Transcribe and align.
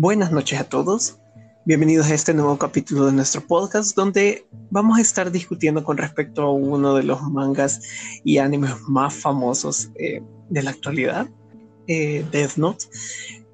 Buenas 0.00 0.32
noches 0.32 0.58
a 0.58 0.64
todos. 0.64 1.18
Bienvenidos 1.66 2.10
a 2.10 2.14
este 2.14 2.32
nuevo 2.32 2.56
capítulo 2.56 3.04
de 3.04 3.12
nuestro 3.12 3.42
podcast 3.42 3.94
donde 3.94 4.46
vamos 4.70 4.96
a 4.96 5.02
estar 5.02 5.30
discutiendo 5.30 5.84
con 5.84 5.98
respecto 5.98 6.40
a 6.40 6.50
uno 6.50 6.94
de 6.94 7.02
los 7.02 7.20
mangas 7.20 7.82
y 8.24 8.38
animes 8.38 8.80
más 8.88 9.12
famosos 9.12 9.90
eh, 9.96 10.22
de 10.48 10.62
la 10.62 10.70
actualidad, 10.70 11.28
eh, 11.86 12.24
Death 12.32 12.56
Note. 12.56 12.86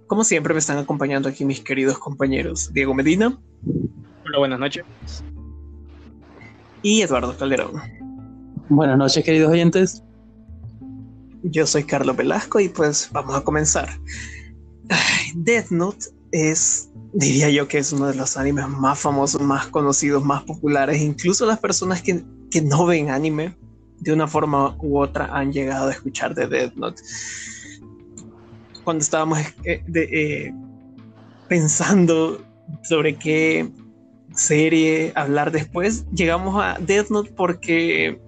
Como 0.07 0.23
siempre 0.23 0.55
me 0.55 0.61
están 0.61 0.79
acompañando 0.79 1.29
aquí 1.29 1.45
mis 1.45 1.63
queridos 1.63 1.99
compañeros 1.99 2.73
Diego 2.73 2.95
Medina. 2.95 3.37
Hola, 4.25 4.39
buenas 4.39 4.61
noches. 4.61 4.85
Y 6.81 7.03
Eduardo 7.03 7.37
Calderón. 7.37 7.73
Buenas 8.69 8.97
noches, 8.97 9.25
queridos 9.25 9.51
oyentes. 9.51 10.05
Yo 11.43 11.67
soy 11.67 11.83
Carlos 11.83 12.17
Velasco 12.17 12.61
y 12.61 12.69
pues 12.69 13.09
vamos 13.11 13.35
a 13.35 13.43
comenzar. 13.43 13.89
Death 15.35 15.71
Note 15.71 16.16
es, 16.33 16.91
diría 17.13 17.51
yo 17.51 17.69
que 17.69 17.79
es 17.79 17.93
uno 17.93 18.07
de 18.07 18.15
los 18.15 18.37
animes 18.37 18.69
más 18.69 18.99
famosos, 18.99 19.41
más 19.41 19.67
conocidos, 19.69 20.25
más 20.25 20.43
populares. 20.43 21.01
Incluso 21.01 21.47
las 21.47 21.59
personas 21.59 22.03
que, 22.03 22.23
que 22.51 22.63
no 22.63 22.87
ven 22.87 23.11
anime, 23.11 23.57
de 24.01 24.13
una 24.13 24.27
forma 24.27 24.77
u 24.79 24.99
otra, 24.99 25.27
han 25.27 25.53
llegado 25.53 25.89
a 25.89 25.93
escuchar 25.93 26.35
de 26.35 26.47
Death 26.47 26.75
Note. 26.75 27.03
Cuando 28.85 29.03
estábamos 29.03 29.39
eh, 29.65 29.83
eh, 29.95 30.53
pensando 31.49 32.45
sobre 32.83 33.17
qué 33.17 33.71
serie 34.35 35.13
hablar 35.15 35.51
después, 35.51 36.05
llegamos 36.13 36.63
a 36.63 36.79
Death 36.79 37.09
Note 37.11 37.33
porque 37.35 38.21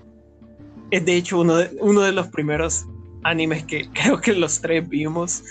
es 0.90 1.04
de 1.04 1.16
hecho 1.16 1.40
uno 1.40 1.56
de, 1.56 1.76
uno 1.80 2.00
de 2.00 2.12
los 2.12 2.28
primeros 2.28 2.86
animes 3.22 3.64
que 3.64 3.88
creo 3.94 4.20
que 4.20 4.32
los 4.32 4.60
tres 4.60 4.88
vimos 4.88 5.42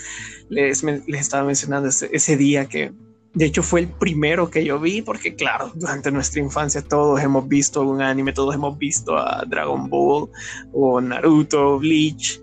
les, 0.48 0.82
estaba 0.82 1.44
mencionando 1.44 1.88
ese, 1.88 2.36
día 2.36 2.66
que 2.66 2.92
de 3.34 3.44
hecho 3.44 3.62
fue 3.62 3.80
el 3.80 3.88
primero 3.88 4.50
que 4.50 4.64
yo 4.64 4.80
vi 4.80 5.02
porque 5.02 5.34
claro, 5.34 5.70
durante 5.74 6.10
nuestra 6.10 6.40
infancia 6.40 6.82
todos 6.82 7.20
hemos 7.20 7.46
visto 7.48 7.82
un 7.82 8.00
anime, 8.00 8.32
todos 8.32 8.54
hemos 8.54 8.78
visto 8.78 9.16
a 9.16 9.44
Dragon 9.46 9.88
Ball 9.88 10.30
o 10.72 11.00
Naruto, 11.00 11.78
Bleach 11.78 12.40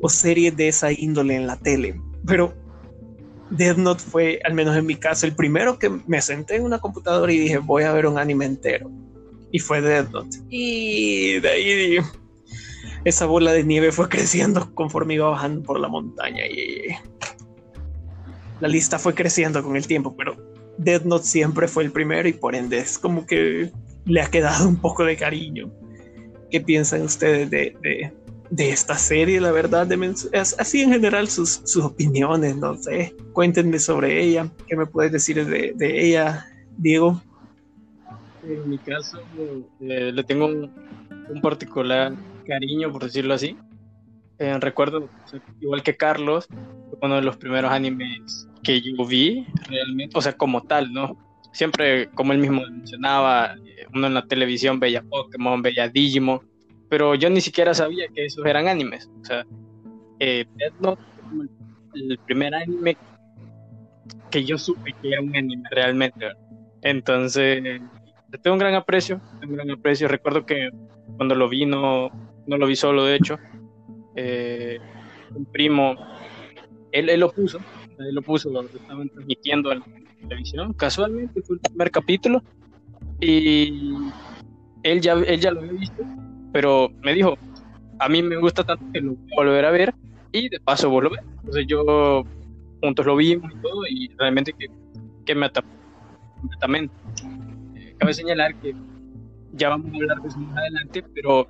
o 0.00 0.08
series 0.08 0.56
de 0.56 0.68
esa 0.68 0.92
índole 0.92 1.36
en 1.36 1.46
la 1.46 1.56
tele. 1.56 2.00
Pero 2.26 2.52
Death 3.50 3.76
Note 3.76 4.02
fue, 4.02 4.40
al 4.44 4.54
menos 4.54 4.76
en 4.76 4.86
mi 4.86 4.96
caso, 4.96 5.26
el 5.26 5.34
primero 5.34 5.78
que 5.78 5.90
me 6.06 6.20
senté 6.22 6.56
en 6.56 6.64
una 6.64 6.78
computadora 6.78 7.32
y 7.32 7.38
dije 7.38 7.58
voy 7.58 7.84
a 7.84 7.92
ver 7.92 8.06
un 8.06 8.18
anime 8.18 8.46
entero. 8.46 8.90
Y 9.50 9.58
fue 9.58 9.82
Death 9.82 10.10
Note. 10.10 10.38
Y 10.48 11.38
de 11.40 11.48
ahí 11.48 11.98
esa 13.04 13.26
bola 13.26 13.52
de 13.52 13.64
nieve 13.64 13.92
fue 13.92 14.08
creciendo 14.10 14.74
conforme 14.74 15.14
iba 15.14 15.28
bajando 15.28 15.62
por 15.62 15.80
la 15.80 15.88
montaña. 15.88 16.46
Y 16.46 16.88
la 18.60 18.68
lista 18.68 18.98
fue 18.98 19.14
creciendo 19.14 19.62
con 19.62 19.76
el 19.76 19.86
tiempo, 19.86 20.14
pero 20.16 20.36
Death 20.78 21.04
Note 21.04 21.24
siempre 21.24 21.68
fue 21.68 21.84
el 21.84 21.92
primero 21.92 22.28
y 22.28 22.32
por 22.32 22.54
ende 22.54 22.78
es 22.78 22.98
como 22.98 23.26
que 23.26 23.70
le 24.04 24.20
ha 24.20 24.30
quedado 24.30 24.68
un 24.68 24.76
poco 24.76 25.04
de 25.04 25.16
cariño. 25.16 25.70
¿Qué 26.50 26.60
piensan 26.60 27.02
ustedes 27.02 27.50
de, 27.50 28.12
esta 28.56 28.96
serie? 28.98 29.40
La 29.40 29.52
verdad, 29.52 29.86
de 29.86 30.14
así 30.34 30.82
en 30.82 30.92
general 30.92 31.28
sus, 31.28 31.76
opiniones, 31.76 32.56
no 32.56 32.76
sé. 32.76 33.14
Cuéntenme 33.32 33.78
sobre 33.78 34.22
ella. 34.22 34.50
¿Qué 34.68 34.76
me 34.76 34.86
puedes 34.86 35.12
decir 35.12 35.44
de, 35.46 35.74
ella, 35.80 36.46
Diego? 36.76 37.22
En 38.46 38.68
mi 38.68 38.78
caso, 38.78 39.20
eh, 39.80 40.10
le 40.12 40.24
tengo 40.24 40.46
un, 40.46 40.70
particular 41.40 42.12
cariño, 42.42 42.92
por 42.92 43.04
decirlo 43.04 43.34
así. 43.34 43.56
Eh, 44.38 44.56
recuerdo, 44.58 45.08
igual 45.60 45.82
que 45.82 45.96
Carlos, 45.96 46.48
uno 47.00 47.16
de 47.16 47.22
los 47.22 47.36
primeros 47.36 47.70
animes 47.70 48.48
que 48.62 48.80
yo 48.80 49.04
vi 49.06 49.46
realmente, 49.68 50.18
o 50.18 50.22
sea, 50.22 50.32
como 50.32 50.62
tal, 50.62 50.92
¿no? 50.92 51.16
Siempre, 51.52 52.08
como 52.10 52.32
él 52.32 52.38
mismo 52.38 52.62
mencionaba, 52.62 53.54
eh, 53.54 53.86
uno 53.94 54.06
en 54.06 54.14
la 54.14 54.26
televisión 54.26 54.80
veía 54.80 55.02
Pokémon, 55.02 55.62
veía 55.62 55.88
Digimon, 55.88 56.40
pero 56.88 57.14
yo 57.14 57.30
ni 57.30 57.40
siquiera 57.40 57.74
sabía 57.74 58.06
que 58.14 58.26
esos 58.26 58.44
eran 58.46 58.68
animes. 58.68 59.10
O 59.20 59.24
sea, 59.24 59.46
eh, 60.18 60.44
fue 60.80 60.96
el 61.94 62.18
primer 62.26 62.54
anime 62.54 62.96
que 64.30 64.44
yo 64.44 64.58
supe 64.58 64.94
que 65.00 65.12
era 65.12 65.20
un 65.20 65.36
anime 65.36 65.62
realmente. 65.70 66.32
Entonces, 66.80 67.80
tengo 68.42 68.54
un 68.54 68.58
gran 68.58 68.74
aprecio, 68.74 69.20
tengo 69.40 69.52
un 69.52 69.56
gran 69.58 69.70
aprecio. 69.70 70.08
Recuerdo 70.08 70.46
que 70.46 70.70
cuando 71.16 71.34
lo 71.34 71.48
vi, 71.48 71.66
no, 71.66 72.10
no 72.46 72.56
lo 72.56 72.66
vi 72.66 72.76
solo, 72.76 73.04
de 73.04 73.16
hecho. 73.16 73.38
Eh, 74.16 74.78
un 75.34 75.44
primo, 75.46 75.96
él, 76.90 77.08
él 77.08 77.20
lo 77.20 77.30
puso, 77.30 77.58
él 77.98 78.14
lo 78.14 78.22
puso, 78.22 78.50
lo 78.50 78.62
estaban 78.62 79.08
transmitiendo 79.08 79.72
en 79.72 79.80
la 79.80 79.86
televisión. 80.28 80.72
Casualmente 80.74 81.42
fue 81.42 81.56
el 81.56 81.60
primer 81.60 81.90
capítulo 81.90 82.42
y 83.20 83.94
él 84.82 85.00
ya, 85.00 85.14
él 85.14 85.40
ya 85.40 85.50
lo 85.52 85.60
había 85.60 85.72
visto, 85.72 86.02
pero 86.52 86.90
me 87.02 87.14
dijo, 87.14 87.38
a 87.98 88.08
mí 88.08 88.22
me 88.22 88.36
gusta 88.36 88.64
tanto 88.64 88.84
que 88.92 89.00
lo 89.00 89.14
voy 89.14 89.32
a 89.32 89.36
volver 89.36 89.64
a 89.64 89.70
ver 89.70 89.94
y 90.32 90.48
de 90.48 90.60
paso 90.60 90.90
vos 90.90 91.04
lo 91.04 91.10
ves. 91.10 91.20
Entonces 91.36 91.66
yo 91.66 92.24
juntos 92.80 93.06
lo 93.06 93.16
vimos 93.16 93.50
y 93.52 93.62
todo 93.62 93.86
y 93.88 94.08
realmente 94.18 94.52
que, 94.52 94.66
que 95.24 95.34
me 95.34 95.46
atrapó 95.46 95.68
completamente. 96.40 96.94
Eh, 97.76 97.94
cabe 97.98 98.12
señalar 98.12 98.54
que 98.56 98.74
ya 99.52 99.68
vamos 99.68 99.92
a 99.92 99.96
hablar 99.96 100.20
de 100.20 100.28
eso 100.28 100.38
más 100.38 100.58
adelante, 100.58 101.04
pero 101.14 101.48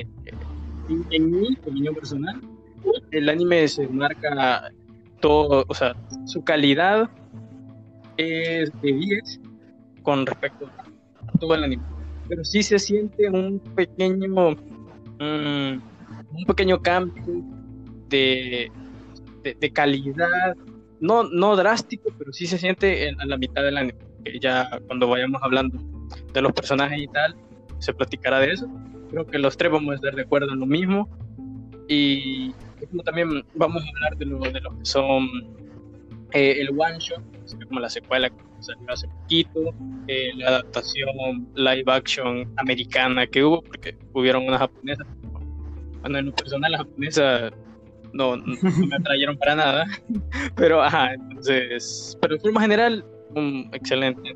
eh, 0.00 0.34
en, 0.88 1.06
en, 1.10 1.30
mi 1.30 1.56
opinión 1.66 1.94
personal, 1.94 2.40
el 3.10 3.28
anime 3.28 3.66
se 3.68 3.86
marca 3.88 4.70
todo, 5.20 5.64
o 5.68 5.74
sea, 5.74 5.94
su 6.26 6.42
calidad 6.44 7.08
es 8.16 8.70
de 8.82 8.92
10 8.92 9.40
con 10.02 10.26
respecto 10.26 10.66
a 10.66 11.38
todo 11.38 11.54
el 11.54 11.64
anime. 11.64 11.82
Pero 12.28 12.44
sí 12.44 12.62
se 12.62 12.78
siente 12.78 13.28
un 13.30 13.58
pequeño, 13.74 14.28
mm, 14.28 15.80
un 16.32 16.44
pequeño 16.46 16.80
cambio 16.80 17.24
de, 18.08 18.70
de, 19.42 19.72
calidad, 19.72 20.56
no, 21.00 21.24
no 21.24 21.56
drástico, 21.56 22.10
pero 22.18 22.32
sí 22.32 22.46
se 22.46 22.58
siente 22.58 23.08
en, 23.08 23.16
la 23.24 23.36
mitad 23.38 23.62
del 23.62 23.78
anime. 23.78 23.98
Ya 24.40 24.68
cuando 24.86 25.08
vayamos 25.08 25.40
hablando 25.42 25.78
de 26.32 26.42
los 26.42 26.52
personajes 26.52 26.98
y 26.98 27.08
tal, 27.08 27.34
se 27.78 27.94
platicará 27.94 28.40
de 28.40 28.52
eso. 28.52 28.68
Creo 29.10 29.26
que 29.26 29.38
los 29.38 29.56
tres 29.56 29.72
vamos 29.72 29.92
a 29.92 29.94
estar 29.96 30.14
de 30.14 30.22
acuerdo 30.22 30.52
en 30.52 30.60
lo 30.60 30.66
mismo. 30.66 31.08
Y 31.88 32.52
también 33.04 33.44
vamos 33.54 33.82
a 33.82 33.88
hablar 33.88 34.16
de 34.18 34.26
lo, 34.26 34.38
de 34.38 34.60
lo 34.60 34.78
que 34.78 34.84
son 34.84 35.28
eh, 36.32 36.60
el 36.60 36.68
one 36.70 36.98
shot, 36.98 37.22
como 37.66 37.80
la 37.80 37.88
secuela 37.88 38.28
que 38.28 38.36
salió 38.60 38.92
hace 38.92 39.08
poquito, 39.08 39.74
eh, 40.08 40.30
la 40.36 40.48
adaptación 40.48 41.48
live 41.54 41.84
action 41.86 42.52
americana 42.56 43.26
que 43.26 43.42
hubo, 43.42 43.62
porque 43.62 43.96
hubieron 44.12 44.46
unas 44.46 44.60
japonesas. 44.60 45.06
Bueno, 46.02 46.18
en 46.18 46.26
lo 46.26 46.34
personal, 46.34 46.72
las 46.72 46.80
japonesas 46.82 47.52
no, 48.12 48.36
no, 48.36 48.44
me 48.62 48.96
atrayeron 48.96 49.38
para 49.38 49.54
nada, 49.54 49.86
pero 50.56 50.82
ajá, 50.82 51.14
entonces, 51.14 52.16
pero 52.20 52.34
en 52.34 52.40
forma 52.40 52.60
general, 52.60 53.04
un 53.34 53.70
excelente. 53.72 54.34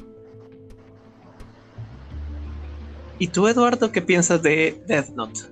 ¿Y 3.22 3.28
tú, 3.28 3.47
Eduardo, 3.47 3.93
qué 3.93 4.03
piensas 4.03 4.43
de 4.43 4.83
Death 4.88 5.10
Note? 5.10 5.43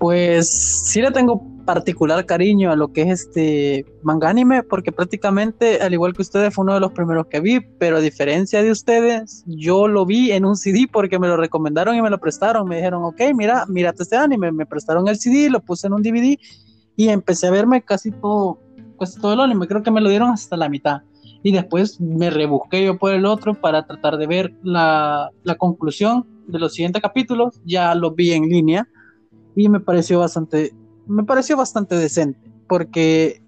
Pues 0.00 0.50
sí 0.50 1.00
le 1.00 1.12
tengo 1.12 1.40
particular 1.64 2.26
cariño 2.26 2.72
a 2.72 2.74
lo 2.74 2.92
que 2.92 3.02
es 3.02 3.28
este 3.28 3.86
manga 4.02 4.28
anime, 4.28 4.64
porque 4.64 4.90
prácticamente, 4.90 5.80
al 5.80 5.92
igual 5.92 6.14
que 6.14 6.22
ustedes, 6.22 6.52
fue 6.52 6.64
uno 6.64 6.74
de 6.74 6.80
los 6.80 6.90
primeros 6.90 7.28
que 7.28 7.38
vi, 7.38 7.60
pero 7.60 7.98
a 7.98 8.00
diferencia 8.00 8.60
de 8.60 8.72
ustedes, 8.72 9.44
yo 9.46 9.86
lo 9.86 10.04
vi 10.04 10.32
en 10.32 10.44
un 10.44 10.56
CD 10.56 10.88
porque 10.92 11.20
me 11.20 11.28
lo 11.28 11.36
recomendaron 11.36 11.94
y 11.94 12.02
me 12.02 12.10
lo 12.10 12.18
prestaron. 12.18 12.66
Me 12.66 12.78
dijeron, 12.78 13.04
ok, 13.04 13.20
mira, 13.36 13.66
mírate 13.68 14.02
este 14.02 14.16
anime. 14.16 14.50
Me 14.50 14.66
prestaron 14.66 15.06
el 15.06 15.16
CD, 15.16 15.50
lo 15.50 15.60
puse 15.60 15.86
en 15.86 15.92
un 15.92 16.02
DVD 16.02 16.36
y 16.96 17.08
empecé 17.08 17.46
a 17.46 17.52
verme 17.52 17.82
casi 17.82 18.10
todo, 18.10 18.58
casi 18.98 19.20
todo 19.20 19.34
el 19.34 19.38
anime. 19.38 19.68
Creo 19.68 19.84
que 19.84 19.92
me 19.92 20.00
lo 20.00 20.08
dieron 20.08 20.30
hasta 20.30 20.56
la 20.56 20.68
mitad. 20.68 21.02
Y 21.44 21.52
después 21.52 22.00
me 22.00 22.30
rebusqué 22.30 22.84
yo 22.84 22.98
por 22.98 23.14
el 23.14 23.26
otro 23.26 23.54
para 23.54 23.86
tratar 23.86 24.16
de 24.16 24.26
ver 24.26 24.54
la, 24.64 25.30
la 25.44 25.54
conclusión 25.54 26.33
de 26.46 26.58
los 26.58 26.74
siguientes 26.74 27.02
capítulos. 27.02 27.60
Ya 27.64 27.94
lo 27.94 28.12
vi 28.12 28.32
en 28.32 28.48
línea 28.48 28.88
y 29.56 29.68
me 29.68 29.80
pareció 29.80 30.20
bastante 30.20 30.72
me 31.06 31.24
pareció 31.24 31.56
bastante 31.56 31.96
decente, 31.96 32.50
porque 32.68 33.42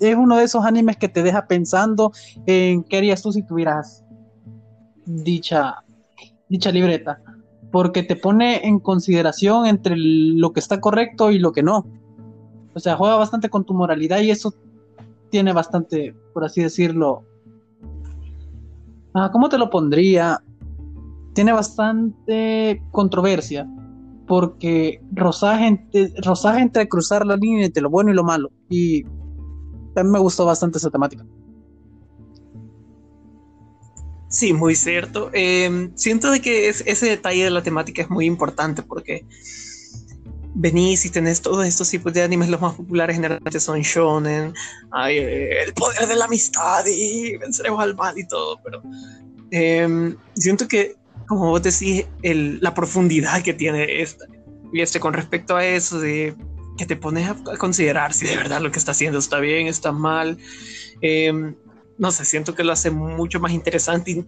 es 0.00 0.16
uno 0.16 0.36
de 0.36 0.44
esos 0.44 0.64
animes 0.64 0.96
que 0.96 1.08
te 1.08 1.22
deja 1.22 1.46
pensando 1.46 2.12
en 2.46 2.84
qué 2.84 2.98
harías 2.98 3.22
tú 3.22 3.32
si 3.32 3.42
tuvieras 3.42 4.04
dicha, 5.04 5.76
dicha 6.48 6.70
libreta, 6.70 7.20
porque 7.70 8.02
te 8.02 8.16
pone 8.16 8.66
en 8.66 8.78
consideración 8.78 9.66
entre 9.66 9.94
lo 9.96 10.52
que 10.52 10.60
está 10.60 10.80
correcto 10.80 11.30
y 11.30 11.38
lo 11.38 11.52
que 11.52 11.62
no. 11.62 11.86
O 12.74 12.80
sea, 12.80 12.96
juega 12.96 13.16
bastante 13.16 13.48
con 13.48 13.64
tu 13.64 13.74
moralidad 13.74 14.20
y 14.20 14.30
eso 14.30 14.54
tiene 15.30 15.52
bastante, 15.52 16.14
por 16.32 16.44
así 16.44 16.62
decirlo, 16.62 17.24
ah, 19.14 19.30
¿cómo 19.32 19.48
te 19.48 19.58
lo 19.58 19.68
pondría? 19.68 20.42
Tiene 21.38 21.52
bastante 21.52 22.82
controversia, 22.90 23.64
porque 24.26 25.00
rosaje, 25.12 25.86
rosaje 26.20 26.62
entre 26.62 26.88
cruzar 26.88 27.24
la 27.24 27.36
línea 27.36 27.66
entre 27.66 27.80
lo 27.80 27.90
bueno 27.90 28.10
y 28.10 28.14
lo 28.14 28.24
malo. 28.24 28.50
Y 28.68 29.04
también 29.94 30.10
me 30.10 30.18
gustó 30.18 30.44
bastante 30.46 30.78
esa 30.78 30.90
temática. 30.90 31.24
Sí, 34.28 34.52
muy 34.52 34.74
cierto. 34.74 35.30
Em, 35.32 35.92
siento 35.94 36.32
de 36.32 36.40
que 36.40 36.70
ese 36.70 37.06
detalle 37.06 37.44
de 37.44 37.50
la 37.50 37.62
temática 37.62 38.02
es 38.02 38.10
muy 38.10 38.26
importante 38.26 38.82
porque 38.82 39.24
venís 40.56 41.04
y 41.04 41.10
tenés 41.10 41.40
todos 41.40 41.64
estos 41.64 41.88
tipos 41.88 42.12
de 42.14 42.22
animes, 42.24 42.48
los 42.48 42.60
más 42.60 42.74
populares 42.74 43.14
generalmente 43.14 43.60
son 43.60 43.80
shonen, 43.82 44.54
hay 44.90 45.18
eh, 45.18 45.62
el 45.62 45.72
poder 45.72 46.08
de 46.08 46.16
la 46.16 46.24
amistad 46.24 46.84
y 46.84 47.36
venceremos 47.36 47.80
al 47.80 47.94
mal 47.94 48.18
y 48.18 48.26
todo, 48.26 48.58
pero 48.64 48.82
em, 49.52 50.16
siento 50.34 50.66
que, 50.66 50.97
como 51.28 51.50
vos 51.50 51.62
decís, 51.62 52.06
la 52.22 52.74
profundidad 52.74 53.42
que 53.42 53.54
tiene 53.54 54.00
esta, 54.00 54.24
este 54.72 54.98
con 54.98 55.12
respecto 55.12 55.56
a 55.56 55.64
eso 55.64 56.00
de 56.00 56.34
que 56.76 56.86
te 56.86 56.96
pones 56.96 57.28
a, 57.28 57.36
considerar 57.58 58.12
si 58.12 58.26
de 58.26 58.36
verdad 58.36 58.60
lo 58.60 58.70
que 58.70 58.78
está 58.78 58.92
haciendo 58.92 59.18
está 59.18 59.40
bien, 59.40 59.66
está 59.66 59.92
mal, 59.92 60.38
em, 61.00 61.54
no 61.98 62.10
sé, 62.10 62.24
siento 62.24 62.54
que 62.54 62.64
lo 62.64 62.72
hace 62.72 62.90
mucho 62.90 63.40
más 63.40 63.52
interesante 63.52 64.24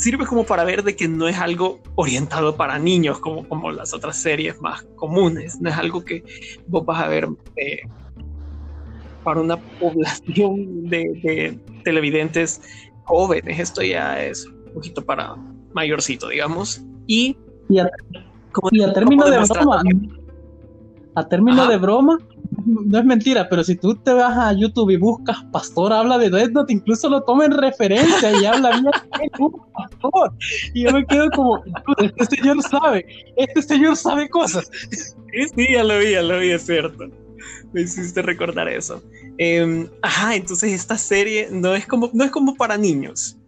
sirve 0.00 0.26
como 0.26 0.44
para 0.44 0.64
ver 0.64 0.82
de 0.82 0.96
que 0.96 1.06
no 1.08 1.28
es 1.28 1.38
algo 1.38 1.80
orientado 1.94 2.56
para 2.56 2.78
niños 2.78 3.18
como, 3.18 3.46
como 3.46 3.70
las 3.70 3.92
otras 3.92 4.16
series 4.16 4.60
más 4.60 4.82
comunes, 4.96 5.60
no 5.60 5.68
es 5.68 5.76
algo 5.76 6.04
que 6.04 6.24
vos 6.66 6.84
vas 6.86 7.02
a 7.02 7.08
ver 7.08 7.28
eh, 7.56 7.82
para 9.22 9.40
una 9.40 9.58
población 9.58 10.88
de, 10.88 11.58
televidentes 11.84 12.62
jóvenes, 13.04 13.58
esto 13.58 13.82
ya 13.82 14.22
es 14.24 14.48
un 14.70 14.74
poquito 14.74 15.04
para 15.04 15.36
mayorcito, 15.72 16.28
digamos, 16.28 16.82
y... 17.06 17.36
Y 17.68 17.78
a, 17.78 17.88
término 18.92 19.30
de 19.30 19.38
broma, 19.38 19.82
a 21.14 21.28
término 21.28 21.68
de 21.68 21.76
broma, 21.76 22.18
no 22.66 22.98
es 22.98 23.04
mentira, 23.04 23.48
pero 23.48 23.62
si 23.62 23.76
tú 23.76 23.94
te 23.94 24.12
vas 24.12 24.36
a 24.36 24.52
YouTube 24.52 24.90
y 24.90 24.96
buscas 24.96 25.44
Pastor 25.52 25.92
habla 25.92 26.18
de 26.18 26.30
Death 26.30 26.50
Note, 26.50 26.72
incluso 26.72 27.08
lo 27.08 27.22
toma 27.22 27.44
en 27.44 27.52
referencia 27.52 28.32
y 28.40 28.44
habla 28.44 28.70
bien 28.70 28.84
de 28.84 29.30
Pastor. 29.72 30.32
Y 30.74 30.84
yo 30.84 30.92
me 30.92 31.06
quedo 31.06 31.30
como, 31.30 31.62
este 32.16 32.36
señor 32.36 32.62
sabe, 32.62 33.06
este 33.36 33.62
señor 33.62 33.96
sabe 33.96 34.28
cosas. 34.28 34.70
Sí, 35.54 35.66
ya 35.72 35.84
lo 35.84 35.98
vi, 35.98 36.12
ya 36.12 36.22
lo 36.22 36.38
vi, 36.38 36.50
es 36.50 36.66
cierto. 36.66 37.08
Me 37.72 37.82
hiciste 37.82 38.22
recordar 38.22 38.68
eso. 38.68 39.02
Em, 39.38 39.88
ajá, 40.02 40.34
entonces 40.34 40.72
esta 40.72 40.98
serie 40.98 41.48
no 41.50 41.74
es 41.74 41.86
como, 41.86 42.10
no 42.12 42.24
es 42.24 42.30
como 42.30 42.56
para 42.56 42.76
niños. 42.76 43.38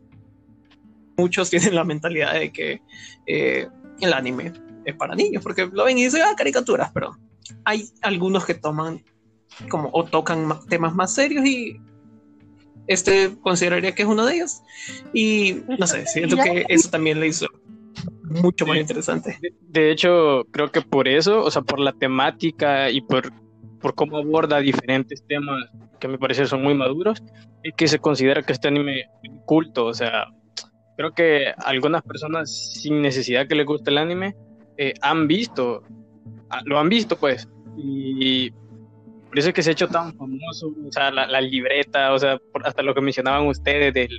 Muchos 1.17 1.51
tienen 1.51 1.75
la 1.75 1.85
mentalidad 1.85 2.35
de 2.35 2.53
que 2.53 2.81
eh, 3.27 3.69
el 4.01 4.13
anime 4.13 4.53
es 4.85 4.95
para 4.97 5.15
niños, 5.15 5.43
porque 5.43 5.67
lo 5.67 5.85
ven 5.85 5.99
y 5.99 6.05
dicen, 6.05 6.23
ah, 6.23 6.35
caricaturas, 6.37 6.91
pero 6.93 7.17
hay 7.65 7.89
algunos 8.03 8.45
que 8.45 8.55
toman 8.55 9.05
como 9.69 9.91
o 9.93 10.05
tocan 10.05 10.49
temas 10.69 10.95
más 10.95 11.15
serios 11.15 11.45
y 11.45 11.79
este 12.87 13.37
consideraría 13.43 13.95
que 13.95 14.03
es 14.03 14.09
uno 14.09 14.27
de 14.27 14.37
ellos. 14.37 14.63
Y 15.13 15.63
no 15.79 15.87
sé, 15.87 16.07
siento 16.07 16.37
que 16.37 16.65
eso 16.69 16.91
también 16.91 17.21
le 17.21 17.29
hizo 17.29 17.47
mucho 18.23 18.67
más 18.67 18.79
interesante. 18.79 19.39
De 19.61 19.91
hecho, 19.91 20.45
creo 20.51 20.71
que 20.71 20.81
por 20.81 21.09
eso, 21.09 21.43
o 21.43 21.51
sea, 21.51 21.63
por 21.63 21.79
la 21.79 21.93
temática 21.93 22.91
y 22.91 23.01
por, 23.03 23.33
por 23.81 23.95
cómo 23.95 24.19
aborda 24.19 24.59
diferentes 24.59 25.23
temas 25.27 25.65
que 26.01 26.09
me 26.09 26.19
parece 26.19 26.47
son 26.47 26.63
muy 26.63 26.75
maduros, 26.75 27.23
y 27.63 27.73
que 27.73 27.87
se 27.87 28.01
considera 28.01 28.43
que 28.43 28.53
este 28.53 28.69
anime 28.69 29.03
es 29.23 29.33
culto, 29.47 29.87
o 29.87 29.95
sea, 29.95 30.27
creo 30.97 31.13
que 31.13 31.53
algunas 31.59 32.03
personas 32.03 32.81
sin 32.81 33.03
necesidad 33.03 33.47
que 33.47 33.55
les 33.55 33.67
guste 33.67 33.91
el 33.91 33.99
anime 33.99 34.35
eh, 34.77 34.95
han 35.01 35.27
visto 35.27 35.83
Ah, 36.53 36.61
lo 36.67 36.79
han 36.79 36.91
visto, 36.91 37.17
pues. 37.17 37.49
Y 37.79 38.51
por 38.51 39.39
eso 39.39 39.49
es 39.49 39.55
que 39.55 39.63
se 39.63 39.71
ha 39.71 39.73
hecho 39.73 39.89
tan 39.89 40.15
famoso, 40.15 40.69
o 40.87 40.93
sea, 40.93 41.11
la, 41.11 41.41
libreta, 41.41 42.13
o 42.13 42.19
sea, 42.19 42.39
hasta 42.63 42.83
lo 42.83 42.95
que 42.95 43.01
mencionaban 43.01 43.49
ustedes 43.49 43.95
del, 43.95 44.19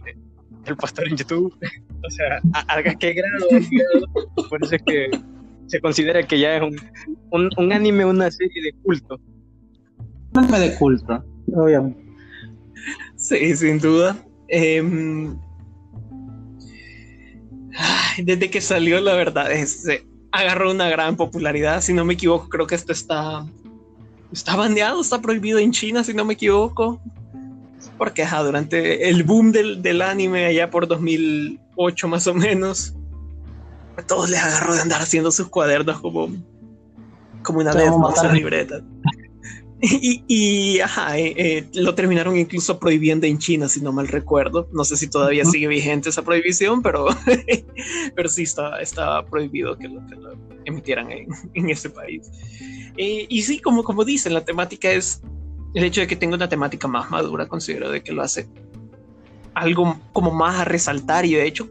del 0.66 0.76
pastor 0.76 1.08
en 1.08 1.16
YouTube, 1.16 1.56
o 2.04 2.10
sea, 2.10 2.42
a, 2.54 2.82
qué 2.82 3.14
grado, 3.14 3.48
por 4.50 4.64
eso 4.64 4.76
es 4.76 4.82
que 4.84 5.12
se 5.68 5.80
considera 5.80 6.24
que 6.24 6.40
ya 6.40 6.56
es 6.56 6.64
un, 7.30 7.50
un, 7.56 7.72
anime, 7.72 8.04
una 8.04 8.32
serie 8.32 8.64
de 8.64 8.74
culto. 8.82 9.20
Un 10.34 10.40
anime 10.44 10.60
de 10.60 10.76
culto, 10.76 11.24
obviamente. 11.54 12.04
Sí, 13.16 13.56
sin 13.56 13.78
duda. 13.78 14.18
Desde 18.18 18.50
que 18.50 18.62
salió, 18.62 19.00
la 19.02 19.14
verdad, 19.14 19.52
es, 19.52 19.86
agarró 20.32 20.72
una 20.72 20.90
gran 20.90 21.16
popularidad. 21.16 21.82
Si 21.82 21.94
no 21.94 22.06
me 22.06 22.14
equivoco, 22.14 22.50
creo 22.50 22.68
que 22.68 22.76
esto 22.76 22.92
está, 22.92 23.46
está 24.32 24.56
bandeado, 24.56 25.02
está 25.02 25.22
prohibido 25.22 25.60
en 25.60 25.72
China, 25.72 26.04
si 26.04 26.14
no 26.14 26.26
me 26.26 26.34
equivoco. 26.34 27.00
Porque 27.98 28.26
durante 28.26 29.10
el 29.10 29.24
boom 29.24 29.52
del, 29.52 30.02
anime, 30.02 30.46
allá 30.46 30.70
por 30.70 30.88
2008 30.88 32.08
más 32.08 32.28
o 32.28 32.34
menos, 32.34 32.94
a 33.98 34.02
todos 34.02 34.30
les 34.30 34.42
agarró 34.42 34.74
de 34.74 34.82
andar 34.82 35.02
haciendo 35.02 35.32
sus 35.32 35.48
cuadernos 35.48 36.00
como, 36.00 36.30
como 37.44 37.60
una 37.60 37.74
vez 37.74 37.92
más 37.98 38.34
libreta. 38.34 38.82
Y, 40.28 40.80
ajá, 40.80 41.18
eh, 41.18 41.34
eh, 41.36 41.70
lo 41.74 41.94
terminaron 41.94 42.38
incluso 42.38 42.80
prohibiendo 42.80 43.28
en 43.28 43.38
China, 43.38 43.68
si 43.68 43.82
no 43.82 43.92
mal 43.92 44.08
recuerdo. 44.08 44.68
No 44.72 44.86
sé 44.86 44.96
si 44.96 45.10
todavía 45.10 45.44
sigue 45.44 45.68
vigente 45.68 46.10
esa 46.10 46.24
prohibición, 46.24 46.82
pero, 46.82 47.08
pero 48.16 48.30
sí 48.30 48.44
está, 48.44 48.80
está 48.80 49.26
prohibido 49.26 49.78
que 49.78 49.90
lo, 49.90 50.02
emitieran 50.64 51.12
en, 51.12 51.28
en 51.54 51.70
ese 51.70 51.90
país. 51.90 52.32
Eh, 52.96 53.26
y 53.28 53.42
sí, 53.42 53.60
como, 53.60 53.84
como 53.84 54.06
dicen, 54.06 54.34
la 54.34 54.46
temática 54.46 54.90
es 54.90 55.22
el 55.74 55.84
hecho 55.84 56.02
de 56.02 56.08
que 56.08 56.16
tenga 56.16 56.36
una 56.36 56.48
temática 56.48 56.88
más 56.88 57.10
madura, 57.12 57.48
considero 57.48 57.90
de 57.90 58.02
que 58.02 58.14
lo 58.14 58.22
hace 58.22 58.48
algo 59.54 60.00
como 60.14 60.32
más 60.32 60.62
a 60.62 60.66
resaltar 60.66 61.26
y 61.26 61.34
de 61.34 61.46
hecho, 61.46 61.70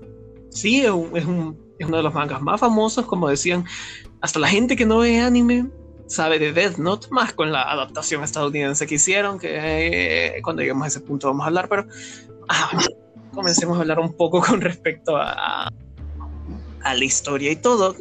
sí, 0.50 0.80
es, 0.80 0.92
es, 1.14 1.24
un, 1.24 1.56
es 1.78 1.86
uno 1.86 1.96
de 1.96 2.02
los 2.02 2.12
mangas 2.12 2.42
más 2.42 2.60
famosos, 2.60 3.06
como 3.06 3.28
decían, 3.28 3.64
hasta 4.20 4.38
la 4.38 4.48
gente 4.48 4.76
que 4.76 4.84
no 4.84 4.98
ve 4.98 5.20
anime 5.20 5.66
sabe 6.12 6.38
de 6.38 6.52
Death 6.52 6.76
Note, 6.76 7.08
más 7.10 7.32
con 7.32 7.52
la 7.52 7.62
adaptación 7.62 8.22
estadounidense 8.22 8.86
que 8.86 8.96
hicieron, 8.96 9.38
que 9.38 9.48
eh, 10.36 10.42
cuando 10.42 10.62
lleguemos 10.62 10.84
a 10.84 10.88
ese 10.88 11.00
punto 11.00 11.28
vamos 11.28 11.44
a 11.44 11.46
hablar, 11.46 11.68
pero 11.68 11.86
ah, 12.48 12.78
comencemos 13.32 13.78
a 13.78 13.80
hablar 13.80 13.98
un 13.98 14.12
poco 14.12 14.40
con 14.40 14.60
respecto 14.60 15.16
a, 15.16 15.70
a 16.82 16.94
la 16.94 17.04
historia 17.04 17.50
y 17.50 17.56
todo. 17.56 17.96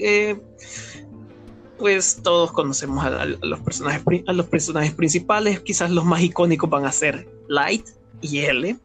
pues 1.78 2.20
todos 2.22 2.52
conocemos 2.52 3.04
a, 3.06 3.26
los 3.26 3.60
personajes, 3.62 4.04
a 4.28 4.34
los 4.34 4.46
personajes 4.48 4.94
principales, 4.94 5.62
quizás 5.62 5.90
los 5.90 6.06
más 6.06 6.22
icónicos 6.22 6.70
van 6.70 6.86
a 6.86 6.92
ser 6.92 7.28
Light 7.48 7.88
y 8.22 8.40
L, 8.40 8.78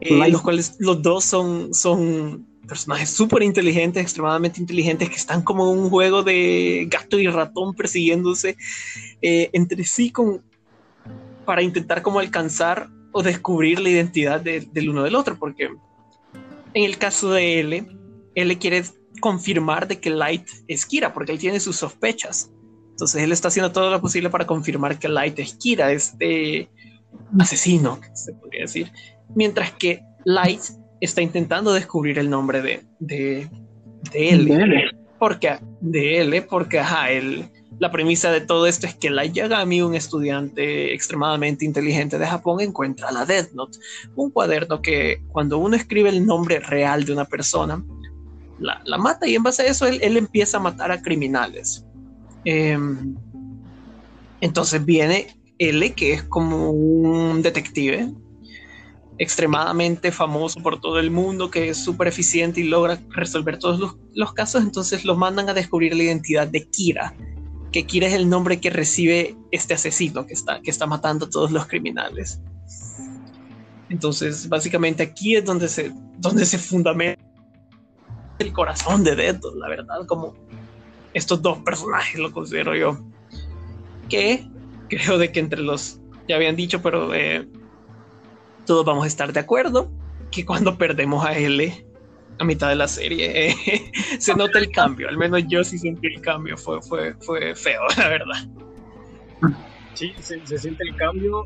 eh, 0.00 0.30
los 0.30 0.42
cuales 0.42 0.76
los 0.78 1.00
dos 1.00 1.24
son, 1.24 1.72
son 1.72 2.46
personajes 2.66 3.10
súper 3.10 3.42
inteligentes, 3.42 4.02
extremadamente 4.02 4.60
inteligentes, 4.60 5.08
que 5.08 5.16
están 5.16 5.42
como 5.42 5.70
un 5.70 5.90
juego 5.90 6.22
de 6.22 6.86
gato 6.90 7.18
y 7.18 7.26
ratón 7.26 7.74
persiguiéndose 7.74 8.56
eh, 9.22 9.50
entre 9.52 9.84
sí 9.84 10.10
con, 10.10 10.42
para 11.44 11.62
intentar 11.62 12.02
como 12.02 12.18
alcanzar 12.18 12.88
o 13.12 13.22
descubrir 13.22 13.80
la 13.80 13.90
identidad 13.90 14.40
del 14.40 14.88
uno 14.88 15.04
del 15.04 15.14
otro, 15.14 15.36
porque 15.38 15.64
en 16.74 16.84
el 16.84 16.98
caso 16.98 17.30
de 17.32 17.60
L, 17.60 17.86
L 18.34 18.58
quiere 18.58 18.82
confirmar 19.20 19.86
de 19.86 20.00
que 20.00 20.10
Light 20.10 20.48
es 20.66 20.84
Kira, 20.84 21.14
porque 21.14 21.32
él 21.32 21.38
tiene 21.38 21.60
sus 21.60 21.76
sospechas. 21.76 22.50
Entonces 22.90 23.22
él 23.22 23.32
está 23.32 23.48
haciendo 23.48 23.72
todo 23.72 23.90
lo 23.90 24.00
posible 24.00 24.30
para 24.30 24.46
confirmar 24.46 24.98
que 24.98 25.08
Light 25.08 25.38
es 25.38 25.54
Kira, 25.54 25.92
este 25.92 26.68
asesino, 27.38 28.00
se 28.14 28.32
podría 28.34 28.62
decir. 28.62 28.90
Mientras 29.34 29.72
que 29.72 30.02
Light 30.24 30.60
está 31.00 31.22
intentando 31.22 31.72
descubrir 31.72 32.18
el 32.18 32.30
nombre 32.30 32.62
de, 32.62 32.82
de, 32.98 33.48
de 34.12 34.28
él. 34.30 34.90
Porque, 35.18 35.58
de 35.80 36.20
él, 36.20 36.44
porque 36.48 36.80
ajá, 36.80 37.10
él, 37.10 37.48
la 37.78 37.90
premisa 37.90 38.30
de 38.30 38.40
todo 38.40 38.66
esto 38.66 38.86
es 38.86 38.94
que 38.94 39.10
Light 39.10 39.32
Yagami, 39.32 39.82
un 39.82 39.94
estudiante 39.94 40.92
extremadamente 40.92 41.64
inteligente 41.64 42.18
de 42.18 42.26
Japón, 42.26 42.60
encuentra 42.60 43.10
la 43.10 43.24
Death 43.24 43.52
Note, 43.52 43.78
un 44.16 44.30
cuaderno 44.30 44.82
que 44.82 45.22
cuando 45.28 45.58
uno 45.58 45.76
escribe 45.76 46.10
el 46.10 46.26
nombre 46.26 46.60
real 46.60 47.04
de 47.04 47.12
una 47.12 47.24
persona, 47.24 47.82
la, 48.58 48.80
la 48.84 48.98
mata 48.98 49.26
y 49.26 49.34
en 49.34 49.42
base 49.42 49.62
a 49.62 49.66
eso 49.66 49.86
él, 49.86 49.98
él 50.02 50.16
empieza 50.16 50.58
a 50.58 50.60
matar 50.60 50.92
a 50.92 51.00
criminales. 51.00 51.84
Em, 52.44 53.16
entonces 54.40 54.84
viene 54.84 55.28
L, 55.58 55.92
que 55.94 56.12
es 56.12 56.22
como 56.24 56.70
un 56.70 57.42
detective, 57.42 58.12
extremadamente 59.18 60.10
famoso 60.10 60.60
por 60.60 60.80
todo 60.80 60.98
el 60.98 61.10
mundo, 61.10 61.50
que 61.50 61.68
es 61.68 61.78
súper 61.78 62.08
eficiente 62.08 62.60
y 62.60 62.64
logra 62.64 63.00
resolver 63.10 63.58
todos 63.58 63.96
los, 64.12 64.32
casos, 64.32 64.62
entonces 64.62 65.04
los 65.04 65.16
mandan 65.16 65.48
a 65.48 65.54
descubrir 65.54 65.94
la 65.94 66.02
identidad 66.02 66.48
de 66.48 66.68
Kira, 66.68 67.14
que 67.70 67.86
Kira 67.86 68.08
es 68.08 68.14
el 68.14 68.28
nombre 68.28 68.60
que 68.60 68.70
recibe 68.70 69.36
este 69.52 69.74
asesino 69.74 70.26
que 70.26 70.34
está, 70.34 70.60
que 70.60 70.70
está 70.70 70.86
matando 70.86 71.26
a 71.26 71.30
todos 71.30 71.50
los 71.50 71.66
criminales. 71.66 72.40
Entonces, 73.88 74.48
básicamente 74.48 75.02
aquí 75.02 75.36
es 75.36 75.44
donde 75.44 75.68
se, 75.68 75.92
donde 76.18 76.44
se 76.44 76.58
fundamenta 76.58 77.22
el 78.38 78.52
corazón 78.52 79.04
de 79.04 79.14
Dead, 79.14 79.38
la 79.56 79.68
verdad, 79.68 80.06
como 80.06 80.34
estos 81.12 81.40
dos 81.40 81.58
personajes 81.58 82.18
lo 82.18 82.32
considero 82.32 82.74
yo. 82.74 82.98
Que 84.08 84.48
creo 84.88 85.18
de 85.18 85.30
que 85.30 85.40
entre 85.40 85.60
los, 85.60 86.00
ya 86.28 86.36
habían 86.36 86.56
dicho, 86.56 86.82
pero 86.82 87.14
eh, 87.14 87.48
todos 88.66 88.84
vamos 88.84 89.04
a 89.04 89.06
estar 89.06 89.32
de 89.32 89.40
acuerdo 89.40 89.90
que 90.30 90.44
cuando 90.44 90.76
perdemos 90.76 91.24
a 91.24 91.36
L 91.36 91.86
a 92.38 92.44
mitad 92.44 92.68
de 92.68 92.76
la 92.76 92.88
serie 92.88 93.54
se 94.18 94.34
nota 94.34 94.58
el 94.58 94.70
cambio. 94.70 95.08
Al 95.08 95.16
menos 95.16 95.44
yo 95.48 95.62
sí 95.62 95.78
sentí 95.78 96.08
el 96.08 96.20
cambio. 96.20 96.56
Fue, 96.56 96.80
fue, 96.82 97.14
fue 97.20 97.54
feo, 97.54 97.80
la 97.98 98.08
verdad. 98.08 98.48
Sí, 99.94 100.12
se, 100.18 100.44
se 100.44 100.58
siente 100.58 100.82
el 100.88 100.96
cambio. 100.96 101.44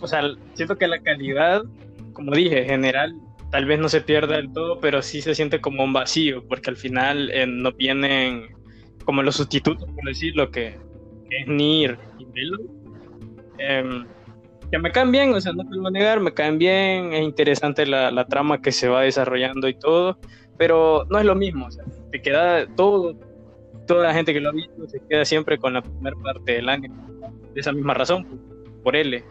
O 0.00 0.08
sea, 0.08 0.22
siento 0.54 0.76
que 0.76 0.88
la 0.88 1.00
calidad, 1.00 1.62
como 2.12 2.32
dije, 2.32 2.64
general, 2.64 3.14
tal 3.50 3.66
vez 3.66 3.78
no 3.78 3.88
se 3.88 4.00
pierda 4.00 4.36
del 4.36 4.52
todo, 4.52 4.80
pero 4.80 5.00
sí 5.02 5.22
se 5.22 5.34
siente 5.34 5.60
como 5.60 5.84
un 5.84 5.92
vacío, 5.92 6.44
porque 6.48 6.70
al 6.70 6.76
final 6.76 7.30
eh, 7.30 7.46
no 7.46 7.72
vienen 7.72 8.48
como 9.04 9.22
los 9.22 9.36
sustitutos, 9.36 9.88
por 9.88 10.04
decirlo, 10.04 10.50
que, 10.50 10.76
que 11.30 11.38
es 11.38 11.46
Nir 11.46 11.98
y 12.18 12.26
Melo. 12.26 12.58
Que 14.74 14.80
me 14.80 14.90
caen 14.90 15.12
bien, 15.12 15.32
o 15.32 15.40
sea, 15.40 15.52
no 15.52 15.64
te 15.64 15.76
lo 15.76 15.88
negar, 15.88 16.18
me 16.18 16.34
caen 16.34 16.58
bien, 16.58 17.12
es 17.12 17.22
interesante 17.22 17.86
la, 17.86 18.10
la, 18.10 18.26
trama 18.26 18.60
que 18.60 18.72
se 18.72 18.88
va 18.88 19.02
desarrollando 19.02 19.68
y 19.68 19.74
todo, 19.74 20.18
pero 20.58 21.06
no 21.10 21.20
es 21.20 21.24
lo 21.24 21.36
mismo, 21.36 21.66
o 21.66 21.70
sea, 21.70 21.84
te 22.10 22.20
queda 22.20 22.66
todo, 22.74 23.14
toda 23.86 24.08
la 24.08 24.12
gente 24.12 24.32
que 24.32 24.40
lo 24.40 24.48
ha 24.48 24.52
visto 24.52 24.88
se 24.88 24.98
queda 25.08 25.24
siempre 25.24 25.58
con 25.58 25.74
la 25.74 25.82
primera 25.82 26.16
parte 26.20 26.54
del 26.54 26.68
año, 26.68 26.92
de 27.54 27.60
esa 27.60 27.70
misma 27.70 27.94
razón, 27.94 28.26
por 28.82 28.96
L. 28.96 29.22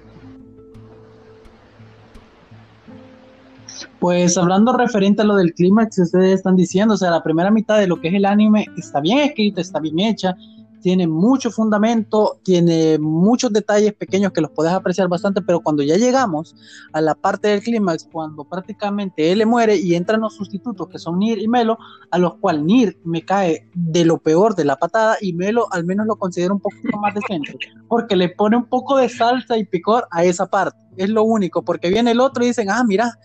Pues 4.00 4.38
hablando 4.38 4.78
referente 4.78 5.24
a 5.24 5.26
lo 5.26 5.36
del 5.36 5.54
clímax, 5.54 6.00
ustedes 6.00 6.36
están 6.36 6.56
diciendo, 6.56 6.94
o 6.94 6.98
sea, 6.98 7.12
la 7.12 7.22
primera 7.22 7.52
mitad 7.52 7.78
de 7.80 7.88
lo 7.88 8.00
que 8.00 8.08
es 8.08 8.14
el 8.14 8.24
anime 8.24 8.68
está 8.78 9.02
bien 9.02 9.20
escrita, 9.20 9.60
está 9.60 9.82
bien 9.82 10.00
hecha, 10.00 10.38
tiene 10.84 11.08
mucho 11.08 11.50
fundamento, 11.50 12.42
tiene 12.44 13.00
muchos 13.00 13.54
detalles 13.54 13.94
pequeños 13.94 14.34
que 14.34 14.42
los 14.42 14.52
puedes 14.52 14.74
apreciar 14.74 15.08
bastante, 15.08 15.42
pero 15.42 15.62
cuando 15.62 15.82
ya 15.82 15.96
llegamos 15.96 16.54
a 16.92 17.00
la 17.00 17.16
parte 17.16 17.48
del 17.48 17.64
clímax, 17.64 18.10
cuando 18.12 18.44
prácticamente 18.44 19.32
él 19.32 19.40
le 19.40 19.46
muere 19.46 19.78
y 19.78 19.96
entran 19.96 20.20
los 20.20 20.36
sustitutos 20.36 20.90
que 20.90 21.00
son 21.00 21.20
Nir 21.20 21.40
y 21.40 21.48
Melo, 21.48 21.78
a 22.12 22.18
los 22.18 22.36
cuales 22.36 22.64
Nir 22.64 23.00
me 23.06 23.24
cae 23.24 23.70
de 23.74 24.04
lo 24.04 24.18
peor 24.18 24.56
de 24.56 24.66
la 24.66 24.76
patada 24.76 25.16
y 25.22 25.32
Melo 25.32 25.68
al 25.72 25.86
menos 25.86 26.06
lo 26.06 26.18
considero 26.18 26.56
un 26.56 26.60
poquito 26.60 26.98
más 26.98 27.16
decente, 27.16 27.58
porque 27.88 28.18
le 28.18 28.28
pone 28.28 28.58
un 28.58 28.66
poco 28.66 28.98
de 28.98 29.08
salsa 29.08 29.58
y 29.58 29.64
picor 29.64 30.06
a 30.12 30.26
esa 30.26 30.48
parte, 30.48 30.78
es 30.98 31.10
lo 31.10 31.24
único, 31.24 31.64
porque 31.64 31.90
viene 31.90 32.12
el 32.12 32.20
otro 32.20 32.44
y 32.44 32.48
dicen, 32.48 32.70
ah, 32.70 32.84
mira, 32.86 33.18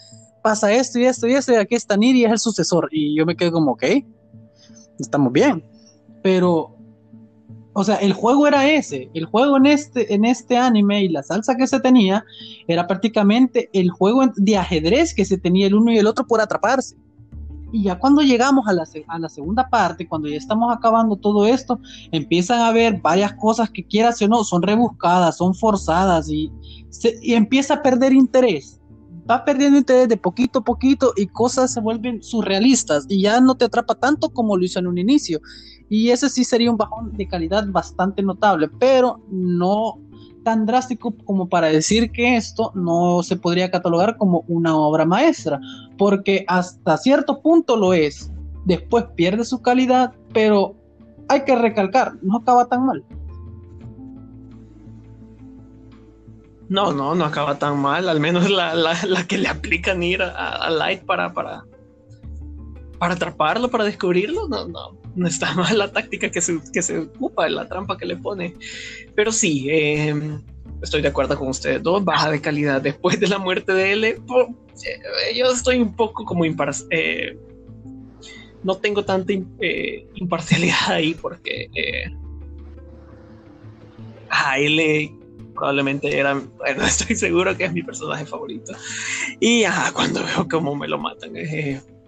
pasa 0.45 0.73
esto 0.73 1.01
y 1.01 1.07
esto 1.07 1.27
y 1.27 1.35
esto, 1.35 1.53
y 1.55 1.57
aquí 1.57 1.75
está 1.75 1.97
Nir 1.97 2.15
y 2.15 2.25
es 2.25 2.31
el 2.31 2.39
sucesor, 2.39 2.89
y 2.93 3.17
yo 3.17 3.27
me 3.27 3.35
quedo 3.35 3.51
como, 3.51 3.73
ok, 3.73 3.85
estamos 5.01 5.33
bien, 5.33 5.65
pero 6.23 6.78
o 7.79 7.85
sea, 7.85 7.95
el 7.95 8.13
juego 8.13 8.49
era 8.49 8.69
ese. 8.69 9.09
El 9.15 9.27
juego 9.27 9.57
en 9.57 9.67
este, 9.67 10.13
en 10.13 10.25
este 10.25 10.57
anime 10.57 11.05
y 11.05 11.09
la 11.09 11.23
salsa 11.23 11.55
que 11.57 11.69
se 11.69 11.79
tenía 11.79 12.25
era 12.67 12.89
prácticamente 12.89 13.71
el 13.73 13.89
juego 13.89 14.23
de 14.35 14.57
ajedrez 14.57 15.15
que 15.15 15.25
se 15.25 15.39
tenía 15.39 15.69
el 15.69 15.77
uno 15.77 15.93
y 15.93 15.99
el 15.99 16.09
otro 16.09 16.27
por 16.27 16.41
atraparse. 16.41 16.97
Y 17.71 17.85
ya 17.85 17.97
cuando 17.97 18.23
llegamos 18.23 18.67
a 18.67 18.73
la, 18.73 18.85
a 19.07 19.19
la 19.21 19.29
segunda 19.29 19.69
parte, 19.69 20.09
cuando 20.09 20.27
ya 20.27 20.39
estamos 20.39 20.77
acabando 20.77 21.15
todo 21.15 21.47
esto, 21.47 21.79
empiezan 22.11 22.63
a 22.63 22.73
ver 22.73 23.01
varias 23.01 23.35
cosas 23.35 23.71
que 23.71 23.85
quieras 23.85 24.21
o 24.23 24.27
no, 24.27 24.43
son 24.43 24.61
rebuscadas, 24.63 25.37
son 25.37 25.55
forzadas 25.55 26.29
y, 26.29 26.51
y 27.23 27.35
empieza 27.35 27.75
a 27.75 27.83
perder 27.83 28.13
interés. 28.13 28.81
Va 29.31 29.45
perdiendo 29.45 29.79
interés 29.79 30.09
de 30.09 30.17
poquito 30.17 30.59
a 30.59 30.65
poquito 30.65 31.13
y 31.15 31.29
cosas 31.29 31.75
se 31.75 31.81
vuelven 31.81 32.25
surrealistas 32.25 33.07
y 33.09 33.23
ya 33.23 33.41
no 33.41 33.55
te 33.55 33.67
atrapa 33.67 33.95
tanto 33.95 34.31
como 34.31 34.57
lo 34.57 34.65
hizo 34.65 34.81
en 34.81 34.89
un 34.89 34.99
inicio. 34.99 35.41
Y 35.89 36.11
ese 36.11 36.29
sí 36.29 36.45
sería 36.45 36.71
un 36.71 36.77
bajón 36.77 37.13
de 37.13 37.27
calidad 37.27 37.67
bastante 37.69 38.23
notable, 38.23 38.69
pero 38.79 39.21
no 39.31 39.99
tan 40.45 40.67
drástico 40.67 41.15
como 41.25 41.49
para 41.49 41.69
decir 41.69 42.11
que 42.11 42.37
esto 42.37 42.73
no 42.75 43.23
se 43.23 43.37
podría 43.37 43.71
catalogar 43.71 44.17
como 44.17 44.45
una 44.49 44.77
obra 44.77 45.05
maestra, 45.05 45.61
porque 45.97 46.45
hasta 46.49 46.97
cierto 46.97 47.41
punto 47.41 47.77
lo 47.77 47.93
es. 47.93 48.31
Después 48.65 49.05
pierde 49.15 49.45
su 49.45 49.61
calidad, 49.63 50.13
pero 50.33 50.75
hay 51.29 51.45
que 51.45 51.57
recalcar, 51.57 52.15
no 52.23 52.39
acaba 52.39 52.67
tan 52.67 52.87
mal. 52.87 53.05
No, 56.69 56.93
no, 56.93 57.15
no 57.15 57.25
acaba 57.25 57.59
tan 57.59 57.79
mal. 57.79 58.09
Al 58.09 58.21
menos 58.21 58.51
la, 58.51 58.95
que 59.27 59.39
le 59.39 59.49
aplican 59.49 60.03
ir 60.03 60.23
a, 60.23 60.69
Light 60.71 61.03
para, 61.05 61.33
para, 61.33 61.65
para 62.99 63.15
atraparlo, 63.15 63.71
para 63.71 63.85
descubrirlo, 63.85 64.49
no, 64.49 64.67
no, 64.67 64.99
no 65.15 65.27
está 65.27 65.55
mal 65.55 65.79
la 65.79 65.91
táctica 65.91 66.31
que 66.31 66.41
se, 66.41 66.59
que 66.73 66.83
se 66.83 66.99
ocupa, 66.99 67.49
la 67.49 67.69
trampa 67.69 67.97
que 67.97 68.07
le 68.07 68.17
pone. 68.17 68.55
Pero 69.15 69.33
sí, 69.33 69.67
em, 69.69 70.43
estoy 70.83 71.03
de 71.03 71.09
acuerdo 71.09 71.37
con 71.39 71.49
ustedes 71.49 71.83
dos, 71.83 72.05
baja 72.05 72.31
de 72.31 72.41
calidad 72.41 72.81
después 72.81 73.19
de 73.21 73.29
la 73.29 73.39
muerte 73.39 73.73
de 73.73 73.93
él. 73.93 74.05
Eh, 74.05 74.19
yo 75.37 75.51
estoy 75.51 75.79
un 75.81 75.95
poco 75.95 76.25
como 76.25 76.45
imparcial. 76.45 76.89
Eh, 76.91 77.39
no 78.65 78.77
tengo 78.77 79.05
tanta 79.05 79.33
eh, 79.61 80.09
imparcialidad 80.15 80.89
ahí 80.89 81.15
porque 81.15 81.71
a 84.29 84.59
él 84.59 85.13
probablemente 85.55 86.19
era, 86.19 86.35
bueno, 86.35 86.83
estoy 86.85 87.15
seguro 87.15 87.57
que 87.57 87.65
es 87.65 87.73
mi 87.73 87.85
personaje 87.85 88.27
favorito. 88.27 88.73
Y 89.39 89.65
cuando 89.93 90.25
veo 90.25 90.49
cómo 90.49 90.75
me 90.75 90.89
lo 90.89 90.99
matan, 90.99 91.33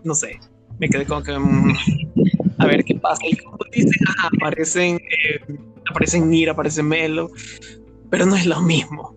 no 0.02 0.14
sé, 0.14 0.40
me 0.80 0.88
quedé 0.88 1.04
como 1.04 1.22
que 1.22 1.38
mm, 1.38 1.72
a 2.58 2.66
ver 2.66 2.84
qué 2.84 2.94
pasa. 2.96 3.22
Y 3.30 3.37
como 3.37 3.58
dicen, 3.72 3.92
aparecen, 4.22 4.96
eh, 4.96 5.58
aparecen 5.88 6.28
Nir, 6.28 6.50
aparece 6.50 6.82
Melo, 6.82 7.30
pero 8.10 8.26
no 8.26 8.34
es 8.34 8.46
lo 8.46 8.60
mismo. 8.62 9.14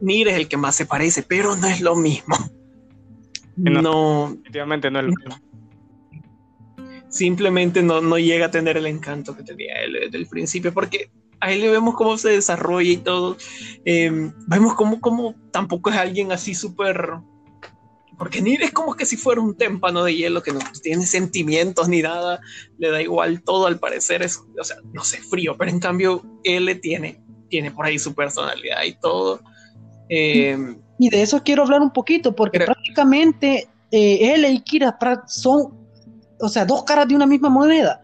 Nir 0.00 0.28
es 0.28 0.36
el 0.36 0.48
que 0.48 0.56
más 0.56 0.76
se 0.76 0.86
parece, 0.86 1.22
pero 1.22 1.56
no 1.56 1.66
es 1.66 1.80
lo 1.80 1.96
mismo. 1.96 2.36
No, 3.56 4.30
definitivamente 4.30 4.90
no 4.90 5.00
es 5.00 5.04
lo 5.04 5.10
mismo. 5.10 5.36
Simplemente 7.08 7.82
no, 7.82 8.00
no 8.00 8.18
llega 8.18 8.46
a 8.46 8.50
tener 8.50 8.78
el 8.78 8.86
encanto 8.86 9.36
que 9.36 9.42
tenía 9.42 9.74
él 9.84 9.92
desde 10.04 10.16
el 10.16 10.26
principio, 10.26 10.72
porque 10.72 11.10
ahí 11.40 11.60
le 11.60 11.68
vemos 11.68 11.94
cómo 11.94 12.16
se 12.16 12.30
desarrolla 12.30 12.90
y 12.90 12.96
todo. 12.96 13.36
Eh, 13.84 14.32
vemos 14.46 14.74
cómo, 14.74 15.00
cómo 15.00 15.34
tampoco 15.50 15.90
es 15.90 15.96
alguien 15.96 16.32
así 16.32 16.54
súper 16.54 17.18
porque 18.22 18.40
Nir 18.40 18.62
es 18.62 18.70
como 18.70 18.94
que 18.94 19.04
si 19.04 19.16
fuera 19.16 19.40
un 19.40 19.56
témpano 19.56 20.04
de 20.04 20.14
hielo 20.14 20.44
que 20.44 20.52
no 20.52 20.60
tiene 20.80 21.04
sentimientos 21.04 21.88
ni 21.88 22.02
nada, 22.02 22.38
le 22.78 22.88
da 22.88 23.02
igual 23.02 23.42
todo 23.42 23.66
al 23.66 23.80
parecer, 23.80 24.22
es, 24.22 24.38
o 24.38 24.62
sea, 24.62 24.76
no 24.92 25.02
sé, 25.02 25.16
frío, 25.18 25.56
pero 25.58 25.72
en 25.72 25.80
cambio 25.80 26.22
él 26.44 26.78
tiene, 26.80 27.20
tiene 27.48 27.72
por 27.72 27.84
ahí 27.84 27.98
su 27.98 28.14
personalidad 28.14 28.84
y 28.86 28.94
todo. 29.00 29.40
Eh, 30.08 30.56
y 31.00 31.10
de 31.10 31.20
eso 31.20 31.42
quiero 31.42 31.64
hablar 31.64 31.80
un 31.80 31.92
poquito, 31.92 32.32
porque 32.32 32.60
prácticamente 32.60 33.68
eh, 33.90 34.32
él 34.32 34.44
y 34.44 34.60
Kira 34.60 34.96
son, 35.26 35.74
o 36.38 36.48
sea, 36.48 36.64
dos 36.64 36.84
caras 36.84 37.08
de 37.08 37.16
una 37.16 37.26
misma 37.26 37.48
moneda. 37.48 38.02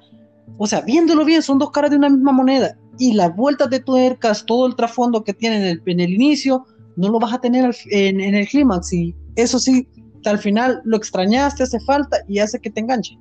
O 0.56 0.66
sea, 0.66 0.80
viéndolo 0.80 1.24
bien, 1.24 1.42
son 1.42 1.60
dos 1.60 1.70
caras 1.70 1.92
de 1.92 1.96
una 1.96 2.08
misma 2.08 2.32
moneda. 2.32 2.76
Y 2.98 3.12
las 3.12 3.36
vueltas 3.36 3.70
de 3.70 3.78
tuercas, 3.78 4.44
todo 4.44 4.66
el 4.66 4.74
trasfondo 4.74 5.22
que 5.22 5.32
tiene 5.32 5.58
en 5.58 5.62
el, 5.62 5.82
en 5.86 6.00
el 6.00 6.12
inicio, 6.12 6.66
no 6.96 7.08
lo 7.08 7.20
vas 7.20 7.34
a 7.34 7.40
tener 7.40 7.72
en, 7.92 8.20
en 8.20 8.34
el 8.34 8.48
clímax. 8.48 8.92
Y 8.92 9.14
eso 9.36 9.60
sí, 9.60 9.88
al 10.24 10.38
final 10.38 10.80
lo 10.84 10.96
extrañaste, 10.96 11.62
hace 11.62 11.80
falta 11.80 12.18
y 12.28 12.38
hace 12.38 12.60
que 12.60 12.70
te 12.70 12.80
enganche. 12.80 13.18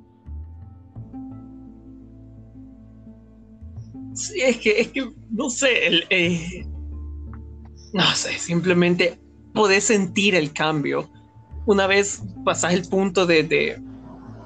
Sí, 4.13 4.41
es 4.41 4.57
que, 4.57 4.81
es 4.81 4.87
que, 4.87 5.11
no 5.29 5.49
sé, 5.49 5.87
el, 5.87 6.05
eh, 6.09 6.65
no 7.93 8.03
sé, 8.15 8.39
simplemente 8.39 9.19
podés 9.53 9.83
sentir 9.85 10.33
el 10.33 10.51
cambio. 10.53 11.09
Una 11.67 11.85
vez 11.85 12.23
pasás 12.43 12.73
el 12.73 12.87
punto 12.87 13.27
de, 13.27 13.79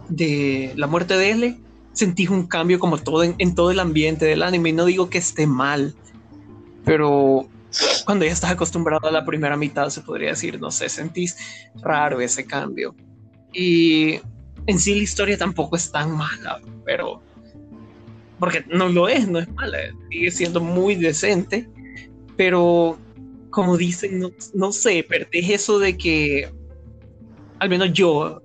de, 0.09 0.73
la 0.75 0.87
muerte 0.87 1.15
de 1.15 1.31
L, 1.31 1.59
sentís 1.93 2.29
un 2.29 2.47
cambio 2.47 2.79
como 2.79 2.97
todo 2.97 3.23
en, 3.23 3.35
en, 3.37 3.55
todo 3.55 3.71
el 3.71 3.79
ambiente 3.79 4.25
del 4.25 4.43
anime. 4.43 4.69
Y 4.69 4.73
no 4.73 4.85
digo 4.85 5.09
que 5.09 5.19
esté 5.19 5.47
mal, 5.47 5.95
pero 6.83 7.47
cuando 8.05 8.25
ya 8.25 8.31
estás 8.31 8.51
acostumbrado 8.51 9.07
a 9.07 9.11
la 9.11 9.25
primera 9.25 9.55
mitad, 9.57 9.89
se 9.89 10.01
podría 10.01 10.29
decir, 10.29 10.59
no 10.59 10.71
sé, 10.71 10.89
sentís 10.89 11.37
raro 11.75 12.19
ese 12.21 12.45
cambio. 12.45 12.95
Y 13.53 14.19
en 14.67 14.79
sí 14.79 14.95
la 14.95 15.01
historia 15.01 15.37
tampoco 15.37 15.75
es 15.75 15.91
tan 15.91 16.11
mala, 16.15 16.61
pero 16.85 17.21
porque 18.39 18.65
no 18.69 18.89
lo 18.89 19.07
es, 19.07 19.27
no 19.27 19.39
es 19.39 19.49
mala, 19.53 19.77
sigue 20.09 20.31
siendo 20.31 20.61
muy 20.61 20.95
decente, 20.95 21.69
pero 22.35 22.97
como 23.51 23.77
dicen, 23.77 24.19
no, 24.19 24.31
no 24.53 24.71
sé, 24.71 25.05
perdés 25.07 25.49
eso 25.49 25.77
de 25.77 25.97
que, 25.97 26.49
al 27.59 27.69
menos 27.69 27.93
yo, 27.93 28.41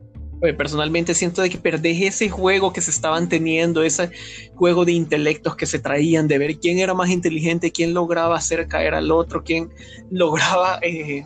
personalmente 0.55 1.15
siento 1.15 1.43
de 1.43 1.51
que 1.51 1.59
perdés 1.59 2.03
ese 2.03 2.29
juego 2.29 2.73
que 2.73 2.81
se 2.81 2.91
estaban 2.91 3.29
teniendo, 3.29 3.83
ese 3.83 4.11
juego 4.55 4.85
de 4.85 4.93
intelectos 4.93 5.57
que 5.57 5.67
se 5.67 5.79
traían, 5.79 6.29
de 6.29 6.39
ver 6.39 6.59
quién 6.59 6.79
era 6.79 6.95
más 6.95 7.11
inteligente, 7.11 7.73
quién 7.73 7.95
lograba 7.95 8.37
hacer 8.37 8.67
caer 8.69 8.95
al 8.95 9.11
otro, 9.11 9.43
quién 9.43 9.71
lograba 10.11 10.79
eh, 10.83 11.25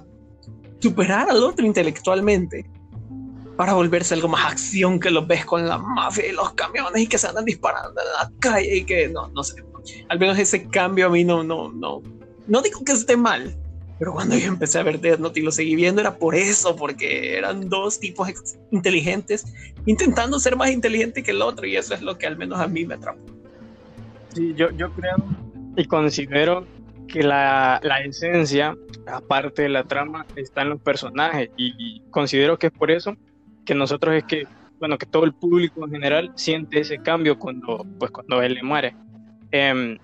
superar 0.78 1.30
al 1.30 1.42
otro 1.42 1.66
intelectualmente 1.66 2.68
para 3.56 3.74
volverse 3.74 4.14
algo 4.14 4.28
más 4.28 4.52
acción 4.52 4.98
que 4.98 5.10
lo 5.10 5.26
ves 5.26 5.44
con 5.44 5.68
la 5.68 5.76
mafia 5.76 6.26
y 6.26 6.32
los 6.32 6.54
camiones 6.54 7.02
y 7.02 7.06
que 7.06 7.18
se 7.18 7.26
andan 7.26 7.44
disparando 7.44 8.00
en 8.00 8.06
la 8.18 8.32
calle 8.40 8.76
y 8.76 8.84
que 8.84 9.08
no, 9.08 9.28
no 9.28 9.44
sé. 9.44 9.62
Al 10.08 10.18
menos 10.18 10.38
ese 10.38 10.66
cambio 10.68 11.06
a 11.06 11.10
mí 11.10 11.24
no, 11.24 11.42
no, 11.42 11.70
no, 11.70 12.02
no 12.46 12.62
digo 12.62 12.82
que 12.84 12.92
esté 12.92 13.16
mal, 13.16 13.54
Pero 14.00 14.14
cuando 14.14 14.34
yo 14.36 14.48
empecé 14.48 14.78
a 14.78 14.82
ver 14.82 14.98
Death 14.98 15.20
Note 15.20 15.40
y 15.40 15.42
lo 15.42 15.52
seguí 15.52 15.76
viendo 15.76 16.00
era 16.00 16.16
por 16.16 16.34
eso, 16.34 16.74
porque 16.74 17.36
eran 17.36 17.68
dos 17.68 18.00
tipos 18.00 18.28
inteligentes 18.70 19.44
intentando 19.84 20.40
ser 20.40 20.56
más 20.56 20.70
inteligente 20.70 21.22
que 21.22 21.32
el 21.32 21.42
otro 21.42 21.66
y 21.66 21.76
eso 21.76 21.94
es 21.94 22.00
lo 22.00 22.16
que 22.16 22.26
al 22.26 22.38
menos 22.38 22.58
a 22.58 22.66
mí 22.66 22.86
me 22.86 22.94
atrapó. 22.94 23.20
Sí, 24.34 24.54
yo, 24.56 24.70
yo 24.70 24.90
creo 24.94 25.16
y 25.76 25.84
considero 25.84 26.66
que 27.08 27.22
la, 27.22 27.80
la, 27.82 28.00
esencia, 28.00 28.76
aparte 29.06 29.62
de 29.62 29.68
la 29.68 29.84
trama, 29.84 30.24
está 30.36 30.62
en 30.62 30.70
los 30.70 30.80
personajes 30.80 31.50
y, 31.56 32.00
considero 32.10 32.58
que 32.58 32.68
es 32.68 32.72
por 32.72 32.90
eso 32.90 33.16
que 33.64 33.74
nosotros 33.74 34.14
es 34.14 34.24
que, 34.24 34.46
bueno, 34.78 34.96
que 34.96 35.06
todo 35.06 35.24
el 35.24 35.34
público 35.34 35.84
en 35.84 35.92
general 35.92 36.32
siente 36.36 36.80
ese 36.80 36.98
cambio 36.98 37.38
cuando, 37.38 37.86
pues, 37.98 38.10
cuando 38.10 38.42
él 38.42 38.54
le 38.54 38.62
muere. 38.62 38.96
Em, 39.50 39.98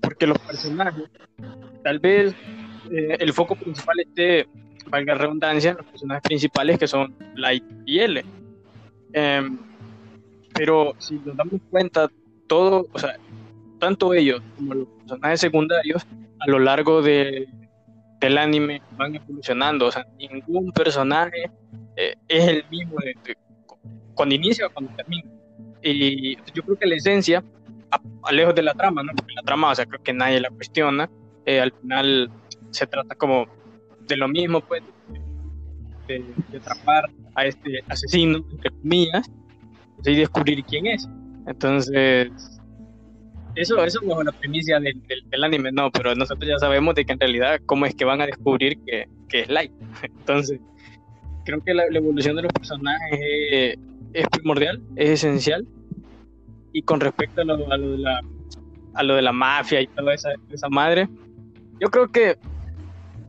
porque 0.00 0.26
los 0.26 0.38
personajes, 0.38 1.04
tal 1.82 1.98
vez 1.98 2.34
eh, 2.90 3.16
el 3.18 3.32
foco 3.32 3.56
principal 3.56 4.00
esté, 4.00 4.46
valga 4.88 5.14
redundancia, 5.14 5.74
los 5.74 5.86
personajes 5.86 6.22
principales 6.22 6.78
que 6.78 6.86
son 6.86 7.14
Light 7.34 7.64
y 7.84 7.98
L. 8.00 8.24
Em, 9.12 9.58
pero 10.54 10.94
si 10.98 11.14
nos 11.16 11.36
damos 11.36 11.60
cuenta, 11.70 12.10
todo, 12.46 12.86
o 12.92 12.98
sea, 12.98 13.16
tanto 13.78 14.14
ellos 14.14 14.40
como 14.56 14.74
los 14.74 14.88
personajes 15.00 15.40
secundarios 15.40 16.06
a 16.40 16.50
lo 16.50 16.58
largo 16.58 17.02
de, 17.02 17.48
del 18.20 18.38
anime 18.38 18.82
van 18.96 19.14
evolucionando. 19.14 19.86
O 19.86 19.92
sea, 19.92 20.06
ningún 20.18 20.72
personaje 20.72 21.50
eh, 21.96 22.14
es 22.28 22.48
el 22.48 22.64
mismo 22.70 22.96
cuando 24.14 24.34
inicia 24.34 24.66
o 24.66 24.70
cuando 24.70 24.92
termina. 24.96 25.30
Y 25.82 26.36
yo 26.52 26.62
creo 26.64 26.76
que 26.76 26.86
la 26.86 26.96
esencia, 26.96 27.44
a, 27.90 28.32
lejos 28.32 28.54
de 28.54 28.62
la 28.62 28.74
trama, 28.74 29.02
¿no? 29.02 29.12
Porque 29.14 29.34
la 29.34 29.42
trama, 29.42 29.70
o 29.70 29.74
sea, 29.74 29.86
creo 29.86 30.02
que 30.02 30.12
nadie 30.12 30.40
la 30.40 30.50
cuestiona. 30.50 31.08
Eh, 31.44 31.60
al 31.60 31.72
final 31.72 32.30
se 32.76 32.86
trata 32.86 33.14
como 33.14 33.46
de 34.06 34.16
lo 34.16 34.28
mismo, 34.28 34.60
pues, 34.60 34.82
de, 36.06 36.24
atrapar 36.56 37.10
a 37.34 37.46
este 37.46 37.80
asesino, 37.88 38.44
entre 38.50 38.70
comillas, 38.70 39.30
y 40.04 40.14
descubrir 40.14 40.62
quién 40.64 40.86
es. 40.86 41.08
Entonces, 41.46 42.30
eso, 43.54 43.82
eso 43.82 44.00
es 44.02 44.24
la 44.24 44.32
primicia 44.32 44.78
del, 44.78 45.02
del, 45.30 45.44
anime, 45.44 45.72
no, 45.72 45.90
pero 45.90 46.14
nosotros 46.14 46.48
ya 46.48 46.58
sabemos 46.58 46.94
de 46.94 47.04
que 47.04 47.12
en 47.12 47.20
realidad 47.20 47.60
cómo 47.66 47.86
es 47.86 47.94
que 47.94 48.04
van 48.04 48.20
a 48.20 48.26
descubrir 48.26 48.78
que, 48.84 49.08
que 49.28 49.40
es 49.40 49.48
Light. 49.48 49.72
Entonces, 50.02 50.60
creo 51.44 51.62
que 51.64 51.72
la, 51.72 51.84
evolución 51.86 52.36
de 52.36 52.42
los 52.42 52.52
personajes 52.52 53.78
es, 54.12 54.28
primordial, 54.28 54.82
es 54.96 55.10
esencial. 55.10 55.66
Y 56.72 56.82
con 56.82 57.00
respecto 57.00 57.40
a 57.40 57.44
lo, 57.44 57.72
a 57.72 57.78
lo, 57.78 57.92
de, 57.92 57.98
la, 57.98 58.20
a 58.94 59.02
lo 59.02 59.14
de 59.14 59.22
la 59.22 59.32
mafia 59.32 59.80
y 59.80 59.86
toda 59.86 60.12
esa, 60.12 60.30
esa 60.50 60.68
madre, 60.68 61.08
yo 61.80 61.88
creo 61.88 62.10
que 62.10 62.36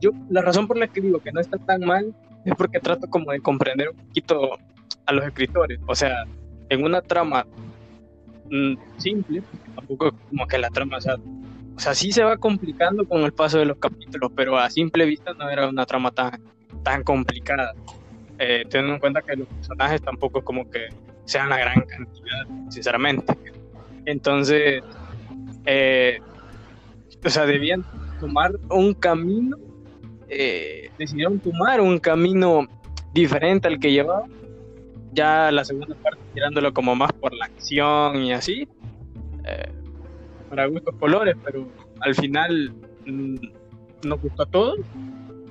yo 0.00 0.10
la 0.30 0.42
razón 0.42 0.66
por 0.66 0.78
la 0.78 0.88
que 0.88 1.00
digo 1.00 1.20
que 1.20 1.32
no 1.32 1.40
está 1.40 1.58
tan 1.58 1.80
mal 1.80 2.14
es 2.44 2.54
porque 2.56 2.80
trato 2.80 3.08
como 3.08 3.32
de 3.32 3.40
comprender 3.40 3.90
un 3.90 3.96
poquito 3.96 4.58
a 5.06 5.12
los 5.12 5.24
escritores. 5.24 5.80
O 5.86 5.94
sea, 5.94 6.24
en 6.68 6.84
una 6.84 7.00
trama 7.00 7.46
mm, 8.50 8.74
simple, 8.98 9.42
tampoco 9.74 10.12
como 10.28 10.46
que 10.46 10.58
la 10.58 10.70
trama, 10.70 10.98
o 10.98 11.00
sea, 11.00 11.16
o 11.16 11.80
sea, 11.80 11.94
sí 11.94 12.10
se 12.10 12.24
va 12.24 12.36
complicando 12.36 13.06
con 13.06 13.22
el 13.22 13.32
paso 13.32 13.58
de 13.58 13.64
los 13.64 13.78
capítulos, 13.78 14.32
pero 14.34 14.58
a 14.58 14.68
simple 14.68 15.04
vista 15.04 15.32
no 15.34 15.48
era 15.48 15.68
una 15.68 15.86
trama 15.86 16.10
tan, 16.10 16.42
tan 16.82 17.04
complicada. 17.04 17.72
Eh, 18.40 18.64
teniendo 18.68 18.94
en 18.94 19.00
cuenta 19.00 19.22
que 19.22 19.36
los 19.36 19.48
personajes 19.48 20.00
tampoco 20.00 20.42
como 20.42 20.70
que 20.70 20.88
sean 21.24 21.48
la 21.48 21.58
gran 21.58 21.82
cantidad, 21.82 22.46
sinceramente. 22.68 23.36
Entonces, 24.06 24.82
eh, 25.66 26.20
o 27.24 27.30
sea, 27.30 27.46
debían 27.46 27.84
tomar 28.20 28.52
un 28.70 28.94
camino, 28.94 29.56
eh, 30.28 30.90
decidieron 30.98 31.38
tomar 31.38 31.80
un 31.80 31.98
camino 31.98 32.66
diferente 33.12 33.68
al 33.68 33.78
que 33.78 33.92
llevaba. 33.92 34.24
Ya 35.12 35.50
la 35.50 35.64
segunda 35.64 35.94
parte 35.96 36.20
tirándolo 36.34 36.72
como 36.72 36.94
más 36.94 37.12
por 37.12 37.32
la 37.34 37.46
acción 37.46 38.22
y 38.22 38.32
así. 38.32 38.68
Eh, 39.44 39.72
para 40.50 40.66
gustos 40.66 40.94
colores, 40.98 41.36
pero 41.44 41.66
al 42.00 42.14
final 42.14 42.72
mm, 43.06 43.36
nos 44.04 44.20
gustó 44.20 44.42
a 44.42 44.46
todos, 44.46 44.78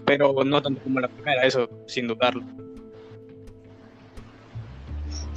pero 0.05 0.33
no 0.43 0.61
tanto 0.61 0.81
como 0.83 0.99
la 0.99 1.07
primera, 1.07 1.43
eso 1.43 1.69
sin 1.87 2.07
dudarlo. 2.07 2.43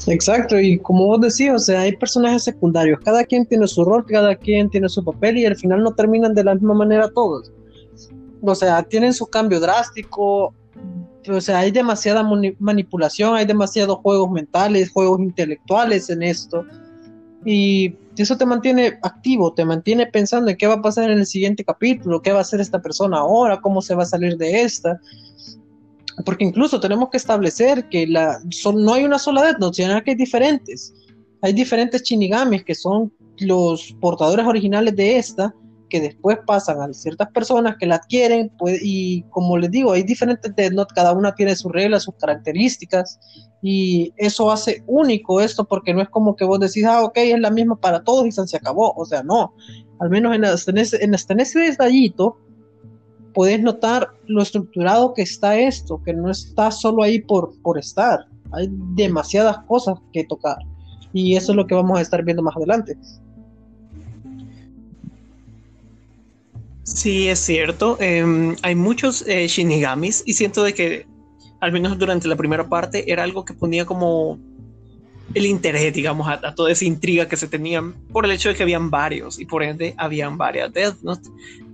Exacto, 0.07 0.59
y 0.59 0.79
como 0.79 1.07
vos 1.07 1.21
decís, 1.21 1.51
o 1.53 1.59
sea, 1.59 1.83
hay 1.83 1.95
personajes 1.97 2.45
secundarios, 2.45 3.01
cada 3.01 3.25
quien 3.25 3.47
tiene 3.47 3.67
su 3.67 3.85
rol, 3.85 4.07
cada 4.07 4.35
quien 4.35 4.71
tiene 4.71 4.89
su 4.89 5.05
papel 5.05 5.37
y 5.39 5.47
al 5.47 5.57
final 5.57 5.83
no 5.83 5.93
terminan 5.93 6.35
de 6.35 6.45
la 6.45 6.55
misma 6.55 6.75
manera 6.75 7.11
todos. 7.11 7.53
O 8.43 8.55
sea, 8.55 8.83
tienen 8.83 9.13
su 9.13 9.27
cambio 9.27 9.61
drástico, 9.61 10.55
o 11.29 11.41
sea, 11.41 11.59
hay 11.59 11.71
demasiada 11.71 12.23
manipulación, 12.59 13.35
hay 13.35 13.45
demasiados 13.45 13.99
juegos 13.99 14.31
mentales, 14.31 14.91
juegos 14.91 15.21
intelectuales 15.21 16.11
en 16.11 16.23
esto. 16.23 16.65
Y 17.45 17.95
eso 18.17 18.37
te 18.37 18.45
mantiene 18.45 18.99
activo, 19.03 19.53
te 19.53 19.65
mantiene 19.65 20.07
pensando 20.07 20.51
en 20.51 20.57
qué 20.57 20.67
va 20.67 20.75
a 20.75 20.83
pasar 20.83 21.11
en 21.11 21.19
el 21.19 21.27
siguiente 21.27 21.65
capítulo, 21.65 22.21
qué 22.21 22.33
va 22.33 22.39
a 22.39 22.43
hacer 22.43 22.61
esta 22.61 22.81
persona 22.81 23.19
ahora, 23.19 23.61
cómo 23.61 23.81
se 23.81 23.95
va 23.95 24.03
a 24.03 24.07
salir 24.07 24.37
de 24.37 24.63
esta 24.63 25.01
porque 26.25 26.45
incluso 26.45 26.81
tenemos 26.81 27.11
que 27.11 27.17
establecer 27.17 27.89
que 27.89 28.07
la, 28.07 28.41
no 28.75 28.95
hay 28.95 29.05
una 29.05 29.19
sola 29.19 29.43
Death 29.43 29.59
Note, 29.59 29.83
sino 29.83 30.03
que 30.03 30.13
hay 30.13 30.17
diferentes. 30.17 30.93
Hay 31.43 31.53
diferentes 31.53 32.03
Shinigamis 32.03 32.65
que 32.65 32.75
son 32.75 33.13
los 33.39 33.97
portadores 34.01 34.47
originales 34.47 34.95
de 34.97 35.19
esta, 35.19 35.55
que 35.91 36.01
después 36.01 36.39
pasan 36.47 36.81
a 36.81 36.93
ciertas 36.95 37.29
personas 37.31 37.77
que 37.79 37.85
la 37.85 37.97
adquieren, 37.97 38.51
pues, 38.59 38.81
y 38.83 39.23
como 39.31 39.59
les 39.59 39.71
digo, 39.71 39.93
hay 39.93 40.03
diferentes 40.03 40.55
Death 40.57 40.73
Note, 40.73 40.95
cada 40.95 41.13
una 41.13 41.35
tiene 41.35 41.55
sus 41.55 41.71
reglas, 41.71 42.05
sus 42.05 42.15
características, 42.15 43.21
y 43.61 44.15
eso 44.17 44.51
hace 44.51 44.83
único 44.87 45.43
esto, 45.43 45.65
porque 45.65 45.93
no 45.93 46.01
es 46.01 46.09
como 46.09 46.35
que 46.35 46.47
vos 46.47 46.61
decís, 46.61 46.87
ah, 46.87 47.03
ok, 47.03 47.17
es 47.17 47.41
la 47.41 47.51
misma 47.51 47.77
para 47.77 48.03
todos 48.03 48.27
y 48.27 48.33
se 48.33 48.57
acabó, 48.57 48.95
o 48.97 49.05
sea, 49.05 49.23
no, 49.23 49.53
al 49.99 50.09
menos 50.09 50.35
en, 50.35 50.45
en, 50.45 50.79
ese, 50.79 51.05
en, 51.05 51.15
en 51.15 51.41
ese 51.41 51.59
detallito, 51.59 52.39
puedes 53.35 53.61
notar 53.61 54.09
lo 54.27 54.43
estructurado 54.43 55.15
que 55.15 55.23
está 55.23 55.59
esto, 55.59 56.03
que 56.03 56.13
no 56.15 56.31
está 56.31 56.71
solo 56.71 57.03
ahí 57.03 57.21
por, 57.21 57.53
por 57.63 57.79
estar. 57.79 58.27
Hay 58.53 58.69
demasiadas 58.95 59.59
cosas 59.69 59.99
que 60.13 60.25
tocar. 60.25 60.57
Y 61.13 61.37
eso 61.37 61.53
es 61.53 61.57
lo 61.57 61.67
que 61.67 61.75
vamos 61.75 61.99
a 61.99 62.03
estar 62.03 62.25
viendo 62.25 62.43
más 62.43 62.57
adelante. 62.57 62.97
Sí, 66.95 67.29
es 67.29 67.39
cierto. 67.41 67.97
Em, 68.01 68.57
hay 68.63 68.75
muchos 68.75 69.25
eh, 69.27 69.47
shinigamis 69.47 70.23
y 70.27 70.35
siento 70.35 70.63
de 70.63 70.75
que, 70.75 71.07
al 71.61 71.73
menos 71.73 71.99
durante 71.99 72.29
la 72.29 72.37
primera 72.37 72.69
parte, 72.69 73.11
era 73.11 73.23
algo 73.23 73.45
que 73.45 73.55
ponía 73.55 73.85
como 73.85 74.39
el 75.35 75.47
interés, 75.47 75.95
digamos, 75.95 76.29
a, 76.29 76.55
toda 76.55 76.73
esa 76.73 76.85
intriga 76.85 77.29
que 77.29 77.37
se 77.37 77.47
tenían 77.47 77.93
por 78.13 78.25
el 78.25 78.33
hecho 78.33 78.49
de 78.49 78.57
que 78.57 78.65
habían 78.65 78.91
varios 78.91 79.39
y 79.39 79.45
por 79.45 79.63
ende 79.63 79.95
habían 79.97 80.37
varias 80.37 80.73
Death 80.73 81.03
Note 81.03 81.31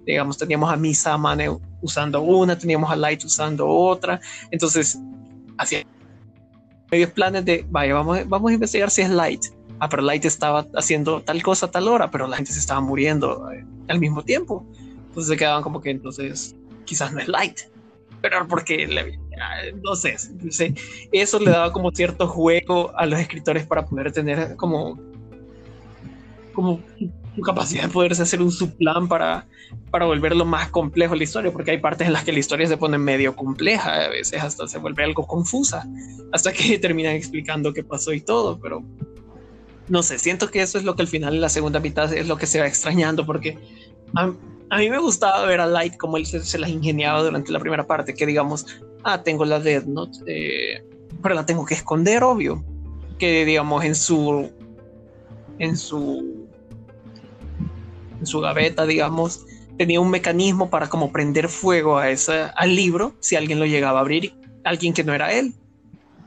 digamos, 0.06 0.38
teníamos 0.38 0.72
a 0.72 0.76
Misa 0.76 1.18
Mane 1.18 1.50
usando 1.82 2.22
una, 2.22 2.56
teníamos 2.56 2.90
a 2.90 2.96
Light 2.96 3.24
usando 3.24 3.66
otra, 3.68 4.20
entonces 4.50 4.98
hacía 5.58 5.84
medios 6.90 7.10
planes 7.10 7.44
de, 7.44 7.66
vaya, 7.68 7.94
vamos, 7.94 8.20
vamos 8.28 8.50
a 8.50 8.54
investigar 8.54 8.90
si 8.90 9.02
es 9.02 9.10
Light. 9.10 9.46
Ah, 9.78 9.88
pero 9.88 10.02
Light 10.02 10.24
estaba 10.24 10.66
haciendo 10.74 11.20
tal 11.20 11.42
cosa 11.42 11.66
a 11.66 11.70
tal 11.70 11.88
hora, 11.88 12.10
pero 12.10 12.26
la 12.28 12.36
gente 12.36 12.52
se 12.52 12.60
estaba 12.60 12.80
muriendo 12.80 13.50
eh, 13.50 13.66
al 13.88 13.98
mismo 13.98 14.22
tiempo. 14.22 14.64
Entonces 15.16 15.32
se 15.32 15.38
quedaban 15.38 15.62
como 15.62 15.80
que 15.80 15.88
entonces 15.88 16.54
quizás 16.84 17.10
no 17.10 17.20
es 17.20 17.26
Light. 17.26 17.60
Pero 18.20 18.46
porque, 18.46 18.86
le, 18.86 19.18
no 19.82 19.96
sé, 19.96 20.14
eso 21.10 21.40
le 21.40 21.50
daba 21.50 21.72
como 21.72 21.90
cierto 21.90 22.28
juego 22.28 22.92
a 22.94 23.06
los 23.06 23.18
escritores 23.18 23.66
para 23.66 23.86
poder 23.86 24.12
tener 24.12 24.56
como 24.56 25.00
como 26.52 26.80
su 27.34 27.40
capacidad 27.40 27.84
de 27.84 27.88
poderse 27.88 28.22
hacer 28.22 28.42
un 28.42 28.52
subplan 28.52 29.08
para, 29.08 29.46
para 29.90 30.04
volverlo 30.04 30.44
más 30.44 30.68
complejo 30.68 31.14
la 31.14 31.24
historia, 31.24 31.50
porque 31.50 31.70
hay 31.70 31.78
partes 31.78 32.06
en 32.06 32.12
las 32.12 32.24
que 32.24 32.32
la 32.32 32.38
historia 32.38 32.66
se 32.66 32.76
pone 32.76 32.98
medio 32.98 33.34
compleja, 33.34 34.04
a 34.04 34.08
veces 34.08 34.42
hasta 34.42 34.68
se 34.68 34.78
vuelve 34.78 35.02
algo 35.02 35.26
confusa, 35.26 35.86
hasta 36.30 36.52
que 36.52 36.78
terminan 36.80 37.14
explicando 37.14 37.72
qué 37.72 37.82
pasó 37.82 38.12
y 38.12 38.20
todo, 38.20 38.58
pero 38.58 38.82
no 39.88 40.02
sé, 40.02 40.18
siento 40.18 40.50
que 40.50 40.60
eso 40.60 40.76
es 40.76 40.84
lo 40.84 40.94
que 40.94 41.02
al 41.02 41.08
final 41.08 41.34
en 41.34 41.40
la 41.40 41.48
segunda 41.48 41.80
mitad 41.80 42.12
es 42.12 42.28
lo 42.28 42.36
que 42.36 42.46
se 42.46 42.60
va 42.60 42.66
extrañando, 42.66 43.24
porque 43.24 43.58
a, 44.70 44.78
mí 44.78 44.90
me 44.90 44.98
gustaba 44.98 45.44
ver 45.46 45.60
a 45.60 45.66
Light 45.66 45.96
como 45.96 46.16
él 46.16 46.26
se, 46.26 46.58
las 46.58 46.70
ingeniaba 46.70 47.22
durante 47.22 47.52
la 47.52 47.60
primera 47.60 47.86
parte, 47.86 48.14
que 48.14 48.26
digamos, 48.26 48.66
ah, 49.04 49.22
tengo 49.22 49.44
la 49.44 49.60
Death 49.60 49.84
Note, 49.84 50.18
eh, 50.26 50.84
pero 51.22 51.34
la 51.34 51.46
tengo 51.46 51.64
que 51.64 51.74
esconder, 51.74 52.22
obvio, 52.22 52.64
que 53.18 53.44
digamos 53.44 53.84
en 53.84 53.94
su 53.94 54.50
en 55.58 55.76
su 55.76 56.46
en 58.20 58.26
su 58.26 58.40
gaveta, 58.40 58.86
digamos, 58.86 59.44
tenía 59.78 60.00
un 60.00 60.10
mecanismo 60.10 60.70
para 60.70 60.88
como 60.88 61.12
prender 61.12 61.48
fuego 61.48 61.98
a 61.98 62.10
esa, 62.10 62.48
al 62.48 62.74
libro 62.74 63.14
si 63.20 63.36
alguien 63.36 63.58
lo 63.58 63.66
llegaba 63.66 63.98
a 63.98 64.02
abrir, 64.02 64.34
alguien 64.64 64.94
que 64.94 65.04
no 65.04 65.14
era 65.14 65.32
él, 65.32 65.54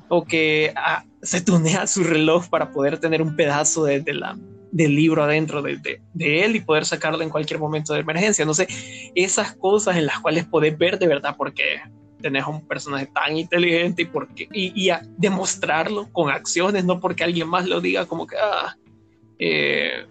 o 0.08 0.24
que 0.26 0.74
ah, 0.76 1.04
se 1.22 1.42
tunea 1.42 1.88
su 1.88 2.04
reloj 2.04 2.48
para 2.50 2.72
poder 2.72 3.00
tener 3.00 3.22
un 3.22 3.36
pedazo 3.36 3.84
de, 3.84 4.04
la, 4.14 4.38
del 4.72 4.96
libro 4.96 5.24
adentro 5.24 5.62
de, 5.62 5.78
de, 6.14 6.46
él 6.46 6.56
y 6.56 6.62
poder 6.62 6.86
sacarlo 6.86 7.22
en 7.22 7.30
cualquier 7.30 7.60
momento 7.60 7.94
de 7.94 8.02
emergencia. 8.02 8.46
No 8.46 8.54
sé, 8.54 8.68
esas 9.16 9.56
cosas 9.56 9.98
en 9.98 10.06
las 10.06 10.20
cuales 10.20 10.46
podés 10.46 10.78
ver 10.78 11.00
de 11.00 11.08
verdad 11.08 11.36
porque 11.38 11.82
tenés 12.22 12.46
un 12.46 12.68
personaje 12.68 13.08
tan 13.08 13.38
inteligente 13.38 14.04
y, 14.04 14.06
porque, 14.06 14.48
y, 14.52 14.90
a 14.90 15.02
demostrarlo 15.18 16.12
con 16.12 16.30
acciones, 16.30 16.84
no 16.84 17.00
porque 17.00 17.24
alguien 17.24 17.48
más 17.48 17.68
lo 17.68 17.82
diga 17.82 18.06
como 18.06 18.28
que, 18.28 18.36
ah, 18.38 18.76
eh, 19.40 20.06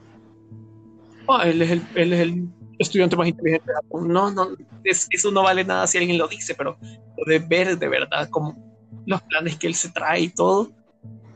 ah 1.29 1.43
él, 1.47 1.63
es 1.63 1.71
el, 1.71 1.83
él 1.95 2.13
es 2.13 2.21
el 2.21 2.49
estudiante 2.79 3.17
más 3.17 3.29
inteligente. 3.29 3.71
No, 3.93 4.31
no, 4.31 4.49
eso 4.85 5.31
no 5.31 5.43
vale 5.43 5.65
nada 5.65 5.87
si 5.87 5.99
alguien 5.99 6.19
lo 6.19 6.29
dice, 6.29 6.55
pero 6.55 6.79
podés 7.17 7.47
ver 7.47 7.79
de 7.79 7.89
verdad 7.89 8.29
como 8.31 8.57
los 9.07 9.23
planes 9.23 9.57
que 9.57 9.67
él 9.67 9.75
se 9.75 9.91
trae 9.91 10.21
y 10.21 10.29
todo 10.31 10.73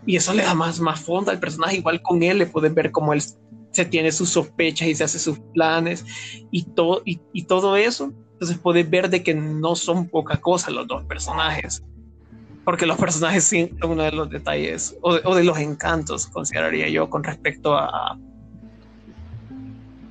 y 0.07 0.17
eso 0.17 0.33
le 0.35 0.43
da 0.43 0.55
más, 0.55 0.81
más 0.81 1.01
fondo 1.01 1.31
al 1.31 1.41
personaje. 1.41 1.77
Igual 1.77 2.03
con 2.03 2.23
él 2.23 2.39
le 2.39 2.47
puedes 2.47 2.75
ver 2.75 2.91
cómo 2.91 3.13
él 3.13 3.23
se 3.71 3.85
tiene 3.85 4.13
sus 4.13 4.31
sospechas 4.31 4.89
y 4.89 4.95
se 4.95 5.05
hace 5.05 5.19
sus 5.19 5.39
planes 5.55 6.05
y 6.51 6.65
todo, 6.65 7.03
y, 7.05 7.21
y 7.33 7.45
todo 7.45 7.77
eso. 7.77 8.13
Entonces 8.33 8.59
puedes 8.59 8.89
ver 8.89 9.09
de 9.09 9.23
que 9.23 9.35
no 9.35 9.77
son 9.77 10.09
poca 10.09 10.37
cosa 10.39 10.71
los 10.71 10.87
dos 10.89 11.05
personajes. 11.05 11.83
Porque 12.65 12.87
los 12.87 12.97
personajes 12.97 13.45
sí 13.45 13.71
son 13.81 13.93
uno 13.93 14.03
de 14.05 14.13
los 14.13 14.31
detalles 14.31 14.97
o 15.01 15.15
de, 15.15 15.21
o 15.25 15.35
de 15.35 15.45
los 15.45 15.59
encantos, 15.59 16.27
consideraría 16.29 16.89
yo, 16.89 17.11
con 17.11 17.25
respecto 17.25 17.77
a, 17.77 18.19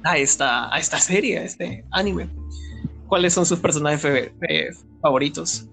a, 0.03 0.17
esta, 0.17 0.73
a 0.73 0.79
esta 0.79 0.99
serie, 0.99 1.39
a 1.39 1.43
este 1.43 1.85
anime. 1.91 2.29
¿Cuáles 3.07 3.33
son 3.33 3.45
sus 3.45 3.59
personajes 3.59 4.33
favoritos? 5.01 5.67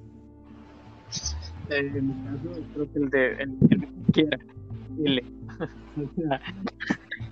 En 1.70 2.08
mi 2.08 2.14
caso, 2.24 2.62
creo 2.74 2.92
que 2.92 2.98
el 2.98 3.10
de 3.10 3.32
el, 3.42 3.56
quiera. 4.12 4.38
L. 5.04 5.24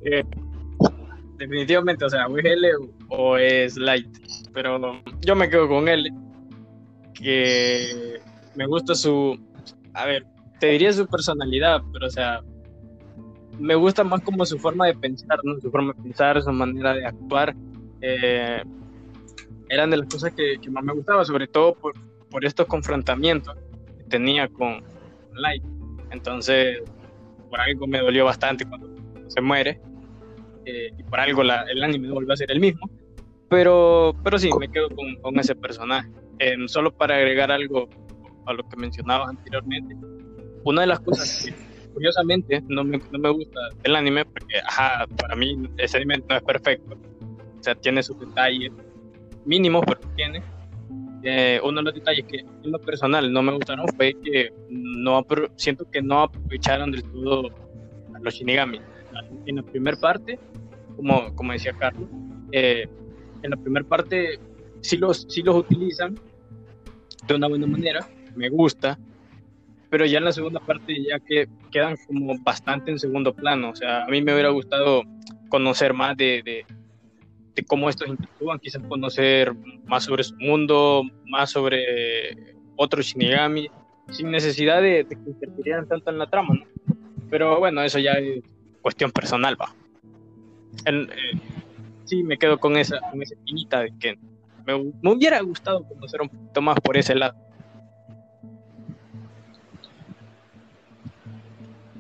Definitivamente, 1.39 2.05
o 2.05 2.09
sea, 2.09 2.27
o 2.27 2.39
es 2.39 2.45
L 2.45 2.71
o 3.09 3.37
es 3.37 3.77
Light. 3.77 4.19
Pero 4.53 5.01
yo 5.21 5.37
me 5.37 5.49
quedo 5.49 5.69
con 5.69 5.89
L. 5.89 6.11
Que 7.15 8.21
me 8.55 8.67
gusta 8.67 8.95
su. 8.95 9.39
A 9.95 10.07
ver, 10.07 10.27
te 10.61 10.69
diría 10.69 10.93
su 10.93 11.07
personalidad, 11.07 11.83
pero 11.93 12.07
o 12.07 12.11
sea, 12.11 12.43
me 13.59 13.75
gusta 13.75 14.05
más 14.05 14.23
como 14.23 14.45
su 14.45 14.59
forma 14.59 14.87
de 14.87 14.95
pensar, 14.95 15.39
¿no? 15.43 15.59
Su 15.61 15.71
forma 15.71 15.93
de 15.95 16.03
pensar, 16.03 16.43
su 16.43 16.53
manera 16.53 16.95
de 16.95 17.07
actuar. 17.07 17.55
Eh, 18.01 18.63
eran 19.69 19.91
de 19.91 19.97
las 19.97 20.09
cosas 20.09 20.33
que, 20.33 20.59
que, 20.61 20.71
más 20.71 20.85
me 20.85 20.93
gustaba, 20.93 21.25
sobre 21.25 21.49
todo 21.49 21.75
por, 21.75 21.95
por 22.31 22.45
estos 22.45 22.67
confrontamientos 22.67 23.57
tenía 24.09 24.49
con 24.49 24.83
Light. 25.35 25.63
Entonces, 26.11 26.83
por 27.51 27.61
algo 27.61 27.87
me 27.87 28.01
dolió 28.01 28.25
bastante 28.25 28.65
cuando 28.65 28.89
se 29.29 29.41
muere. 29.41 29.81
Eh, 30.65 30.91
y 30.99 31.03
por 31.05 31.21
algo 31.21 31.43
el 31.43 31.83
anime 31.83 32.09
no 32.09 32.15
volvió 32.15 32.33
a 32.33 32.37
ser 32.37 32.51
el 32.51 32.61
mismo. 32.61 32.91
Pero, 33.49 34.15
pero 34.25 34.39
sí, 34.39 34.51
me 34.59 34.69
quedo 34.69 34.89
con, 34.91 35.15
con 35.17 35.39
ese 35.39 35.55
personaje. 35.55 36.11
Em, 36.39 36.69
solo 36.69 36.91
para 36.93 37.17
agregar 37.17 37.51
algo 37.51 37.89
a 38.47 38.53
lo 38.53 38.69
que 38.69 38.77
mencionabas 38.77 39.31
anteriormente, 39.31 39.97
una 40.65 40.83
de 40.83 40.87
las 40.87 41.01
cosas 41.01 41.45
que 41.45 41.55
curiosamente 41.93 42.63
no 42.69 42.85
me, 42.85 42.99
no 43.11 43.19
me 43.19 43.31
gusta 43.31 43.59
del 43.83 43.97
anime, 43.97 44.25
porque 44.25 44.59
ajá, 44.67 45.07
para 45.17 45.35
mí 45.35 45.69
ese 45.79 45.97
anime 45.97 46.23
no 46.29 46.37
es 46.37 46.43
perfecto, 46.43 46.95
o 47.59 47.63
sea, 47.63 47.75
tiene 47.75 48.03
sus 48.03 48.19
detalles 48.21 48.71
mínimos, 49.47 49.83
pero 49.87 50.01
tiene, 50.15 50.43
eh, 51.23 51.61
uno 51.63 51.81
de 51.81 51.85
los 51.85 51.95
detalles 51.95 52.25
que 52.27 52.39
en 52.39 52.73
lo 52.73 52.79
personal 52.79 53.33
no 53.33 53.43
me 53.43 53.53
gustaron 53.53 53.87
fue 53.97 54.15
que 54.23 54.53
no 54.69 55.25
siento 55.57 55.89
que 55.91 56.03
no 56.03 56.23
aprovecharon 56.23 56.93
del 56.93 57.03
todo 57.05 57.51
los 58.21 58.35
Shinigami. 58.35 58.81
En 59.47 59.57
la 59.57 59.63
primera 59.63 59.97
parte, 59.97 60.39
como, 60.97 61.35
como 61.35 61.53
decía 61.53 61.73
Carlos, 61.79 62.09
eh, 62.53 62.87
en 63.43 63.51
la 63.51 63.57
primera 63.57 63.87
parte 63.87 64.39
sí 64.81 64.97
los, 64.97 65.27
sí 65.29 65.43
los 65.43 65.57
utilizan 65.57 66.19
de 67.27 67.35
una 67.35 67.49
buena 67.49 67.67
manera, 67.67 68.07
me 68.35 68.49
gusta, 68.49 68.99
pero 69.89 70.05
ya 70.05 70.19
en 70.19 70.25
la 70.25 70.33
segunda 70.33 70.61
parte 70.61 70.95
ya 71.03 71.19
que 71.21 71.49
quedan 71.71 71.97
como 72.07 72.39
bastante 72.41 72.91
en 72.91 72.99
segundo 72.99 73.33
plano. 73.35 73.71
O 73.71 73.77
sea, 73.77 74.05
a 74.05 74.09
mí 74.09 74.21
me 74.23 74.33
hubiera 74.33 74.51
gustado 74.51 75.03
conocer 75.49 75.95
más 75.95 76.17
de, 76.17 76.43
de 76.45 76.67
cómo 77.65 77.89
estos 77.89 78.09
interactúan, 78.09 78.59
quizás 78.59 78.83
conocer 78.89 79.53
más 79.87 80.05
sobre 80.05 80.25
su 80.25 80.35
mundo, 80.37 81.03
más 81.27 81.51
sobre 81.51 82.55
otros 82.77 83.07
Shinigami, 83.07 83.69
sin 84.11 84.31
necesidad 84.31 84.83
de, 84.83 85.07
que 85.09 85.15
interfirieran 85.15 85.89
tanto 85.89 86.11
en 86.11 86.19
la 86.19 86.29
trama, 86.29 86.55
¿no? 86.55 86.67
Pero 87.31 87.59
bueno, 87.59 87.83
eso 87.83 87.99
ya 87.99 88.13
es 88.13 88.43
cuestión 88.83 89.11
personal, 89.11 89.61
va. 89.61 89.75
Eh, 90.85 91.07
sí, 92.05 92.23
me 92.23 92.39
quedo 92.39 92.59
con 92.59 92.77
esa, 92.77 93.01
con 93.11 93.23
esa 93.23 93.35
de 93.81 93.93
que 93.99 94.19
me, 94.67 94.93
me 95.03 95.13
hubiera 95.13 95.41
gustado 95.41 95.83
conocer 95.89 96.21
un 96.23 96.29
poquito 96.29 96.63
más 96.63 96.81
por 96.81 96.97
ese 96.97 97.15
lado. 97.15 97.35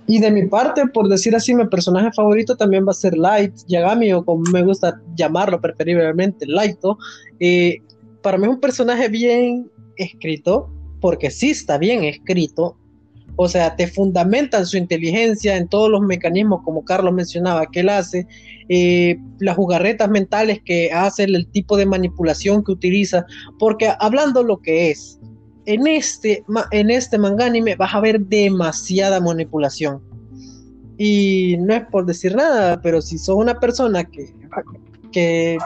Y 0.06 0.20
de 0.20 0.30
mi 0.30 0.46
parte, 0.46 0.86
por 0.86 1.08
decir 1.08 1.34
así, 1.34 1.54
mi 1.54 1.66
personaje 1.66 2.10
favorito 2.12 2.56
también 2.56 2.86
va 2.86 2.92
a 2.92 2.94
ser 2.94 3.16
Light, 3.16 3.54
Yagami, 3.66 4.12
o 4.12 4.24
como 4.24 4.42
me 4.52 4.62
gusta 4.62 5.00
llamarlo 5.16 5.60
preferiblemente, 5.60 6.46
Lighto. 6.46 6.98
Eh, 7.40 7.78
para 8.22 8.38
mí 8.38 8.44
es 8.44 8.50
un 8.50 8.60
personaje 8.60 9.08
bien 9.08 9.70
escrito, 9.96 10.70
porque 11.00 11.30
sí 11.30 11.50
está 11.50 11.78
bien 11.78 12.04
escrito. 12.04 12.76
O 13.38 13.48
sea, 13.48 13.76
te 13.76 13.86
fundamentan 13.86 14.64
su 14.64 14.78
inteligencia 14.78 15.56
en 15.56 15.68
todos 15.68 15.90
los 15.90 16.00
mecanismos, 16.00 16.62
como 16.64 16.84
Carlos 16.84 17.12
mencionaba, 17.12 17.66
que 17.66 17.80
él 17.80 17.88
hace, 17.90 18.26
eh, 18.68 19.18
las 19.40 19.56
jugarretas 19.56 20.08
mentales 20.08 20.60
que 20.64 20.90
hace, 20.90 21.24
el 21.24 21.46
tipo 21.48 21.76
de 21.76 21.84
manipulación 21.84 22.64
que 22.64 22.72
utiliza, 22.72 23.26
porque 23.58 23.92
hablando 23.98 24.42
lo 24.42 24.62
que 24.62 24.90
es, 24.90 25.20
en 25.66 25.86
este, 25.86 26.44
en 26.70 26.90
este 26.90 27.18
manga 27.18 27.46
anime 27.46 27.76
vas 27.76 27.94
a 27.94 28.00
ver 28.00 28.20
demasiada 28.20 29.20
manipulación. 29.20 30.00
Y 30.98 31.56
no 31.60 31.74
es 31.74 31.84
por 31.90 32.06
decir 32.06 32.34
nada, 32.34 32.80
pero 32.80 33.02
si 33.02 33.18
sos 33.18 33.36
una 33.36 33.60
persona 33.60 34.04
que, 34.04 34.32
que 35.12 35.58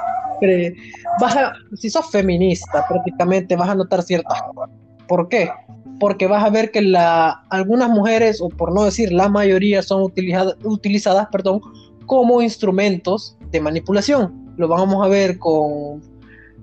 vas 1.20 1.36
si 1.76 1.90
sos 1.90 2.10
feminista, 2.10 2.84
prácticamente 2.88 3.56
vas 3.56 3.68
a 3.68 3.74
notar 3.74 4.02
ciertas 4.02 4.42
cosas. 4.42 4.70
¿Por 5.06 5.28
qué? 5.28 5.50
Porque 5.98 6.26
vas 6.26 6.44
a 6.44 6.50
ver 6.50 6.70
que 6.70 6.82
la, 6.82 7.44
algunas 7.50 7.90
mujeres, 7.90 8.40
o 8.40 8.48
por 8.48 8.72
no 8.72 8.84
decir 8.84 9.12
la 9.12 9.28
mayoría, 9.28 9.82
son 9.82 10.02
utilizadas, 10.02 10.56
utilizadas 10.64 11.28
perdón, 11.30 11.60
como 12.06 12.40
instrumentos 12.42 13.36
de 13.50 13.60
manipulación. 13.60 14.52
Lo 14.56 14.66
vamos 14.66 15.04
a 15.04 15.08
ver 15.08 15.38
con 15.38 16.00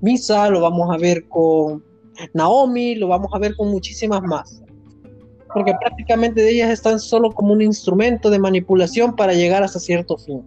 Misa, 0.02 0.50
lo 0.50 0.62
vamos 0.62 0.93
a 0.93 0.97
ver 0.97 1.28
con 1.28 1.84
Naomi, 2.34 2.95
lo 2.95 3.08
vamos 3.08 3.30
a 3.34 3.39
ver 3.39 3.56
con 3.56 3.69
muchísimas 3.69 4.21
más. 4.23 4.62
Porque 5.53 5.73
prácticamente 5.80 6.41
de 6.41 6.51
ellas 6.51 6.69
están 6.71 6.99
solo 6.99 7.32
como 7.32 7.53
un 7.53 7.62
instrumento 7.62 8.30
de 8.30 8.39
manipulación 8.39 9.15
para 9.15 9.34
llegar 9.34 9.63
hasta 9.63 9.80
cierto 9.80 10.17
fin. 10.17 10.43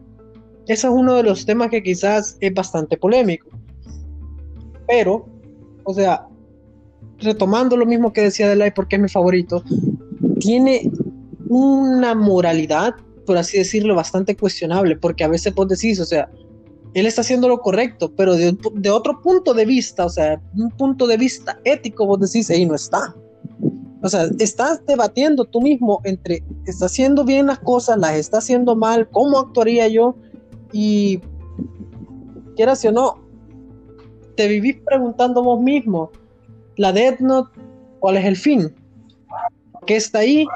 Ese 0.66 0.86
es 0.86 0.92
uno 0.92 1.14
de 1.14 1.22
los 1.22 1.46
temas 1.46 1.70
que 1.70 1.82
quizás 1.82 2.36
es 2.40 2.54
bastante 2.54 2.96
polémico. 2.96 3.48
Pero, 4.86 5.26
o 5.84 5.94
sea, 5.94 6.26
retomando 7.18 7.76
lo 7.76 7.86
mismo 7.86 8.12
que 8.12 8.22
decía 8.22 8.48
Delay 8.48 8.70
porque 8.70 8.96
es 8.96 9.02
mi 9.02 9.08
favorito, 9.08 9.62
tiene 10.38 10.90
una 11.48 12.14
moralidad, 12.14 12.94
por 13.26 13.36
así 13.36 13.58
decirlo, 13.58 13.94
bastante 13.94 14.36
cuestionable, 14.36 14.96
porque 14.96 15.24
a 15.24 15.28
veces 15.28 15.54
vos 15.54 15.68
decís, 15.68 15.98
o 16.00 16.04
sea, 16.04 16.30
él 16.94 17.06
está 17.06 17.20
haciendo 17.20 17.48
lo 17.48 17.60
correcto, 17.60 18.12
pero 18.16 18.34
de, 18.34 18.90
otro 18.90 19.20
punto 19.20 19.54
de 19.54 19.64
vista, 19.64 20.06
o 20.06 20.08
sea, 20.08 20.40
un 20.56 20.70
punto 20.70 21.06
de 21.06 21.16
vista 21.16 21.58
ético, 21.64 22.06
vos 22.06 22.20
decís, 22.20 22.50
ahí 22.50 22.66
no 22.66 22.74
está. 22.74 23.14
O 24.02 24.08
sea, 24.08 24.26
estás 24.38 24.84
debatiendo 24.86 25.44
tú 25.44 25.60
mismo 25.60 26.00
entre, 26.04 26.42
está 26.66 26.86
haciendo 26.86 27.24
bien 27.24 27.46
las 27.46 27.58
cosas, 27.60 27.98
las 27.98 28.14
está 28.14 28.38
haciendo 28.38 28.74
mal, 28.74 29.08
cómo 29.10 29.38
actuaría 29.38 29.86
yo, 29.88 30.16
y 30.72 31.20
quieras 32.56 32.84
o 32.84 32.92
no, 32.92 33.18
te 34.36 34.48
vivís 34.48 34.76
preguntando 34.84 35.42
vos 35.42 35.60
mismo, 35.60 36.10
la 36.76 36.92
Death 36.92 37.20
Note, 37.20 37.50
¿cuál 38.00 38.16
es 38.16 38.24
el 38.24 38.36
fin? 38.36 38.74
¿Qué 39.86 39.96
está 39.96 40.20
ahí? 40.20 40.46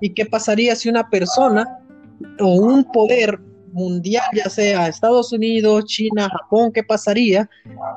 ¿Y 0.00 0.14
qué 0.14 0.26
pasaría 0.26 0.74
si 0.74 0.88
una 0.88 1.08
persona 1.08 1.78
o 2.40 2.54
un 2.54 2.84
poder 2.84 3.38
mundial, 3.72 4.24
ya 4.34 4.48
sea 4.48 4.88
Estados 4.88 5.32
Unidos, 5.32 5.84
China, 5.86 6.28
Japón, 6.30 6.72
¿qué 6.72 6.82
pasaría 6.82 7.48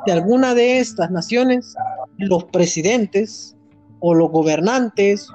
si 0.06 0.12
alguna 0.12 0.54
de 0.54 0.80
estas 0.80 1.12
naciones, 1.12 1.76
los 2.18 2.46
presidentes 2.46 3.56
o 4.00 4.14
los 4.14 4.30
gobernantes 4.32 5.28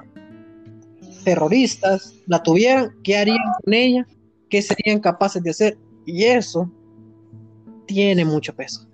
terroristas 1.23 2.13
la 2.27 2.41
tuvieran? 2.41 2.91
¿Qué 3.03 3.17
harían 3.17 3.43
con 3.63 3.73
ella? 3.73 4.07
¿Qué 4.49 4.61
serían 4.61 4.99
capaces 4.99 5.43
de 5.43 5.49
hacer? 5.49 5.77
Y 6.05 6.23
eso 6.23 6.71
tiene 7.85 8.23
mucho 8.25 8.55
peso. 8.55 8.87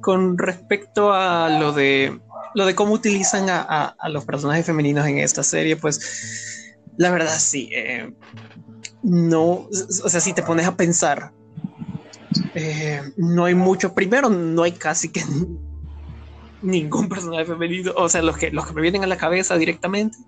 Con 0.00 0.38
respecto 0.38 1.12
a 1.12 1.58
lo 1.58 1.72
de 1.72 2.20
lo 2.54 2.66
de 2.66 2.74
cómo 2.74 2.94
utilizan 2.94 3.48
a, 3.48 3.94
a 3.96 4.08
los 4.08 4.24
personajes 4.24 4.66
femeninos 4.66 5.06
en 5.06 5.18
esta 5.18 5.44
serie, 5.44 5.76
pues 5.76 6.69
La 7.00 7.10
verdad, 7.10 7.38
sí. 7.38 7.70
eh, 7.72 8.12
no, 9.02 9.68
o 9.70 10.08
sea, 10.10 10.20
si 10.20 10.34
te 10.34 10.42
pones 10.42 10.66
a 10.66 10.76
pensar, 10.76 11.32
eh, 12.54 13.00
no 13.16 13.46
hay 13.46 13.54
mucho. 13.54 13.94
Primero, 13.94 14.28
no 14.28 14.62
hay 14.64 14.72
casi 14.72 15.08
que 15.08 15.22
ningún 16.62 17.08
personaje 17.08 17.46
femenino. 17.46 17.92
O 17.96 18.06
sea, 18.10 18.20
los 18.20 18.36
que, 18.36 18.50
los 18.50 18.66
que 18.66 18.74
me 18.74 18.82
vienen 18.82 19.02
a 19.02 19.06
la 19.06 19.16
cabeza 19.16 19.56
directamente. 19.56 20.18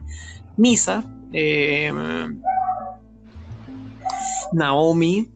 Misa, 0.56 1.04
eh, 1.34 1.92
Naomi. 4.54 5.30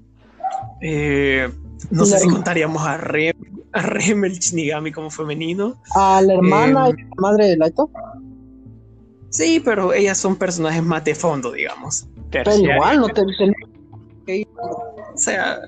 eh, 0.80 1.50
no 1.90 2.06
sé 2.06 2.18
si 2.18 2.28
contaríamos 2.30 2.82
a 2.82 2.96
Rem, 2.96 3.36
a 3.72 3.82
Rem 3.82 4.24
el 4.24 4.38
Shinigami 4.38 4.90
como 4.90 5.10
femenino. 5.10 5.82
A 5.94 6.22
la 6.22 6.32
hermana 6.32 6.88
y 6.88 6.92
la 6.94 7.08
madre 7.18 7.48
de 7.48 7.56
Laito. 7.58 7.90
Sí, 9.36 9.60
pero 9.64 9.92
ellas 9.92 10.16
son 10.18 10.36
personajes 10.36 10.82
más 10.82 11.04
de 11.04 11.14
fondo, 11.14 11.52
digamos. 11.52 12.06
Pero 12.30 12.50
igual, 12.74 13.00
no 13.00 13.06
te. 13.14 13.22
O 15.14 15.18
sea, 15.18 15.60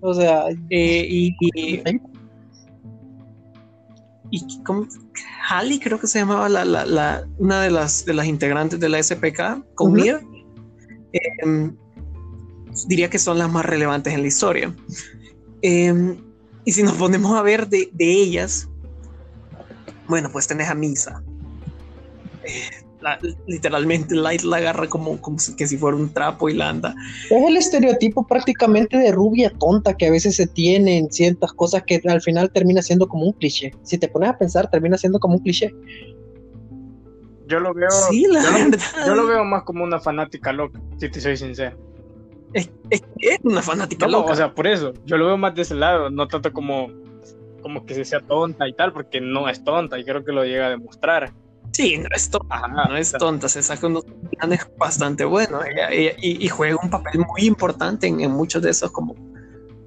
o 0.00 0.14
sea, 0.14 0.44
eh, 0.70 1.06
y, 1.08 1.36
y, 1.40 1.82
y 4.30 4.62
¿cómo? 4.64 4.86
Halley 5.48 5.78
creo 5.78 5.98
que 6.00 6.06
se 6.06 6.20
llamaba 6.20 6.48
la, 6.48 6.64
la, 6.64 6.86
la- 6.86 7.26
una 7.38 7.60
de 7.62 7.70
las, 7.70 8.04
de 8.04 8.14
las 8.14 8.26
integrantes 8.26 8.80
de 8.80 8.88
la 8.88 8.98
SPK 9.02 9.64
con. 9.74 9.92
Mir. 9.92 10.20
Em, 11.42 11.76
diría 12.86 13.10
que 13.10 13.18
son 13.18 13.38
las 13.38 13.50
más 13.50 13.66
relevantes 13.66 14.14
en 14.14 14.22
la 14.22 14.28
historia. 14.28 14.74
Em, 15.60 16.16
y 16.64 16.72
si 16.72 16.82
nos 16.82 16.94
ponemos 16.94 17.36
a 17.36 17.42
ver 17.42 17.68
de, 17.68 17.90
de 17.92 18.10
ellas, 18.12 18.68
bueno, 20.08 20.30
pues 20.32 20.46
tenés 20.46 20.68
a 20.70 20.74
Misa. 20.74 21.22
La- 23.02 23.18
literalmente 23.48 24.14
Light 24.14 24.42
la 24.42 24.58
agarra 24.58 24.86
como, 24.88 25.20
como 25.20 25.38
si- 25.38 25.56
que 25.56 25.66
si 25.66 25.76
fuera 25.76 25.96
un 25.96 26.12
trapo 26.12 26.48
y 26.48 26.54
la 26.54 26.68
anda. 26.68 26.94
es 27.30 27.44
el 27.48 27.56
estereotipo 27.56 28.26
prácticamente 28.26 28.96
de 28.96 29.10
rubia 29.10 29.52
tonta 29.58 29.94
que 29.94 30.06
a 30.06 30.10
veces 30.12 30.36
se 30.36 30.46
tiene 30.46 30.98
en 30.98 31.10
ciertas 31.10 31.52
cosas 31.52 31.82
que 31.86 32.00
al 32.08 32.20
final 32.22 32.50
termina 32.52 32.80
siendo 32.80 33.08
como 33.08 33.24
un 33.26 33.32
cliché. 33.32 33.72
Si 33.82 33.98
te 33.98 34.06
pones 34.08 34.30
a 34.30 34.38
pensar, 34.38 34.70
termina 34.70 34.96
siendo 34.96 35.18
como 35.18 35.34
un 35.34 35.40
cliché. 35.42 35.72
Yo 37.48 37.60
lo 37.60 37.74
veo. 37.74 37.90
Sí, 37.90 38.26
la 38.30 38.40
yo, 38.42 38.50
lo, 38.50 38.58
verdad. 38.70 38.78
yo 39.06 39.14
lo 39.14 39.26
veo 39.26 39.44
más 39.44 39.64
como 39.64 39.84
una 39.84 39.98
fanática 40.00 40.52
loca, 40.52 40.80
si 40.98 41.10
te 41.10 41.20
soy 41.20 41.36
sincero. 41.36 41.76
Es, 42.52 42.70
es 42.90 43.00
que 43.18 43.30
es 43.34 43.38
una 43.42 43.62
fanática 43.62 44.06
No, 44.06 44.20
loca. 44.20 44.32
o 44.32 44.36
sea, 44.36 44.54
por 44.54 44.66
eso. 44.66 44.92
Yo 45.04 45.16
lo 45.16 45.26
veo 45.26 45.36
más 45.36 45.54
de 45.54 45.62
ese 45.62 45.74
lado, 45.74 46.08
no 46.10 46.28
tanto 46.28 46.52
como, 46.52 46.88
como 47.62 47.84
que 47.84 47.94
se 47.94 48.04
sea 48.04 48.20
tonta 48.20 48.68
y 48.68 48.74
tal, 48.74 48.92
porque 48.92 49.20
no 49.20 49.48
es 49.48 49.64
tonta 49.64 49.98
y 49.98 50.04
creo 50.04 50.24
que 50.24 50.32
lo 50.32 50.44
llega 50.44 50.66
a 50.66 50.70
demostrar. 50.70 51.32
Sí, 51.72 51.98
no 51.98 52.06
es 52.14 52.30
tonta, 52.30 52.54
Ajá, 52.56 52.88
no 52.88 52.96
es 52.96 53.12
tonta, 53.12 53.48
se 53.48 53.62
saca 53.62 53.86
unos 53.86 54.04
planes 54.38 54.66
bastante 54.76 55.24
buenos 55.24 55.64
ella- 55.66 55.90
ella- 55.90 56.14
y, 56.20 56.44
y 56.44 56.48
juega 56.48 56.76
un 56.82 56.90
papel 56.90 57.20
muy 57.20 57.46
importante 57.46 58.06
en, 58.06 58.20
en 58.20 58.30
muchos 58.30 58.62
de 58.62 58.70
esos 58.70 58.90
como, 58.92 59.14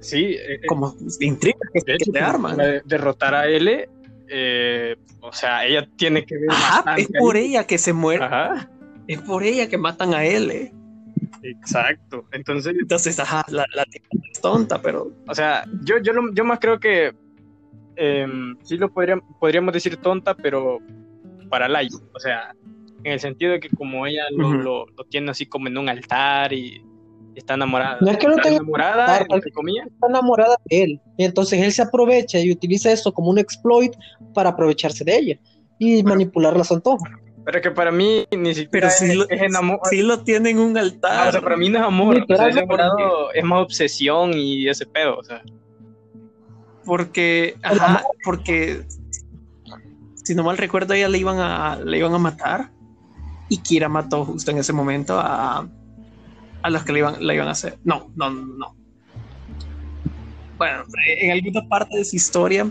Sí, 0.00 0.24
eh, 0.24 0.54
eh, 0.54 0.66
como 0.68 0.94
intrigas 1.20 1.58
que, 1.72 1.80
de 1.80 1.84
que 1.84 1.92
hecho, 1.94 2.12
te 2.12 2.18
arman. 2.20 2.56
derrotar 2.84 3.34
a 3.34 3.46
L, 3.48 3.88
eh, 4.28 4.96
o 5.20 5.32
sea, 5.32 5.64
ella 5.66 5.88
tiene 5.96 6.24
que 6.24 6.36
ver 6.36 6.50
Ajá, 6.50 6.96
es 6.96 7.08
por 7.18 7.36
ahí. 7.36 7.46
ella 7.46 7.64
que 7.66 7.78
se 7.78 7.92
muere, 7.92 8.24
Ajá, 8.24 8.68
es 9.08 9.20
por 9.22 9.42
ella 9.42 9.68
que 9.68 9.78
matan 9.78 10.14
a 10.14 10.24
eh. 10.24 10.72
exacto. 11.42 12.26
Entonces, 12.32 12.74
Entonces, 12.78 13.18
ajá, 13.18 13.44
la, 13.48 13.64
la 13.74 13.84
es 14.32 14.40
tonta, 14.40 14.80
pero 14.82 15.12
o 15.28 15.34
sea, 15.34 15.64
yo, 15.82 15.98
yo, 15.98 16.12
lo- 16.12 16.32
yo 16.32 16.44
más 16.44 16.58
creo 16.60 16.78
que 16.78 17.12
em, 17.96 18.56
sí 18.62 18.76
lo 18.76 18.92
podríamos, 18.92 19.24
podríamos 19.40 19.72
decir 19.72 19.96
tonta, 19.96 20.34
pero 20.34 20.78
para 21.48 21.68
Light. 21.68 21.92
O 22.14 22.18
sea, 22.20 22.54
en 23.04 23.12
el 23.12 23.20
sentido 23.20 23.52
de 23.52 23.60
que 23.60 23.68
como 23.70 24.06
ella 24.06 24.24
lo, 24.30 24.48
Ujú. 24.48 24.56
lo, 24.58 24.86
lo 24.86 25.04
tiene 25.04 25.30
así 25.30 25.46
como 25.46 25.68
en 25.68 25.78
un 25.78 25.88
altar 25.88 26.52
y 26.52 26.82
está 27.34 27.54
enamorada. 27.54 27.98
No 28.00 28.10
es 28.10 28.16
que 28.18 28.26
lo 28.26 28.32
está 28.32 28.42
tenga 28.44 28.56
enamorada, 28.56 29.16
altar, 29.18 29.36
entre 29.36 29.52
comillas. 29.52 29.86
Está 29.86 30.06
enamorada 30.08 30.56
de 30.66 30.82
él. 30.82 31.00
Y 31.18 31.24
entonces 31.24 31.62
él 31.62 31.70
se 31.72 31.82
aprovecha 31.82 32.38
y 32.40 32.50
utiliza 32.50 32.90
eso 32.90 33.12
como 33.12 33.30
un 33.30 33.38
exploit 33.38 33.92
para 34.34 34.50
aprovecharse 34.50 35.04
de 35.04 35.16
ella 35.16 35.38
y 35.78 36.02
manipularla 36.02 36.62
a 36.62 36.64
su 36.64 36.74
antojo. 36.74 37.04
Pero 37.44 37.60
que 37.60 37.70
para 37.70 37.92
mí 37.92 38.24
ni 38.36 38.54
siquiera 38.54 38.70
pero 38.72 38.86
es, 38.88 39.14
lo, 39.14 39.28
es 39.28 39.40
enamor. 39.42 39.78
sí 39.88 40.02
lo 40.02 40.24
tiene 40.24 40.50
en 40.50 40.58
un 40.58 40.76
Ah, 40.76 40.80
altar. 40.80 41.28
o 41.28 41.32
sea, 41.32 41.40
para 41.42 41.56
mí 41.56 41.68
no 41.68 41.78
es 41.78 41.84
amor. 41.84 42.24
O 42.28 42.36
sea, 42.36 42.48
enamorado 42.48 43.32
es 43.32 43.44
más 43.44 43.60
obsesión 43.62 44.32
y 44.34 44.66
ese 44.68 44.84
pedo. 44.86 45.16
O 45.18 45.22
sea, 45.22 45.42
porque, 46.84 47.56
ajá, 47.62 48.02
porque 48.24 48.82
si 50.26 50.34
no 50.34 50.42
mal 50.42 50.58
recuerdo, 50.58 50.92
ella 50.92 51.08
le 51.08 51.18
iban 51.18 51.38
a, 51.38 51.76
le 51.76 51.98
iban 51.98 52.12
a 52.12 52.18
matar 52.18 52.72
y 53.48 53.58
Kira 53.58 53.88
mató 53.88 54.24
justo 54.24 54.50
en 54.50 54.58
ese 54.58 54.72
momento 54.72 55.20
a, 55.20 55.68
a 56.62 56.70
los 56.70 56.82
que 56.82 56.92
le 56.92 56.98
iban, 56.98 57.24
la 57.24 57.32
iban 57.32 57.46
a 57.46 57.52
hacer. 57.52 57.78
No, 57.84 58.10
no, 58.16 58.28
no. 58.30 58.74
Bueno, 60.58 60.82
en 61.20 61.30
alguna 61.30 61.68
parte 61.68 61.98
de 61.98 62.04
su 62.04 62.16
historia, 62.16 62.68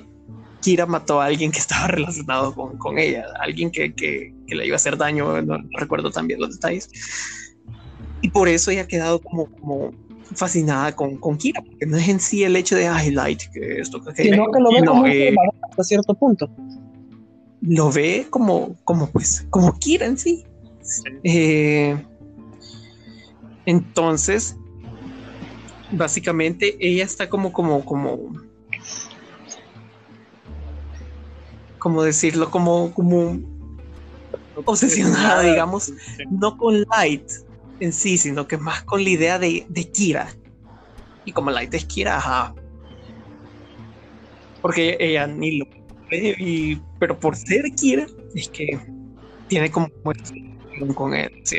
Kira 0.61 0.85
mató 0.85 1.21
a 1.21 1.27
alguien 1.27 1.49
que 1.49 1.59
estaba 1.59 1.87
relacionado 1.87 2.53
con, 2.53 2.77
con 2.77 2.99
ella, 2.99 3.23
alguien 3.39 3.71
que, 3.71 3.93
que, 3.93 4.33
que 4.45 4.55
le 4.55 4.65
iba 4.65 4.75
a 4.75 4.75
hacer 4.75 4.97
daño, 4.97 5.41
no 5.41 5.57
recuerdo 5.77 6.11
también 6.11 6.41
los 6.41 6.55
detalles. 6.55 6.89
Y 8.19 8.31
por 8.31 8.49
eso 8.49 8.69
ella 8.69 8.81
ha 8.81 8.87
quedado 8.87 9.21
como, 9.21 9.45
como 9.45 9.93
fascinada 10.35 10.93
con, 10.93 11.15
con 11.19 11.37
Kira, 11.37 11.61
porque 11.61 11.85
no 11.85 11.95
es 11.95 12.09
en 12.09 12.19
sí 12.19 12.43
el 12.43 12.57
hecho 12.57 12.75
de 12.75 12.83
highlight 12.83 13.43
que 13.53 13.79
esto, 13.79 14.01
que. 14.01 14.23
Sino 14.23 14.51
que 14.51 14.59
lo 14.59 14.71
ve 14.73 14.81
No, 14.81 14.91
como 14.91 15.07
eh, 15.07 15.33
hasta 15.69 15.83
cierto 15.85 16.13
punto. 16.15 16.49
Lo 17.67 17.91
ve 17.91 18.27
como, 18.29 18.75
como 18.83 19.09
pues, 19.09 19.45
como 19.49 19.77
Kira 19.79 20.05
en 20.05 20.17
sí. 20.17 20.45
Eh, 21.23 21.97
entonces, 23.65 24.55
básicamente 25.91 26.77
ella 26.79 27.03
está 27.03 27.29
como, 27.29 27.51
como, 27.51 27.83
como, 27.83 28.33
como 31.79 32.03
decirlo, 32.03 32.51
como, 32.51 32.93
como 32.93 33.39
obsesionada, 34.63 35.41
digamos, 35.41 35.91
no 36.29 36.57
con 36.57 36.83
Light 36.95 37.29
en 37.79 37.91
sí, 37.91 38.17
sino 38.17 38.47
que 38.47 38.57
más 38.57 38.83
con 38.83 39.03
la 39.03 39.09
idea 39.09 39.39
de, 39.39 39.65
de 39.69 39.91
Kira. 39.91 40.29
Y 41.25 41.31
como 41.31 41.49
Light 41.49 41.73
es 41.73 41.85
Kira, 41.85 42.17
ajá. 42.17 42.53
Porque 44.61 44.97
ella 44.99 45.25
ni 45.27 45.57
lo 45.57 45.69
y, 46.11 46.79
pero 46.99 47.19
por 47.19 47.35
ser 47.35 47.63
Kira, 47.75 48.07
es 48.33 48.49
que 48.49 48.79
tiene 49.47 49.71
como 49.71 49.89
relación 50.03 50.93
con 50.93 51.13
él. 51.13 51.31
¿sí? 51.43 51.57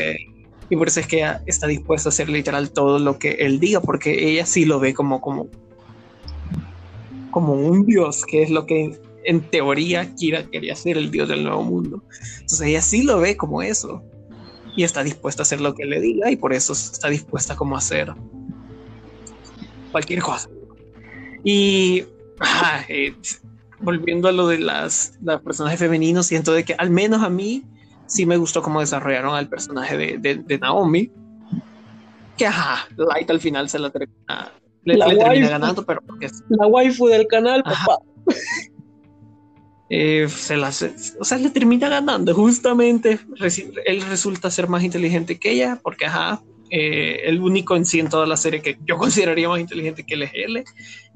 Y 0.68 0.76
por 0.76 0.88
eso 0.88 1.00
es 1.00 1.06
que 1.06 1.16
ella 1.16 1.42
está 1.46 1.66
dispuesta 1.66 2.08
a 2.08 2.10
hacer 2.10 2.28
literal 2.28 2.70
todo 2.70 2.98
lo 2.98 3.18
que 3.18 3.32
él 3.32 3.60
diga, 3.60 3.80
porque 3.80 4.30
ella 4.30 4.46
sí 4.46 4.64
lo 4.64 4.80
ve 4.80 4.94
como, 4.94 5.20
como, 5.20 5.48
como 7.30 7.54
un 7.54 7.86
dios, 7.86 8.24
que 8.24 8.42
es 8.42 8.50
lo 8.50 8.66
que 8.66 8.98
en 9.24 9.40
teoría 9.40 10.14
Kira 10.14 10.48
quería 10.48 10.74
ser 10.76 10.96
el 10.96 11.10
dios 11.10 11.28
del 11.28 11.44
nuevo 11.44 11.62
mundo. 11.62 12.02
Entonces 12.40 12.62
ella 12.62 12.82
sí 12.82 13.02
lo 13.02 13.18
ve 13.18 13.36
como 13.36 13.62
eso 13.62 14.02
y 14.76 14.84
está 14.84 15.02
dispuesta 15.02 15.42
a 15.42 15.44
hacer 15.44 15.60
lo 15.60 15.74
que 15.74 15.84
le 15.84 16.00
diga 16.00 16.30
y 16.30 16.36
por 16.36 16.52
eso 16.52 16.72
está 16.72 17.08
dispuesta 17.08 17.56
como 17.56 17.74
a 17.74 17.78
hacer 17.78 18.12
cualquier 19.90 20.20
cosa. 20.20 20.48
Y 21.42 22.04
ah, 22.40 22.84
eh, 22.88 23.14
volviendo 23.80 24.28
a 24.28 24.32
lo 24.32 24.48
de 24.48 24.58
las, 24.58 25.12
los 25.22 25.40
personajes 25.42 25.78
femeninos, 25.78 26.26
siento 26.26 26.52
de 26.52 26.64
que 26.64 26.74
al 26.74 26.90
menos 26.90 27.22
a 27.22 27.28
mí 27.30 27.64
sí 28.06 28.24
me 28.26 28.36
gustó 28.36 28.62
cómo 28.62 28.80
desarrollaron 28.80 29.34
al 29.34 29.48
personaje 29.48 29.96
de, 29.96 30.18
de- 30.18 30.36
de 30.36 30.58
Naomi. 30.58 31.10
Que 32.36 32.46
ajá, 32.46 32.86
Light 32.96 33.30
al 33.30 33.40
final 33.40 33.68
se 33.68 33.78
la 33.78 33.90
termina, 33.90 34.52
le, 34.84 34.96
La 34.96 35.06
le 35.08 35.16
termina 35.16 35.48
ganando, 35.48 35.84
pero 35.84 36.00
porque 36.06 36.26
es- 36.26 36.42
La 36.50 36.66
waifu 36.66 37.06
del 37.08 37.26
canal, 37.26 37.62
Ajá. 37.64 37.86
papá. 37.86 38.02
eh, 39.88 40.26
se 40.28 40.56
la, 40.56 40.68
o 41.20 41.24
sea, 41.24 41.38
le 41.38 41.50
termina 41.50 41.88
ganando. 41.88 42.34
Justamente 42.34 43.20
él 43.86 44.02
resulta 44.08 44.50
ser 44.50 44.68
más 44.68 44.82
inteligente 44.82 45.38
que 45.38 45.52
ella, 45.52 45.78
porque 45.82 46.06
ajá, 46.06 46.42
eh, 46.70 47.20
el 47.24 47.40
único 47.40 47.76
en 47.76 47.86
sí 47.86 48.00
en 48.00 48.08
toda 48.08 48.26
la 48.26 48.36
serie 48.36 48.60
que 48.62 48.78
yo 48.84 48.96
consideraría 48.98 49.48
más 49.48 49.60
inteligente 49.60 50.04
que 50.04 50.14
él 50.14 50.22
es 50.24 50.30
él. 50.34 50.64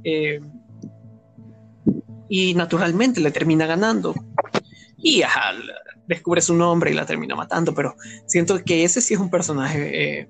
eh, 0.04 0.40
y 2.30 2.54
naturalmente 2.54 3.20
le 3.20 3.32
termina 3.32 3.66
ganando. 3.66 4.14
Y 4.96 5.22
ajá, 5.22 5.52
descubre 6.06 6.40
su 6.40 6.54
nombre 6.54 6.92
y 6.92 6.94
la 6.94 7.04
termina 7.04 7.34
matando, 7.34 7.74
pero 7.74 7.96
siento 8.26 8.62
que 8.64 8.84
ese 8.84 9.00
sí 9.00 9.14
es 9.14 9.20
un 9.20 9.30
personaje 9.30 10.20
eh, 10.20 10.28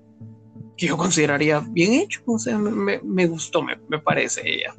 que 0.78 0.86
yo 0.86 0.96
consideraría 0.96 1.60
bien 1.60 1.92
hecho. 1.92 2.22
O 2.26 2.38
sea, 2.38 2.56
me, 2.56 3.26
gustó, 3.26 3.62
me, 3.62 3.98
parece 3.98 4.40
ella. 4.44 4.74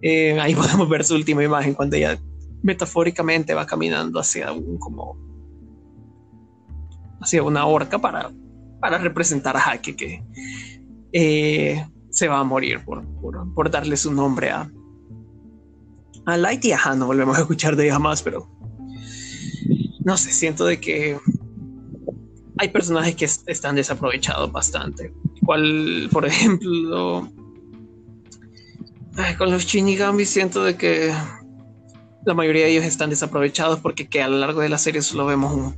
Eh, 0.00 0.38
ahí 0.40 0.54
podemos 0.54 0.88
ver 0.88 1.04
su 1.04 1.16
última 1.16 1.42
imagen 1.42 1.74
cuando 1.74 1.96
ella 1.96 2.18
metafóricamente 2.62 3.52
va 3.52 3.66
caminando 3.66 4.20
hacia 4.20 4.52
un 4.52 4.78
como 4.78 5.18
hacia 7.20 7.42
una 7.42 7.66
horca 7.66 7.98
para, 7.98 8.30
para 8.80 8.98
representar 8.98 9.56
a 9.56 9.70
Haki 9.72 9.94
que 9.94 10.22
eh, 11.12 11.84
se 12.10 12.28
va 12.28 12.38
a 12.38 12.44
morir 12.44 12.84
por, 12.84 13.04
por 13.54 13.70
darle 13.70 13.96
su 13.96 14.12
nombre 14.12 14.50
a, 14.50 14.70
a 16.26 16.36
Light 16.36 16.64
y 16.64 16.72
ajá, 16.72 16.94
no 16.94 17.06
volvemos 17.06 17.36
a 17.36 17.40
escuchar 17.40 17.76
de 17.76 17.84
ella 17.84 17.94
jamás, 17.94 18.22
pero 18.22 18.48
no 20.04 20.16
sé, 20.16 20.32
siento 20.32 20.64
de 20.66 20.80
que 20.80 21.18
hay 22.58 22.68
personajes 22.68 23.16
que 23.16 23.24
es- 23.24 23.42
están 23.46 23.74
desaprovechados 23.76 24.50
bastante. 24.52 25.12
Cual, 25.44 26.08
por 26.12 26.24
ejemplo, 26.26 27.28
con 29.38 29.50
los 29.50 29.64
Shinigami 29.66 30.24
siento 30.24 30.64
de 30.64 30.76
que 30.76 31.12
la 32.24 32.34
mayoría 32.34 32.64
de 32.64 32.72
ellos 32.72 32.84
están 32.84 33.10
desaprovechados 33.10 33.80
porque 33.80 34.08
que 34.08 34.22
a 34.22 34.28
lo 34.28 34.38
largo 34.38 34.60
de 34.60 34.68
la 34.68 34.78
serie 34.78 35.02
solo 35.02 35.26
vemos 35.26 35.52
un, 35.52 35.74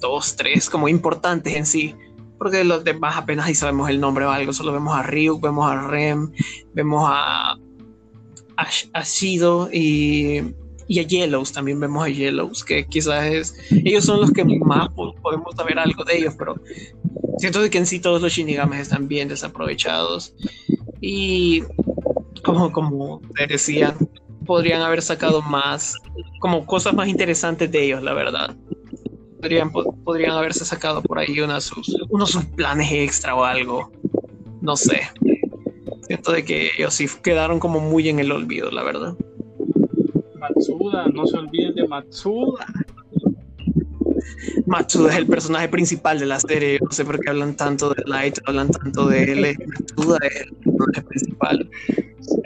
dos, 0.00 0.36
tres 0.36 0.68
como 0.68 0.88
importantes 0.88 1.54
en 1.54 1.66
sí. 1.66 1.94
Porque 2.38 2.64
los 2.64 2.84
demás 2.84 3.16
apenas 3.16 3.46
ahí 3.46 3.54
sabemos 3.54 3.88
el 3.88 3.98
nombre 4.00 4.26
o 4.26 4.30
algo. 4.30 4.52
Solo 4.52 4.72
vemos 4.72 4.94
a 4.94 5.02
Ryuk, 5.02 5.40
vemos 5.42 5.70
a 5.70 5.88
Rem, 5.88 6.30
vemos 6.74 7.04
a, 7.08 7.56
a, 8.56 8.68
a 8.92 9.02
Shido 9.04 9.68
y, 9.72 10.42
y 10.88 10.98
a 11.00 11.02
Yellows. 11.02 11.52
También 11.52 11.80
vemos 11.80 12.04
a 12.04 12.08
Yellows, 12.08 12.64
que 12.64 12.86
quizás 12.86 13.24
es. 13.26 13.54
Ellos 13.70 14.04
son 14.04 14.20
los 14.20 14.30
que 14.32 14.44
más 14.44 14.88
po- 14.90 15.14
podemos 15.22 15.54
saber 15.54 15.78
algo 15.78 16.04
de 16.04 16.18
ellos, 16.18 16.34
pero 16.38 16.54
siento 17.38 17.68
que 17.70 17.78
en 17.78 17.86
sí 17.86 18.00
todos 18.00 18.20
los 18.22 18.32
Shinigames 18.32 18.80
están 18.80 19.08
bien 19.08 19.28
desaprovechados. 19.28 20.34
Y 21.00 21.62
como, 22.42 22.72
como 22.72 23.20
te 23.36 23.46
decían, 23.46 23.96
podrían 24.46 24.80
haber 24.82 25.02
sacado 25.02 25.42
más, 25.42 25.94
como 26.40 26.64
cosas 26.66 26.94
más 26.94 27.08
interesantes 27.08 27.70
de 27.70 27.84
ellos, 27.84 28.02
la 28.02 28.14
verdad. 28.14 28.56
Podrían, 29.40 29.70
po- 29.70 29.94
podrían 30.04 30.32
haberse 30.32 30.64
sacado 30.64 31.02
por 31.02 31.18
ahí 31.18 31.38
unos 31.40 31.64
sus, 31.64 31.94
unos 32.08 32.30
sus 32.30 32.44
planes 32.44 32.90
extra 32.90 33.34
o 33.34 33.44
algo. 33.44 33.92
No 34.62 34.76
sé. 34.76 35.02
Siento 36.06 36.32
de 36.32 36.44
que 36.44 36.70
ellos 36.78 36.94
sí 36.94 37.06
quedaron 37.22 37.58
como 37.58 37.80
muy 37.80 38.08
en 38.08 38.18
el 38.18 38.30
olvido, 38.32 38.70
la 38.70 38.82
verdad. 38.84 39.14
Matsuda, 40.38 41.06
no 41.08 41.26
se 41.26 41.36
olviden 41.38 41.74
de 41.74 41.88
Matsuda. 41.88 42.66
Matsuda 44.66 45.10
es 45.12 45.16
el 45.18 45.26
personaje 45.26 45.68
principal 45.68 46.18
de 46.18 46.26
la 46.26 46.38
serie. 46.40 46.78
No 46.82 46.90
sé 46.90 47.04
por 47.04 47.18
qué 47.20 47.30
hablan 47.30 47.56
tanto 47.56 47.92
de 47.94 48.02
Light, 48.06 48.38
hablan 48.46 48.70
tanto 48.70 49.06
de 49.08 49.24
él. 49.24 49.56
Matsuda 49.66 50.18
es 50.22 50.42
el 50.42 50.52
personaje 50.56 51.02
principal. 51.02 51.70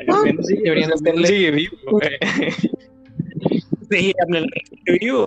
Al 0.09 0.25
menos 0.25 0.47
sigue- 0.47 0.63
deberían 0.63 0.93
hacerle- 0.93 1.29
sigue 1.29 1.51
vivo. 1.51 2.01
eh. 2.03 2.19
Sí, 3.91 4.13
el 4.31 4.47
vivo. 5.01 5.27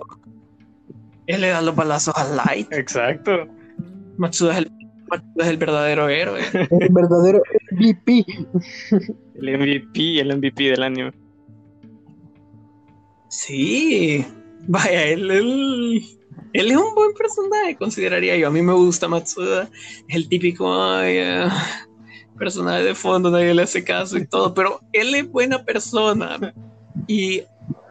Él 1.26 1.42
le 1.42 1.48
da 1.48 1.60
los 1.60 1.76
balazos 1.76 2.14
a 2.16 2.24
Light. 2.46 2.72
Exacto. 2.72 3.46
Matsuda 4.16 4.52
es 4.52 4.58
el, 4.58 4.70
es 5.36 5.46
el 5.46 5.56
verdadero 5.56 6.08
héroe. 6.08 6.40
El 6.52 6.88
verdadero 6.90 7.42
MVP. 7.72 8.24
El 9.34 9.58
MVP, 9.58 10.20
el 10.20 10.36
MVP 10.36 10.70
del 10.70 10.82
anime. 10.82 11.12
Sí, 13.28 14.24
vaya, 14.68 15.06
él, 15.06 15.30
él, 15.30 16.02
él 16.52 16.70
es 16.70 16.76
un 16.76 16.94
buen 16.94 17.12
personaje, 17.14 17.76
consideraría 17.76 18.36
yo. 18.36 18.46
A 18.46 18.50
mí 18.50 18.62
me 18.62 18.72
gusta 18.72 19.08
Matsuda, 19.08 19.68
es 20.08 20.16
el 20.16 20.28
típico 20.28 20.72
ay, 20.72 21.16
eh, 21.18 21.48
personaje 22.38 22.84
de 22.84 22.94
fondo, 22.94 23.30
nadie 23.30 23.54
le 23.54 23.62
hace 23.62 23.82
caso 23.82 24.16
y 24.18 24.26
todo, 24.26 24.54
pero 24.54 24.80
él 24.92 25.14
es 25.14 25.30
buena 25.30 25.64
persona. 25.64 26.54
Y 27.08 27.42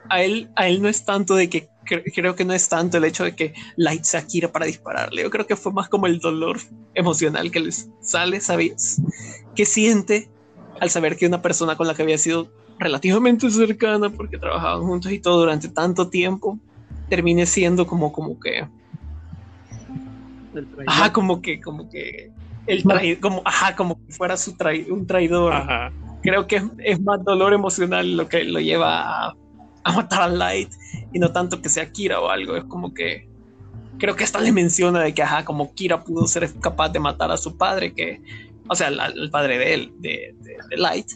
a 0.10 0.24
él, 0.24 0.50
a 0.56 0.68
él 0.68 0.82
no 0.82 0.88
es 0.88 1.04
tanto 1.04 1.36
de 1.36 1.50
que, 1.50 1.68
cre- 1.86 2.12
creo 2.14 2.36
que 2.36 2.46
no 2.46 2.54
es 2.54 2.68
tanto 2.70 2.98
el 2.98 3.06
hecho 3.06 3.24
de 3.24 3.36
que 3.36 3.54
Light 3.78 4.04
se 4.04 4.18
para 4.50 4.66
dispararle. 4.66 5.24
Yo 5.24 5.30
creo 5.30 5.46
que 5.48 5.56
fue 5.56 5.72
más 5.74 5.90
como 5.90 6.08
el 6.08 6.20
dolor 6.20 6.60
emocional 6.94 7.52
que 7.52 7.60
les 7.60 7.90
sale, 8.02 8.40
¿sabes? 8.42 9.02
Que 9.56 9.66
siente 9.66 10.30
al 10.80 10.90
saber 10.90 11.16
que 11.18 11.26
una 11.28 11.42
persona 11.42 11.76
con 11.76 11.88
la 11.88 11.94
que 11.94 12.02
había 12.02 12.18
sido 12.18 12.50
relativamente 12.80 13.50
cercana 13.50 14.10
porque 14.10 14.38
trabajaban 14.38 14.82
juntos 14.82 15.12
y 15.12 15.20
todo 15.20 15.40
durante 15.40 15.70
tanto 15.70 16.10
tiempo 16.10 16.60
termine 17.10 17.46
siendo 17.46 17.86
como 17.86 18.12
como 18.12 18.40
que 18.40 18.68
ajá 20.88 21.14
como 21.14 21.42
que 21.42 21.62
como 21.62 21.90
que 21.90 22.32
el 22.68 22.84
trai- 22.84 23.20
como 23.20 23.42
ajá 23.46 23.76
como 23.76 23.96
que 24.06 24.14
fuera 24.14 24.38
su 24.38 24.54
trai- 24.56 24.90
un 24.90 25.06
traidor 25.06 25.54
Ajá. 25.54 25.92
creo 26.22 26.48
que 26.48 26.58
es, 26.58 26.64
es 26.80 27.02
más 27.02 27.24
dolor 27.24 27.54
emocional 27.54 28.16
lo 28.18 28.28
que 28.28 28.44
lo 28.44 28.60
lleva 28.60 29.28
a, 29.28 29.36
a 29.86 29.92
matar 29.92 30.22
a 30.24 30.28
Light 30.28 30.72
y 31.12 31.20
no 31.20 31.32
tanto 31.32 31.62
que 31.62 31.70
sea 31.70 31.92
Kira 31.92 32.20
o 32.20 32.30
algo 32.30 32.56
es 32.56 32.64
como 32.66 32.94
que 32.94 33.28
creo 33.98 34.16
que 34.16 34.24
hasta 34.24 34.40
le 34.40 34.52
menciona 34.52 35.02
de 35.02 35.14
que 35.14 35.24
ajá 35.24 35.46
como 35.46 35.74
Kira 35.74 36.04
pudo 36.04 36.28
ser 36.28 36.52
capaz 36.60 36.90
de 36.90 37.00
matar 37.00 37.32
a 37.32 37.38
su 37.38 37.58
padre 37.58 37.94
que 37.94 38.22
o 38.68 38.76
sea 38.76 38.88
al, 38.88 39.30
padre 39.30 39.58
de 39.58 39.74
él 39.74 39.94
de, 40.00 40.36
Light 40.78 41.08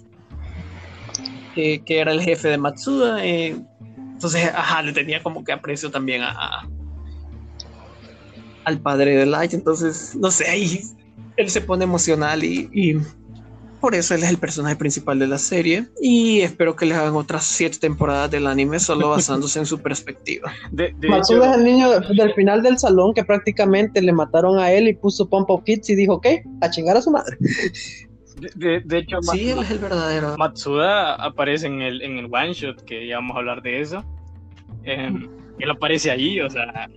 que, 1.55 1.81
era 1.87 2.11
el 2.11 2.21
jefe 2.21 2.49
de 2.49 2.57
Matsuda 2.57 3.25
eh, 3.25 3.55
entonces 3.97 4.51
ajá 4.53 4.81
le 4.81 4.93
tenía 4.93 5.23
como 5.23 5.43
que 5.43 5.51
aprecio 5.51 5.89
también 5.89 6.21
a, 6.23 6.67
al 8.65 8.79
padre 8.79 9.17
de 9.17 9.25
Light 9.25 9.53
entonces 9.53 10.15
no 10.15 10.29
sé 10.29 10.47
ahí 10.47 10.81
él 11.37 11.49
se 11.49 11.61
pone 11.61 11.83
emocional 11.83 12.43
y 12.43 12.99
por 13.79 13.95
eso 13.95 14.13
él 14.15 14.23
es 14.23 14.29
el 14.29 14.37
personaje 14.37 14.75
principal 14.75 15.19
de 15.19 15.27
la 15.27 15.37
serie 15.37 15.85
y 16.01 16.41
espero 16.41 16.75
que 16.75 16.85
le 16.85 16.93
hagan 16.95 17.15
otras 17.15 17.45
siete 17.45 17.77
temporadas 17.79 18.29
del 18.31 18.47
anime 18.47 18.79
solo 18.79 19.09
basándose 19.11 19.59
en 19.59 19.65
su 19.65 19.79
perspectiva. 19.79 20.51
De, 20.71 20.93
de 20.97 21.07
Matsuda 21.09 21.45
hecho, 21.45 21.51
es 21.51 21.57
el 21.57 21.63
niño 21.63 21.99
del 21.99 22.33
final 22.33 22.61
del 22.63 22.77
salón 22.77 23.13
que 23.13 23.23
prácticamente 23.23 24.01
le 24.01 24.13
mataron 24.13 24.59
a 24.59 24.71
él 24.71 24.87
y 24.87 24.93
puso 24.93 25.29
Pump 25.29 25.49
Up 25.49 25.63
Kids 25.63 25.89
y 25.89 25.95
dijo, 25.95 26.19
¿qué? 26.21 26.43
A 26.61 26.69
chingar 26.69 26.97
a 26.97 27.01
su 27.01 27.11
madre. 27.11 27.37
de, 28.39 28.49
de- 28.55 28.81
de 28.85 28.97
hecho 28.99 29.17
Sí, 29.21 29.49
él 29.49 29.59
es 29.59 29.71
el 29.71 29.79
verdadero. 29.79 30.37
Matsuda 30.37 31.15
aparece 31.15 31.67
en 31.67 31.81
el, 31.81 32.01
en 32.01 32.17
el 32.17 32.25
one 32.25 32.53
shot, 32.53 32.83
que 32.83 33.07
ya 33.07 33.15
vamos 33.17 33.35
a 33.35 33.39
hablar 33.39 33.61
de 33.61 33.81
eso. 33.81 34.03
Eh, 34.83 35.11
él 35.59 35.69
aparece 35.71 36.11
ahí, 36.11 36.39
o 36.41 36.49
sea, 36.49 36.87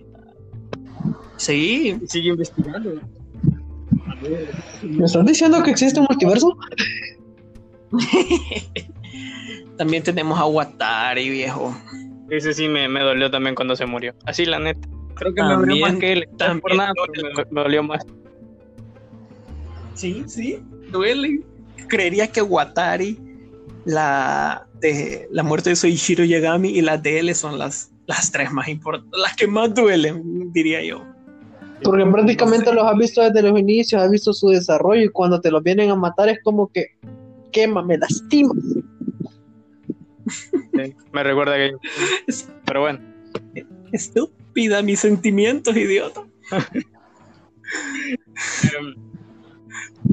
Sí, 1.37 1.97
sigue 2.07 2.29
investigando. 2.29 2.91
¿Me 4.83 5.05
estás 5.05 5.25
diciendo 5.25 5.61
que 5.63 5.71
existe 5.71 5.99
un 5.99 6.07
multiverso? 6.09 6.57
también 9.77 10.03
tenemos 10.03 10.39
a 10.39 10.45
Watari, 10.45 11.29
viejo. 11.29 11.75
Ese 12.29 12.53
sí 12.53 12.67
me, 12.67 12.87
me 12.87 13.01
dolió 13.01 13.29
también 13.29 13.55
cuando 13.55 13.75
se 13.75 13.85
murió. 13.85 14.13
Así, 14.25 14.45
la 14.45 14.59
neta. 14.59 14.87
Creo 15.15 15.33
que 15.33 15.43
me 15.43 15.53
dolió 15.53 15.85
más 15.85 15.95
que 15.97 16.13
él. 16.13 16.27
No 16.31 16.37
también 16.37 16.61
por 16.61 16.75
nada, 16.75 16.93
duele. 16.95 17.13
pero 17.35 17.49
me, 17.49 17.51
me 17.51 17.61
dolió 17.61 17.83
más. 17.83 18.05
Sí, 19.95 20.23
sí, 20.27 20.59
duele. 20.91 21.41
Creería 21.87 22.27
que 22.31 22.41
Watari, 22.41 23.19
la 23.85 24.65
de 24.79 25.27
la 25.31 25.43
muerte 25.43 25.71
de 25.71 25.75
Soichiro 25.75 26.23
Yagami 26.23 26.69
y 26.69 26.81
la 26.81 26.97
de 26.97 27.19
él 27.19 27.35
son 27.35 27.59
las, 27.59 27.91
las 28.07 28.31
tres 28.31 28.51
más 28.51 28.67
importantes, 28.67 29.19
las 29.19 29.35
que 29.35 29.47
más 29.47 29.73
duelen, 29.73 30.51
diría 30.51 30.83
yo. 30.83 31.05
Porque 31.83 32.05
prácticamente 32.05 32.73
los 32.73 32.85
has 32.85 32.97
visto 32.97 33.21
desde 33.21 33.41
los 33.41 33.59
inicios, 33.59 34.01
has 34.01 34.11
visto 34.11 34.33
su 34.33 34.49
desarrollo 34.49 35.03
y 35.03 35.09
cuando 35.09 35.41
te 35.41 35.51
los 35.51 35.63
vienen 35.63 35.89
a 35.89 35.95
matar 35.95 36.29
es 36.29 36.39
como 36.43 36.67
que 36.71 36.87
quema, 37.51 37.81
me 37.81 37.97
lastima. 37.97 38.53
Sí, 40.27 40.95
me 41.11 41.23
recuerda 41.23 41.55
que. 41.55 41.71
Pero 42.65 42.81
bueno, 42.81 42.99
Estúpida, 43.91 44.81
mis 44.81 44.99
sentimientos, 44.99 45.75
idiota. 45.75 46.21
eh, 46.51 46.69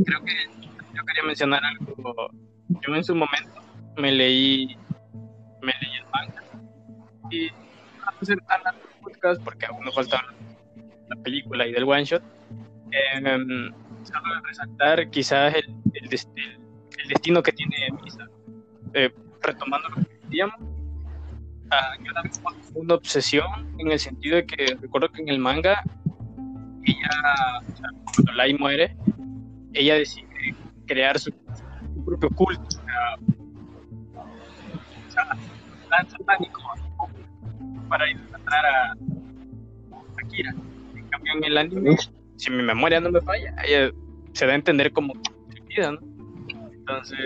creo 0.04 0.24
que 0.24 0.32
yo 0.94 1.04
quería 1.04 1.22
mencionar 1.24 1.62
algo. 1.64 2.30
Yo 2.68 2.94
en 2.94 3.04
su 3.04 3.14
momento 3.14 3.60
me 3.96 4.12
leí, 4.12 4.76
me 5.62 5.72
leí 5.80 5.96
el 5.96 6.04
manga 6.12 6.42
y 7.30 7.50
no 8.28 8.36
largo 8.48 8.80
el 8.80 9.00
podcast, 9.02 9.42
porque 9.42 9.66
aún 9.66 9.84
me 9.84 9.92
falta 9.92 10.18
hablar 10.18 10.34
de 10.34 10.47
la 11.08 11.16
película 11.22 11.66
y 11.66 11.72
del 11.72 11.84
one 11.84 12.04
shot, 12.04 12.22
eh, 12.92 13.38
resaltar 14.44 15.10
quizás 15.10 15.54
el, 15.54 15.64
el, 15.94 16.04
el- 16.04 16.58
el 17.02 17.08
destino 17.08 17.42
que 17.42 17.52
tiene 17.52 17.76
Misa. 18.02 18.26
Eh, 18.94 19.12
retomando 19.42 19.88
lo 19.90 19.96
que 19.96 20.18
decíamos, 20.24 20.56
yo 22.04 22.12
vi 22.22 22.30
como 22.42 22.80
una 22.80 22.94
obsesión 22.94 23.46
en 23.78 23.92
el 23.92 23.98
sentido 23.98 24.36
de 24.36 24.46
que 24.46 24.76
recuerdo 24.80 25.08
que 25.10 25.22
en 25.22 25.28
el 25.28 25.38
manga 25.38 25.82
ella, 26.84 27.60
o 27.60 27.76
sea, 27.76 27.88
cuando 28.14 28.32
Lai 28.32 28.54
muere, 28.54 28.96
ella 29.74 29.94
decide 29.96 30.26
crear 30.86 31.18
su, 31.18 31.30
su 31.94 32.04
propio 32.04 32.30
culto, 32.30 32.62
o 32.62 32.70
sea, 32.70 33.16
o 36.96 37.08
para 37.88 38.10
idolatar 38.10 38.66
a, 38.66 38.92
a 38.92 40.28
Kira. 40.30 40.54
En 41.34 41.44
el 41.44 41.58
anime, 41.58 41.96
si 42.36 42.50
mi 42.50 42.62
memoria 42.62 43.00
no 43.00 43.10
me 43.10 43.20
falla, 43.20 43.54
ella 43.66 43.90
se 44.32 44.46
da 44.46 44.52
a 44.52 44.56
entender 44.56 44.92
como 44.92 45.12
vida, 45.68 45.92
¿no? 45.92 45.98
Entonces, 46.72 47.18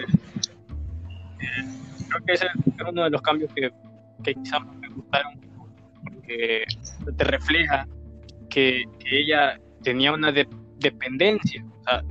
eh, 1.41 1.65
creo 2.09 2.25
que 2.27 2.33
ese 2.33 2.47
es 2.47 2.89
uno 2.89 3.05
de 3.05 3.11
los 3.11 3.23
cambios 3.23 3.53
que, 3.55 3.71
que 4.25 4.35
quizás 4.35 4.61
me 4.81 4.89
gustaron, 4.89 5.41
porque 6.05 6.65
te 7.17 7.25
refleja 7.25 7.87
que, 8.51 8.85
que 8.99 9.21
ella 9.21 9.59
tenía 9.83 10.13
una 10.13 10.33
de- 10.33 10.49
dependencia. 10.79 11.65
O 11.65 11.83
sea, 11.85 12.03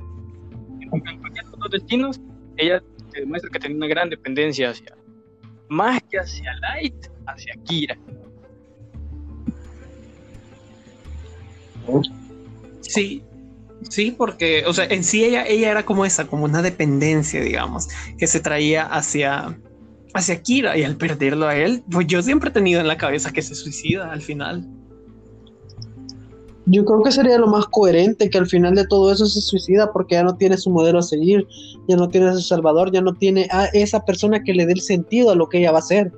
en 0.80 0.88
cualquier 1.20 1.44
de 1.46 1.56
los 1.58 1.70
destinos, 1.70 2.20
ella 2.56 2.82
te 3.12 3.20
demuestra 3.20 3.50
que 3.50 3.58
tenía 3.58 3.76
una 3.76 3.86
gran 3.86 4.08
dependencia 4.10 4.70
hacia, 4.70 4.94
más 5.68 6.00
que 6.10 6.18
hacia 6.18 6.54
Light, 6.60 7.06
hacia 7.26 7.54
Kira. 7.64 7.96
Sí, 12.80 13.22
sí, 13.88 14.14
porque, 14.16 14.64
o 14.66 14.72
sea, 14.72 14.84
en 14.86 15.04
sí 15.04 15.24
ella, 15.24 15.46
ella 15.46 15.70
era 15.70 15.84
como 15.84 16.04
esa, 16.04 16.26
como 16.26 16.44
una 16.44 16.62
dependencia, 16.62 17.40
digamos, 17.40 17.88
que 18.18 18.26
se 18.26 18.40
traía 18.40 18.84
hacia, 18.84 19.58
hacia 20.14 20.42
Kira 20.42 20.76
y 20.76 20.84
al 20.84 20.96
perderlo 20.96 21.46
a 21.46 21.56
él, 21.56 21.82
pues 21.90 22.06
yo 22.06 22.22
siempre 22.22 22.50
he 22.50 22.52
tenido 22.52 22.80
en 22.80 22.88
la 22.88 22.98
cabeza 22.98 23.32
que 23.32 23.42
se 23.42 23.54
suicida 23.54 24.12
al 24.12 24.22
final. 24.22 24.66
Yo 26.66 26.84
creo 26.84 27.02
que 27.02 27.10
sería 27.10 27.38
lo 27.38 27.48
más 27.48 27.66
coherente 27.66 28.30
que 28.30 28.38
al 28.38 28.46
final 28.46 28.76
de 28.76 28.86
todo 28.86 29.12
eso 29.12 29.26
se 29.26 29.40
suicida 29.40 29.92
porque 29.92 30.14
ya 30.14 30.22
no 30.22 30.36
tiene 30.36 30.56
su 30.56 30.70
modelo 30.70 31.00
a 31.00 31.02
seguir, 31.02 31.46
ya 31.88 31.96
no 31.96 32.08
tiene 32.08 32.28
a 32.28 32.34
su 32.34 32.40
salvador, 32.40 32.92
ya 32.92 33.00
no 33.00 33.14
tiene 33.14 33.48
a 33.50 33.66
esa 33.72 34.04
persona 34.04 34.44
que 34.44 34.54
le 34.54 34.66
dé 34.66 34.74
el 34.74 34.80
sentido 34.80 35.30
a 35.30 35.34
lo 35.34 35.48
que 35.48 35.58
ella 35.58 35.72
va 35.72 35.78
a 35.78 35.80
hacer. 35.80 36.12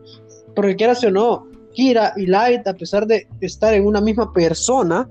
Porque 0.54 0.76
quieras 0.76 1.02
o 1.02 1.10
no, 1.10 1.46
Kira 1.72 2.12
y 2.16 2.26
Light, 2.26 2.66
a 2.66 2.74
pesar 2.74 3.06
de 3.06 3.26
estar 3.40 3.72
en 3.72 3.86
una 3.86 4.02
misma 4.02 4.32
persona, 4.34 5.08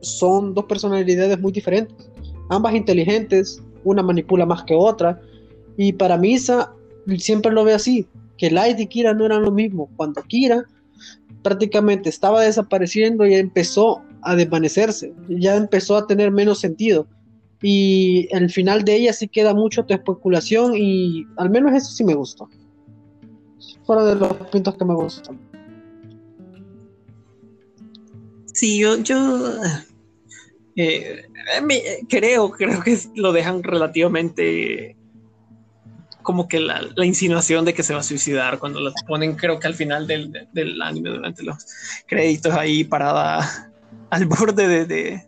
son 0.00 0.54
dos 0.54 0.64
personalidades 0.64 1.38
muy 1.40 1.52
diferentes. 1.52 2.10
Ambas 2.48 2.74
inteligentes, 2.74 3.62
una 3.84 4.02
manipula 4.02 4.46
más 4.46 4.62
que 4.64 4.74
otra. 4.74 5.20
Y 5.76 5.92
para 5.92 6.16
Misa 6.16 6.72
siempre 7.18 7.52
lo 7.52 7.64
ve 7.64 7.74
así, 7.74 8.06
que 8.38 8.50
Light 8.50 8.80
y 8.80 8.86
Kira 8.86 9.14
no 9.14 9.26
eran 9.26 9.42
lo 9.42 9.50
mismo. 9.50 9.88
Cuando 9.96 10.22
Kira 10.22 10.64
prácticamente 11.42 12.08
estaba 12.08 12.42
desapareciendo 12.42 13.26
y 13.26 13.34
empezó 13.34 14.02
a 14.22 14.34
desvanecerse, 14.34 15.12
ya 15.28 15.56
empezó 15.56 15.96
a 15.96 16.06
tener 16.06 16.30
menos 16.30 16.58
sentido. 16.58 17.06
Y 17.62 18.28
el 18.32 18.50
final 18.50 18.84
de 18.84 18.96
ella 18.96 19.12
sí 19.12 19.28
queda 19.28 19.54
mucho 19.54 19.84
tu 19.84 19.94
especulación 19.94 20.74
y 20.76 21.24
al 21.36 21.50
menos 21.50 21.72
eso 21.72 21.90
sí 21.90 22.04
me 22.04 22.14
gustó. 22.14 22.48
Fuera 23.84 24.04
de 24.04 24.16
los 24.16 24.32
puntos 24.50 24.74
que 24.76 24.84
me 24.84 24.94
gustan. 24.94 25.38
Sí, 28.56 28.78
yo, 28.78 28.96
yo 28.96 29.60
eh, 30.76 31.26
creo, 32.08 32.50
creo 32.52 32.82
que 32.82 32.98
lo 33.14 33.32
dejan 33.32 33.62
relativamente 33.62 34.96
como 36.22 36.48
que 36.48 36.58
la, 36.58 36.80
insinuación 37.04 37.66
de 37.66 37.74
que 37.74 37.82
se 37.82 37.92
va 37.92 38.00
a 38.00 38.02
suicidar 38.02 38.58
cuando 38.58 38.80
lo 38.80 38.94
ponen, 39.06 39.36
creo 39.36 39.60
que 39.60 39.66
al 39.66 39.74
final 39.74 40.06
del, 40.06 40.48
del 40.54 40.80
anime, 40.80 41.10
durante 41.10 41.42
los 41.42 41.66
créditos 42.06 42.54
ahí 42.54 42.82
parada 42.82 43.70
al 44.08 44.24
borde 44.24 44.66
de, 44.66 44.86
de, 44.86 45.22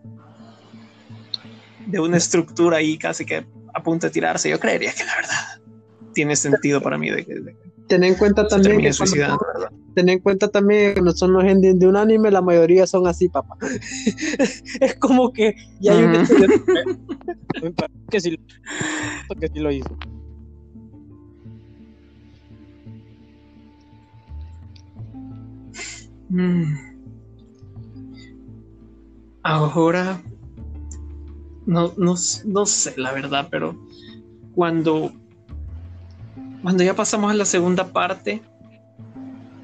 de, 1.86 2.00
una 2.00 2.16
estructura 2.16 2.78
ahí 2.78 2.96
casi 2.96 3.26
que 3.26 3.44
a 3.74 3.82
punto 3.82 4.06
de 4.06 4.10
tirarse. 4.10 4.48
Yo 4.48 4.58
creería 4.58 4.94
que 4.94 5.04
la 5.04 5.16
verdad 5.16 5.60
tiene 6.14 6.34
sentido 6.34 6.80
para 6.80 6.96
mí 6.96 7.10
de 7.10 7.26
que. 7.26 7.54
Ten 7.88 8.04
en 8.04 8.14
cuenta 8.14 8.46
también 8.46 8.80
que 8.80 8.90
ten 9.94 10.08
en 10.08 10.20
cuenta 10.20 10.48
también 10.48 10.94
que 10.94 11.02
no 11.02 11.12
son 11.12 11.32
los 11.32 11.44
endings 11.44 11.80
de 11.80 11.86
un 11.88 11.96
anime, 11.96 12.30
la 12.30 12.42
mayoría 12.42 12.86
son 12.86 13.06
así, 13.06 13.28
papá. 13.28 13.56
es 14.80 14.94
como 14.96 15.32
que 15.32 15.56
ya 15.80 15.96
hay 15.96 16.04
un 16.04 17.74
que 18.10 18.20
sí, 18.20 18.38
que 19.40 19.48
sí 19.48 19.58
lo 19.58 19.72
hizo. 19.72 19.96
Mm. 26.28 26.74
Ahora, 29.42 30.22
no, 31.64 31.92
no, 31.96 32.14
no, 32.44 32.66
sé 32.66 32.94
la 32.96 33.12
verdad, 33.12 33.48
pero 33.50 33.74
cuando, 34.54 35.12
cuando 36.62 36.82
ya 36.82 36.94
pasamos 36.94 37.30
a 37.30 37.34
la 37.34 37.44
segunda 37.44 37.92
parte, 37.92 38.42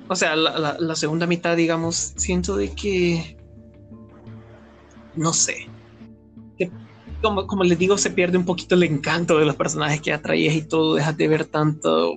o 0.09 0.15
sea, 0.17 0.37
la, 0.37 0.77
la, 0.79 0.97
segunda 0.97 1.27
mitad, 1.27 1.57
digamos, 1.57 2.13
siento 2.17 2.57
de 2.57 2.73
que, 2.73 3.37
no 5.17 5.33
sé, 5.33 5.69
que 6.59 6.71
como, 7.23 7.65
les 7.65 7.79
digo, 7.79 7.97
se 7.97 8.11
pierde 8.11 8.37
un 8.37 8.45
poquito 8.45 8.75
el 8.75 8.83
encanto 8.83 9.39
de 9.39 9.47
los 9.47 9.57
personajes 9.57 10.01
que 10.01 10.13
atraías 10.13 10.55
y 10.55 10.63
todo, 10.63 10.95
dejas 10.95 11.17
de 11.17 11.29
ver 11.29 11.47
tanto 11.47 12.17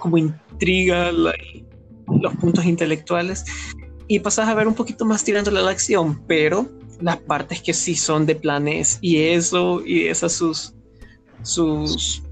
como 0.00 0.18
intriga, 0.18 1.12
los 1.12 2.34
puntos 2.40 2.64
intelectuales 2.64 3.44
y 4.08 4.18
pasas 4.18 4.48
a 4.48 4.54
ver 4.54 4.66
un 4.66 4.74
poquito 4.74 5.04
más 5.04 5.24
tirándole 5.24 5.60
a 5.60 5.62
la 5.62 5.70
acción, 5.70 6.22
pero 6.26 6.68
las 7.00 7.18
partes 7.18 7.62
que 7.62 7.72
sí 7.72 7.94
son 7.94 8.26
de 8.26 8.34
planes 8.34 8.98
y 9.00 9.18
eso 9.18 9.82
y 9.84 10.06
esas 10.06 10.32
sus, 10.32 10.74
sus 11.42 12.23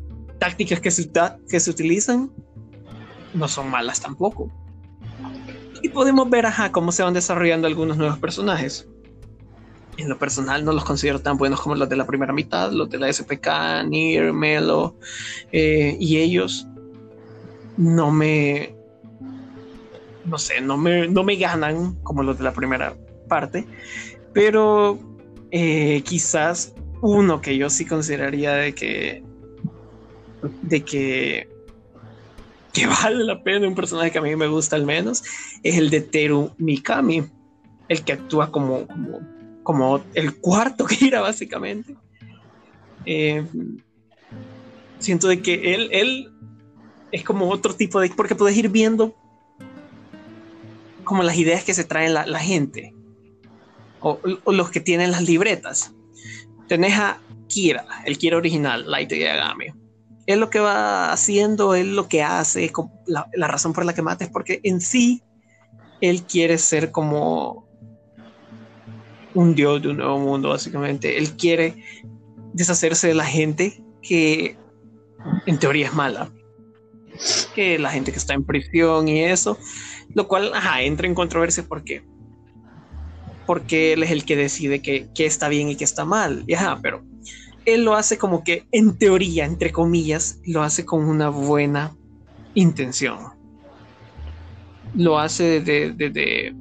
tácticas 0.42 0.80
que 0.80 0.90
se, 0.90 1.08
que 1.48 1.60
se 1.60 1.70
utilizan 1.70 2.28
no 3.32 3.46
son 3.46 3.70
malas 3.70 4.00
tampoco. 4.00 4.50
Y 5.82 5.88
podemos 5.88 6.28
ver 6.28 6.46
ajá, 6.46 6.72
cómo 6.72 6.90
se 6.90 7.04
van 7.04 7.14
desarrollando 7.14 7.68
algunos 7.68 7.96
nuevos 7.96 8.18
personajes. 8.18 8.88
En 9.98 10.08
lo 10.08 10.18
personal 10.18 10.64
no 10.64 10.72
los 10.72 10.84
considero 10.84 11.20
tan 11.20 11.36
buenos 11.36 11.60
como 11.60 11.76
los 11.76 11.88
de 11.88 11.94
la 11.94 12.08
primera 12.08 12.32
mitad, 12.32 12.72
los 12.72 12.90
de 12.90 12.98
la 12.98 13.12
SPK, 13.12 13.84
Nier, 13.86 14.32
Melo, 14.32 14.96
eh, 15.52 15.96
y 16.00 16.16
ellos 16.16 16.66
no 17.76 18.10
me, 18.10 18.74
no 20.24 20.38
sé, 20.38 20.60
no 20.60 20.76
me, 20.76 21.06
no 21.06 21.22
me 21.22 21.36
ganan 21.36 21.94
como 22.02 22.24
los 22.24 22.38
de 22.38 22.44
la 22.44 22.52
primera 22.52 22.96
parte, 23.28 23.64
pero 24.32 24.98
eh, 25.52 26.02
quizás 26.04 26.74
uno 27.00 27.40
que 27.40 27.56
yo 27.56 27.70
sí 27.70 27.86
consideraría 27.86 28.54
de 28.54 28.74
que, 28.74 29.22
de 30.62 30.84
que, 30.84 31.48
que 32.72 32.86
vale 32.86 33.24
la 33.24 33.42
pena, 33.42 33.68
un 33.68 33.74
personaje 33.74 34.10
que 34.10 34.18
a 34.18 34.22
mí 34.22 34.34
me 34.36 34.46
gusta 34.46 34.76
al 34.76 34.84
menos, 34.84 35.22
es 35.62 35.76
el 35.76 35.90
de 35.90 36.00
Teru 36.00 36.52
Mikami, 36.58 37.24
el 37.88 38.04
que 38.04 38.12
actúa 38.12 38.50
como, 38.50 38.86
como, 39.62 40.02
el 40.14 40.36
cuarto 40.36 40.86
Kira 40.86 41.20
básicamente. 41.20 41.96
Eh, 43.04 43.44
siento 44.98 45.28
de 45.28 45.42
que 45.42 45.74
él, 45.74 45.88
él 45.92 46.32
es 47.10 47.24
como 47.24 47.50
otro 47.50 47.74
tipo 47.74 48.00
de, 48.00 48.08
porque 48.10 48.34
puedes 48.34 48.56
ir 48.56 48.68
viendo 48.68 49.14
como 51.04 51.22
las 51.22 51.36
ideas 51.36 51.64
que 51.64 51.74
se 51.74 51.84
traen 51.84 52.14
la, 52.14 52.38
gente 52.38 52.94
o, 54.00 54.18
los 54.46 54.70
que 54.70 54.80
tienen 54.80 55.10
las 55.10 55.22
libretas. 55.22 55.92
Tenés 56.68 56.94
a 56.98 57.20
Kira, 57.48 57.84
el 58.06 58.18
Kira 58.18 58.38
original, 58.38 58.90
Light 58.90 59.12
Yagami. 59.12 59.66
Él 60.26 60.40
lo 60.40 60.50
que 60.50 60.60
va 60.60 61.12
haciendo, 61.12 61.74
él 61.74 61.96
lo 61.96 62.08
que 62.08 62.22
hace, 62.22 62.70
la, 63.06 63.28
la 63.32 63.48
razón 63.48 63.72
por 63.72 63.84
la 63.84 63.94
que 63.94 64.02
mata 64.02 64.24
es 64.24 64.30
porque 64.30 64.60
en 64.62 64.80
sí 64.80 65.22
él 66.00 66.22
quiere 66.22 66.58
ser 66.58 66.90
como 66.90 67.66
un 69.34 69.54
dios 69.54 69.82
de 69.82 69.88
un 69.88 69.96
nuevo 69.96 70.18
mundo, 70.18 70.50
básicamente. 70.50 71.18
Él 71.18 71.36
quiere 71.36 71.82
deshacerse 72.52 73.08
de 73.08 73.14
la 73.14 73.24
gente 73.24 73.82
que 74.02 74.56
en 75.46 75.58
teoría 75.58 75.86
es 75.86 75.94
mala. 75.94 76.30
Que 77.54 77.78
la 77.78 77.90
gente 77.90 78.12
que 78.12 78.18
está 78.18 78.34
en 78.34 78.44
prisión 78.44 79.08
y 79.08 79.24
eso 79.24 79.58
lo 80.14 80.28
cual, 80.28 80.52
entra 80.80 81.06
en 81.06 81.14
controversia 81.14 81.64
porque 81.66 82.02
porque 83.46 83.92
él 83.92 84.04
es 84.04 84.10
el 84.10 84.24
que 84.24 84.36
decide 84.36 84.80
qué 84.80 85.10
está 85.16 85.48
bien 85.48 85.68
y 85.68 85.76
qué 85.76 85.84
está 85.84 86.04
mal. 86.04 86.44
Y 86.46 86.54
ajá, 86.54 86.78
pero 86.80 87.04
él 87.66 87.84
lo 87.84 87.94
hace 87.94 88.18
como 88.18 88.44
que 88.44 88.66
en 88.72 88.96
teoría, 88.96 89.44
entre 89.44 89.72
comillas, 89.72 90.40
lo 90.44 90.62
hace 90.62 90.84
con 90.84 91.04
una 91.04 91.28
buena 91.28 91.96
intención. 92.54 93.18
Lo 94.94 95.18
hace 95.18 95.60
de, 95.60 96.54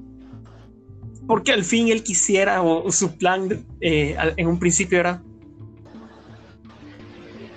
porque 1.27 1.51
al 1.51 1.63
fin 1.63 1.89
él 1.89 2.03
quisiera 2.03 2.61
o, 2.61 2.91
su 2.91 3.17
plan 3.17 3.65
eh, 3.81 4.15
en 4.37 4.47
un 4.47 4.59
principio 4.59 4.99
era 4.99 5.21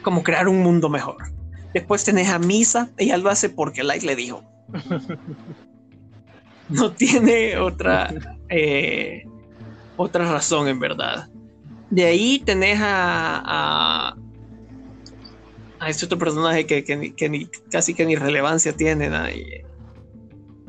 como 0.03 0.23
crear 0.23 0.49
un 0.49 0.63
mundo 0.63 0.89
mejor. 0.89 1.17
Después 1.73 2.05
tenés 2.05 2.29
a 2.29 2.39
Misa, 2.39 2.91
ella 2.99 3.17
lo 3.17 3.31
hace 3.31 3.49
porque 3.49 3.83
Light 3.83 4.03
le 4.03 4.15
dijo. 4.15 4.45
no 6.69 6.93
tiene 6.93 7.59
otra, 7.59 8.13
eh, 8.49 9.25
otra 9.97 10.31
razón 10.31 10.69
en 10.69 10.79
verdad. 10.79 11.29
De 11.91 12.05
ahí 12.05 12.41
tenés 12.45 12.81
a, 12.81 13.43
a, 13.45 14.17
a 15.79 15.89
este 15.89 16.07
otro 16.07 16.19
personaje 16.19 16.67
que, 16.67 16.85
que, 16.85 17.49
casi 17.71 17.95
que 17.95 18.07
ni 18.07 18.17
relevancia 18.17 18.73
tiene. 18.73 19.11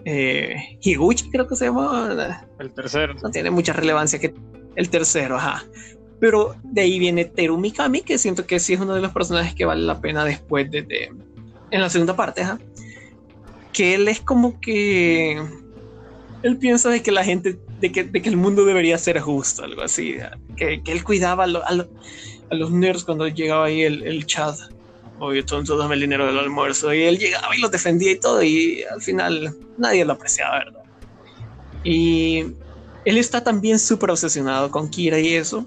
Eh, 0.06 0.78
Higuchi 0.82 1.32
creo 1.32 1.48
que 1.48 1.56
se 1.56 1.66
llama. 1.66 2.46
El 2.60 2.72
tercero. 2.72 3.16
No 3.16 3.32
tiene 3.32 3.50
mucha 3.50 3.74
relevancia 3.74 4.20
que 4.20 4.34
el 4.76 4.90
tercero, 4.90 5.38
ajá. 5.38 5.64
Pero 6.20 6.56
de 6.64 6.82
ahí 6.82 7.00
viene 7.00 7.26
Teru 7.26 7.58
Mikami, 7.58 8.02
que 8.02 8.18
siento 8.18 8.46
que 8.46 8.60
sí 8.60 8.74
es 8.74 8.80
uno 8.80 8.94
de 8.94 9.02
los 9.02 9.12
personajes 9.12 9.54
que 9.56 9.66
vale 9.66 9.84
la 9.84 10.00
pena 10.00 10.24
después 10.24 10.70
de, 10.70 10.84
de 10.84 11.12
en 11.72 11.82
la 11.82 11.90
segunda 11.90 12.16
parte, 12.16 12.42
ajá. 12.42 12.60
Que 13.74 13.96
él 13.96 14.08
es 14.08 14.22
como 14.22 14.60
que 14.62 15.42
él 16.44 16.58
piensa 16.58 16.90
de 16.90 17.02
que 17.02 17.12
la 17.12 17.24
gente, 17.24 17.60
de 17.82 17.92
que, 17.92 18.04
de 18.04 18.22
que 18.22 18.30
el 18.30 18.38
mundo 18.38 18.66
debería 18.66 18.98
ser 18.98 19.20
justo, 19.20 19.64
algo 19.64 19.82
así, 19.82 20.18
que, 20.56 20.82
que 20.82 20.92
él 20.92 21.04
cuidaba 21.04 21.44
a, 21.44 21.48
a, 21.48 22.56
los 22.56 22.72
nerds 22.72 23.04
cuando 23.04 23.28
llegaba 23.28 23.66
ahí 23.66 23.82
el, 23.82 24.04
el 24.04 24.26
chat. 24.26 24.56
Oye, 25.20 25.44
tonto, 25.44 25.78
dame 25.78 25.96
el 25.96 26.02
dinero 26.02 26.26
del 26.28 26.40
almuerzo. 26.40 26.94
Y 26.94 27.04
él 27.04 27.18
llegaba 27.18 27.56
y 27.56 27.60
los 27.60 27.72
defendía 27.72 28.12
y 28.12 28.20
todo, 28.20 28.44
y 28.44 28.84
al 28.84 29.02
final 29.02 29.56
nadie 29.78 30.06
lo 30.06 30.14
apreciaba, 30.14 30.60
¿verdad? 30.60 30.84
Y 31.84 32.46
él 33.06 33.18
está 33.18 33.44
también 33.44 33.80
súper 33.80 34.12
obsesionado 34.12 34.72
con 34.72 34.90
Kira 34.90 35.20
y 35.20 35.36
eso. 35.36 35.66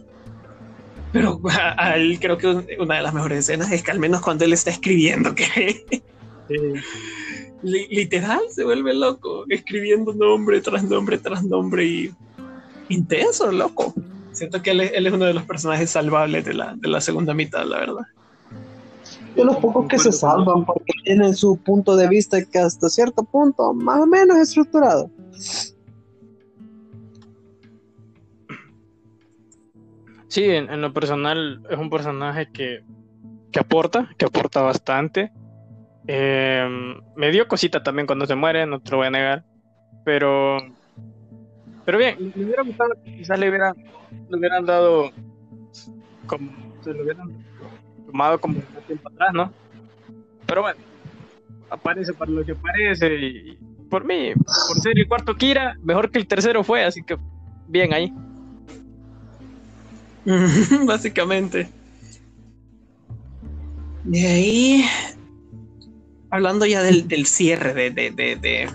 Pero 1.12 1.40
a, 1.50 1.96
él 1.96 2.18
creo 2.20 2.36
que 2.36 2.76
una 2.78 2.96
de 2.96 3.02
las 3.02 3.14
mejores 3.14 3.38
escenas 3.38 3.70
es 3.72 3.82
que 3.82 3.90
al 3.90 3.98
menos 3.98 4.20
cuando 4.20 4.44
él 4.44 4.52
está 4.52 4.70
escribiendo, 4.70 5.34
que 5.34 5.84
literal 7.62 8.40
se 8.50 8.64
vuelve 8.64 8.94
loco, 8.94 9.44
escribiendo 9.48 10.12
nombre 10.14 10.60
tras 10.60 10.84
nombre 10.84 11.18
tras 11.18 11.44
nombre 11.44 11.84
y 11.84 12.14
intenso, 12.88 13.50
loco. 13.50 13.94
Siento 14.32 14.62
que 14.62 14.70
él, 14.70 14.80
es 14.80 15.12
uno 15.12 15.24
de 15.24 15.34
los 15.34 15.42
personajes 15.42 15.90
salvables 15.90 16.44
de 16.44 16.54
la, 16.54 16.74
de 16.76 16.88
la 16.88 17.00
segunda 17.00 17.34
mitad, 17.34 17.64
la 17.64 17.78
verdad. 17.78 18.06
De 19.34 19.44
los 19.44 19.56
pocos 19.56 19.88
que 19.88 19.98
se 19.98 20.12
salvan 20.12 20.64
porque 20.64 20.92
tienen 21.04 21.34
su 21.34 21.56
punto 21.56 21.96
de 21.96 22.08
vista 22.08 22.44
que 22.44 22.58
hasta 22.58 22.88
cierto 22.88 23.24
punto 23.24 23.74
más 23.74 24.00
o 24.00 24.06
menos 24.06 24.38
estructurado. 24.38 25.10
Sí, 30.28 30.44
en, 30.44 30.80
lo 30.80 30.92
personal 30.92 31.62
es 31.70 31.78
un 31.78 31.90
personaje 31.90 32.48
que, 32.52 32.84
que 33.50 33.60
aporta, 33.60 34.10
que 34.16 34.26
aporta 34.26 34.60
bastante. 34.60 35.32
Em, 36.10 36.98
me 37.16 37.30
dio 37.30 37.46
cosita 37.46 37.82
también 37.82 38.06
cuando 38.06 38.24
se 38.24 38.34
muere, 38.34 38.66
no 38.66 38.80
te 38.80 38.90
lo 38.90 38.96
voy 38.96 39.08
a 39.08 39.10
negar. 39.10 39.44
Pero, 40.06 40.56
pero 41.84 41.98
bien, 41.98 42.32
me 42.34 42.44
hubiera 42.44 42.62
gustado, 42.62 42.94
quizás 43.04 43.38
le, 43.38 43.50
hubiera, 43.50 43.74
le 44.30 44.38
hubieran 44.38 44.64
dado 44.64 45.10
como, 46.26 46.50
se 46.82 46.94
lo 46.94 47.02
hubieran 47.02 47.28
tomado 48.06 48.40
como 48.40 48.56
un 48.56 48.82
tiempo 48.86 49.10
atrás, 49.10 49.34
¿no? 49.34 49.52
Pero 50.46 50.62
bueno, 50.62 50.80
aparece 51.68 52.14
para 52.14 52.30
lo 52.30 52.42
que 52.42 52.54
parece 52.54 53.14
y 53.14 53.58
por 53.90 54.02
mí, 54.06 54.32
por 54.34 54.80
ser 54.80 54.98
el 54.98 55.06
cuarto 55.06 55.34
Kira, 55.34 55.76
mejor 55.82 56.10
que 56.10 56.18
el 56.18 56.26
tercero 56.26 56.64
fue, 56.64 56.84
así 56.84 57.02
que 57.02 57.18
bien 57.66 57.92
ahí. 57.92 58.10
Básicamente. 60.86 61.68
De 64.04 64.26
ahí, 64.26 64.84
hablando 66.30 66.66
ya 66.66 66.82
del, 66.82 67.08
del 67.08 67.26
cierre 67.26 67.90
de, 67.90 68.10
de, 68.10 68.36
de, 68.36 68.70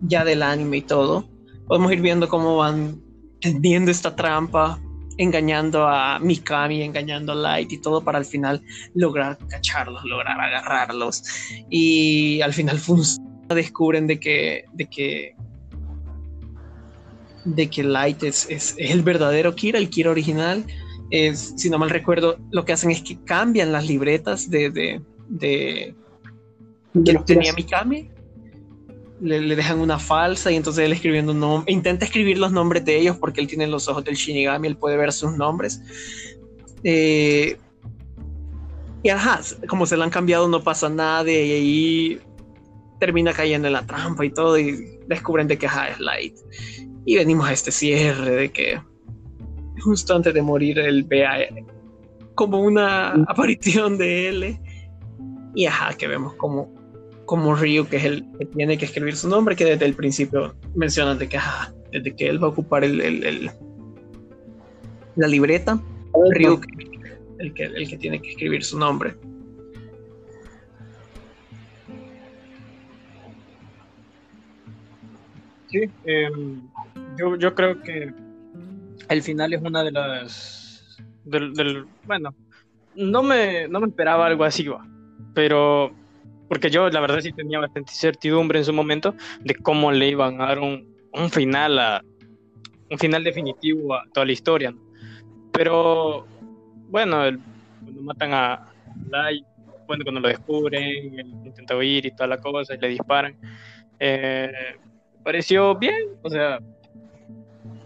ya 0.00 0.24
del 0.24 0.42
anime 0.42 0.78
y 0.78 0.82
todo, 0.82 1.28
podemos 1.66 1.92
ir 1.92 2.00
viendo 2.00 2.28
cómo 2.28 2.56
van 2.56 3.00
tendiendo 3.40 3.90
esta 3.90 4.14
trampa, 4.14 4.80
engañando 5.18 5.86
a 5.86 6.18
Mikami, 6.18 6.82
engañando 6.82 7.32
a 7.32 7.34
Light 7.34 7.72
y 7.72 7.78
todo 7.78 8.02
para 8.02 8.18
al 8.18 8.24
final 8.24 8.62
lograr 8.94 9.38
cacharlos, 9.48 10.04
lograr 10.04 10.40
agarrarlos. 10.40 11.22
Y 11.70 12.40
al 12.40 12.52
final 12.52 12.80
descubren 13.48 14.06
de 14.06 14.18
que, 14.18 14.64
de 14.72 14.86
que 14.86 15.36
de 17.44 17.68
que 17.68 17.82
Light 17.82 18.22
es, 18.22 18.46
es, 18.48 18.74
el 18.78 19.02
verdadero 19.02 19.54
Kira, 19.54 19.78
el 19.78 19.90
Kira 19.90 20.10
original. 20.10 20.64
Es, 21.10 21.54
si 21.56 21.68
no 21.68 21.78
mal 21.78 21.90
recuerdo, 21.90 22.38
lo 22.50 22.64
que 22.64 22.72
hacen 22.72 22.90
es 22.90 23.02
que 23.02 23.22
cambian 23.24 23.72
las 23.72 23.86
libretas 23.86 24.48
de, 24.48 24.70
de, 24.70 25.02
de, 25.28 25.94
que 26.92 27.14
tenía 27.26 27.52
Mikami. 27.52 28.10
Le, 29.20 29.40
le, 29.40 29.54
dejan 29.54 29.78
una 29.78 30.00
falsa 30.00 30.50
y 30.50 30.56
entonces 30.56 30.84
él 30.84 30.92
escribiendo 30.92 31.30
un 31.30 31.38
nombre, 31.38 31.72
intenta 31.72 32.04
escribir 32.04 32.38
los 32.38 32.50
nombres 32.50 32.84
de 32.84 32.98
ellos 32.98 33.16
porque 33.18 33.40
él 33.40 33.46
tiene 33.46 33.68
los 33.68 33.86
ojos 33.86 34.02
del 34.02 34.16
Shinigami, 34.16 34.66
él 34.66 34.76
puede 34.76 34.96
ver 34.96 35.12
sus 35.12 35.36
nombres. 35.36 35.80
Eh, 36.82 37.56
y 39.04 39.08
ajá, 39.08 39.40
como 39.68 39.86
se 39.86 39.96
le 39.96 40.04
han 40.04 40.10
cambiado 40.10 40.48
no 40.48 40.62
pasa 40.62 40.88
nada 40.88 41.30
y 41.30 41.34
ahí 41.34 42.20
termina 43.00 43.32
cayendo 43.32 43.66
en 43.66 43.74
la 43.74 43.86
trampa 43.86 44.24
y 44.24 44.30
todo 44.30 44.58
y 44.58 44.98
descubren 45.08 45.48
de 45.48 45.58
que 45.58 45.66
ajá, 45.66 45.88
es 45.88 46.00
Light. 46.00 46.36
Y 47.04 47.16
venimos 47.16 47.48
a 47.48 47.52
este 47.52 47.72
cierre 47.72 48.30
de 48.30 48.52
que 48.52 48.80
justo 49.80 50.14
antes 50.14 50.32
de 50.32 50.42
morir 50.42 50.78
él 50.78 51.02
vea 51.04 51.48
como 52.34 52.60
una 52.60 53.12
aparición 53.26 53.98
de 53.98 54.28
él. 54.28 54.58
Y 55.54 55.66
ajá, 55.66 55.94
que 55.94 56.06
vemos 56.06 56.34
como, 56.34 56.72
como 57.26 57.54
Ryu, 57.54 57.86
que 57.86 57.96
es 57.96 58.04
el 58.04 58.24
que 58.38 58.46
tiene 58.46 58.78
que 58.78 58.84
escribir 58.84 59.16
su 59.16 59.28
nombre, 59.28 59.56
que 59.56 59.64
desde 59.64 59.84
el 59.84 59.94
principio 59.94 60.54
mencionan 60.74 61.18
de 61.18 61.28
que 61.28 61.36
ajá, 61.36 61.72
desde 61.90 62.14
que 62.14 62.28
él 62.28 62.42
va 62.42 62.48
a 62.48 62.50
ocupar 62.50 62.84
el, 62.84 63.00
el, 63.00 63.50
la 65.16 65.28
libreta, 65.28 65.80
Ryu 66.36 66.60
el 67.38 67.54
que, 67.54 67.64
el 67.64 67.88
que 67.88 67.96
tiene 67.98 68.20
que 68.20 68.30
escribir 68.30 68.64
su 68.64 68.78
nombre. 68.78 69.14
Sí, 75.68 75.90
eh, 76.04 76.30
yo, 77.18 77.36
yo 77.36 77.54
creo 77.54 77.80
que 77.82 78.12
el 79.08 79.22
final 79.22 79.52
es 79.52 79.62
una 79.62 79.82
de 79.82 79.90
las. 79.90 80.98
Del, 81.24 81.86
bueno, 82.04 82.34
no 82.94 83.22
me, 83.22 83.68
no 83.68 83.80
me 83.80 83.86
esperaba 83.88 84.26
algo 84.26 84.44
así, 84.44 84.66
pero. 85.34 85.92
Porque 86.52 86.68
yo, 86.68 86.90
la 86.90 87.00
verdad, 87.00 87.20
sí 87.20 87.32
tenía 87.32 87.60
bastante 87.60 87.92
incertidumbre 87.92 88.58
en 88.58 88.66
su 88.66 88.74
momento 88.74 89.14
de 89.40 89.54
cómo 89.54 89.90
le 89.90 90.08
iban 90.08 90.38
a 90.38 90.48
dar 90.48 90.58
un, 90.58 90.86
un 91.14 91.30
final 91.30 91.78
a. 91.78 92.04
Un 92.90 92.98
final 92.98 93.24
definitivo 93.24 93.94
a 93.94 94.04
toda 94.12 94.26
la 94.26 94.32
historia. 94.32 94.74
Pero. 95.50 96.26
Bueno, 96.90 97.22
cuando 97.82 98.02
matan 98.02 98.34
a 98.34 98.70
Light, 99.08 99.46
bueno, 99.86 100.04
cuando 100.04 100.20
lo 100.20 100.28
descubren, 100.28 101.18
él 101.18 101.26
intenta 101.42 101.74
huir 101.74 102.04
y 102.04 102.10
toda 102.10 102.26
la 102.26 102.36
cosa, 102.36 102.74
y 102.74 102.78
le 102.78 102.88
disparan. 102.88 103.34
Eh, 103.98 104.52
pareció 105.24 105.74
bien, 105.74 106.10
o 106.20 106.28
sea, 106.28 106.58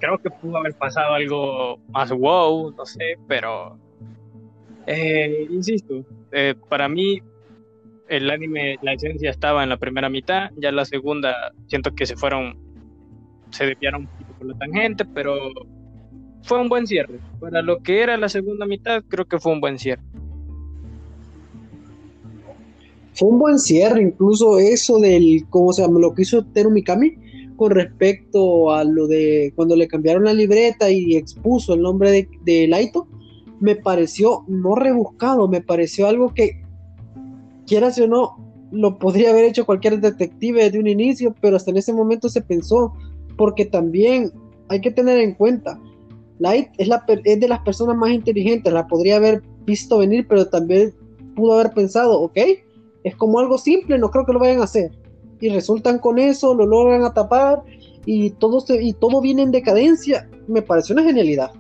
creo 0.00 0.18
que 0.18 0.28
pudo 0.28 0.56
haber 0.56 0.74
pasado 0.74 1.14
algo 1.14 1.78
más 1.90 2.10
wow, 2.10 2.74
no 2.76 2.84
sé, 2.84 3.14
pero 3.28 3.78
eh, 4.88 5.46
insisto, 5.50 6.04
eh, 6.32 6.56
para 6.68 6.88
mí 6.88 7.22
el 8.09 8.30
anime, 8.30 8.78
la 8.82 8.92
esencia 8.92 9.30
estaba 9.30 9.62
en 9.62 9.68
la 9.68 9.76
primera 9.76 10.09
mitad, 10.09 10.50
ya 10.57 10.72
la 10.72 10.84
segunda 10.84 11.34
siento 11.66 11.94
que 11.94 12.07
se 12.07 12.16
fueron, 12.16 12.59
se 13.50 13.66
desviaron 13.66 14.02
un 14.02 14.07
poquito 14.09 14.32
por 14.38 14.46
la 14.48 14.59
tangente, 14.59 15.04
pero 15.04 15.34
fue 16.42 16.61
un 16.61 16.68
buen 16.68 16.86
cierre. 16.86 17.18
Para 17.40 17.62
lo 17.62 17.82
que 17.82 18.02
era 18.02 18.16
la 18.16 18.28
segunda 18.28 18.66
mitad, 18.66 19.02
creo 19.09 19.24
que 19.24 19.38
fue 19.38 19.52
un 19.52 19.61
buen 19.61 19.78
cierre. 19.78 20.02
Fue 23.14 23.28
un 23.28 23.38
buen 23.38 23.59
cierre, 23.59 24.02
incluso 24.02 24.59
eso 24.59 24.98
del, 24.98 25.46
¿cómo 25.48 25.72
se 25.72 25.82
llama? 25.82 26.00
Lo 26.00 26.14
que 26.14 26.22
hizo 26.22 26.44
Teru 26.44 26.70
Mikami, 26.70 27.14
con 27.57 27.70
respecto 27.70 28.72
a 28.72 28.84
lo 28.84 29.07
de 29.07 29.52
cuando 29.57 29.74
le 29.74 29.88
cambiaron 29.88 30.24
la 30.24 30.34
libreta 30.34 30.90
y 30.90 31.16
expuso 31.16 31.74
el 31.74 31.80
nombre 31.80 32.11
de, 32.11 32.28
de 32.44 32.68
Laito, 32.68 33.09
me 33.59 33.74
pareció 33.74 34.44
no 34.48 34.74
rebuscado, 34.74 35.48
me 35.48 35.62
pareció 35.62 36.07
algo 36.07 36.34
que, 36.34 36.65
quieras 37.66 37.98
o 37.98 38.06
no, 38.06 38.36
lo 38.72 38.98
podría 38.98 39.30
haber 39.30 39.44
hecho 39.44 39.66
cualquier 39.66 40.00
detective 40.00 40.64
desde 40.64 40.78
un 40.78 40.86
inicio, 40.86 41.34
pero 41.40 41.56
hasta 41.56 41.70
en 41.70 41.78
ese 41.78 41.92
momento 41.92 42.28
se 42.28 42.40
pensó, 42.40 42.92
porque 43.36 43.64
también 43.64 44.32
hay 44.68 44.80
que 44.80 44.90
tener 44.90 45.18
en 45.18 45.34
cuenta, 45.34 45.80
Light 46.38 46.68
es, 46.78 46.88
la, 46.88 47.04
es 47.24 47.40
de 47.40 47.48
las 47.48 47.60
personas 47.60 47.96
más 47.96 48.10
inteligentes, 48.10 48.72
la 48.72 48.86
podría 48.86 49.16
haber 49.16 49.42
visto 49.64 49.98
venir, 49.98 50.26
pero 50.28 50.46
también 50.48 50.94
pudo 51.34 51.54
haber 51.54 51.72
pensado, 51.72 52.20
ok, 52.20 52.38
es 53.04 53.16
como 53.16 53.38
algo 53.38 53.56
simple, 53.56 53.98
no 53.98 54.10
creo 54.10 54.26
que 54.26 54.32
lo 54.32 54.40
vayan 54.40 54.60
a 54.60 54.64
hacer 54.64 54.90
y 55.40 55.48
resultan 55.48 55.98
con 55.98 56.18
eso, 56.18 56.54
lo 56.54 56.66
logran 56.66 57.04
atapar 57.04 57.62
y 58.04 58.30
todo, 58.30 58.64
y 58.80 58.92
todo 58.94 59.20
viene 59.20 59.42
en 59.42 59.50
decadencia. 59.50 60.28
Me 60.46 60.62
parece 60.62 60.92
una 60.92 61.02
genialidad. 61.02 61.50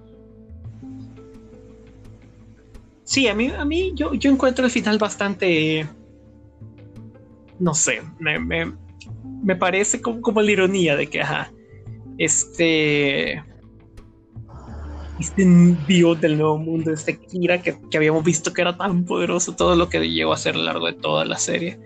Sí, 3.06 3.28
a 3.28 3.34
mí, 3.34 3.52
a 3.56 3.64
mí 3.64 3.92
yo, 3.94 4.14
yo 4.14 4.30
encuentro 4.30 4.64
el 4.64 4.70
final 4.70 4.98
bastante. 4.98 5.88
No 7.60 7.72
sé, 7.72 8.02
me, 8.18 8.38
me, 8.38 9.56
parece 9.56 10.02
como, 10.02 10.20
como, 10.20 10.42
la 10.42 10.50
ironía 10.50 10.96
de 10.96 11.06
que, 11.06 11.22
ajá, 11.22 11.52
este. 12.18 13.42
Este 15.20 15.46
dios 15.86 16.20
del 16.20 16.36
nuevo 16.36 16.58
mundo, 16.58 16.92
este 16.92 17.18
Kira 17.18 17.62
que, 17.62 17.78
que 17.90 17.96
habíamos 17.96 18.22
visto 18.22 18.52
que 18.52 18.60
era 18.60 18.76
tan 18.76 19.04
poderoso, 19.04 19.54
todo 19.54 19.74
lo 19.74 19.88
que 19.88 20.00
llegó 20.10 20.34
a 20.34 20.36
ser 20.36 20.56
a 20.56 20.58
lo 20.58 20.64
largo 20.64 20.86
de 20.86 20.92
toda 20.92 21.24
la 21.24 21.38
serie 21.38 21.78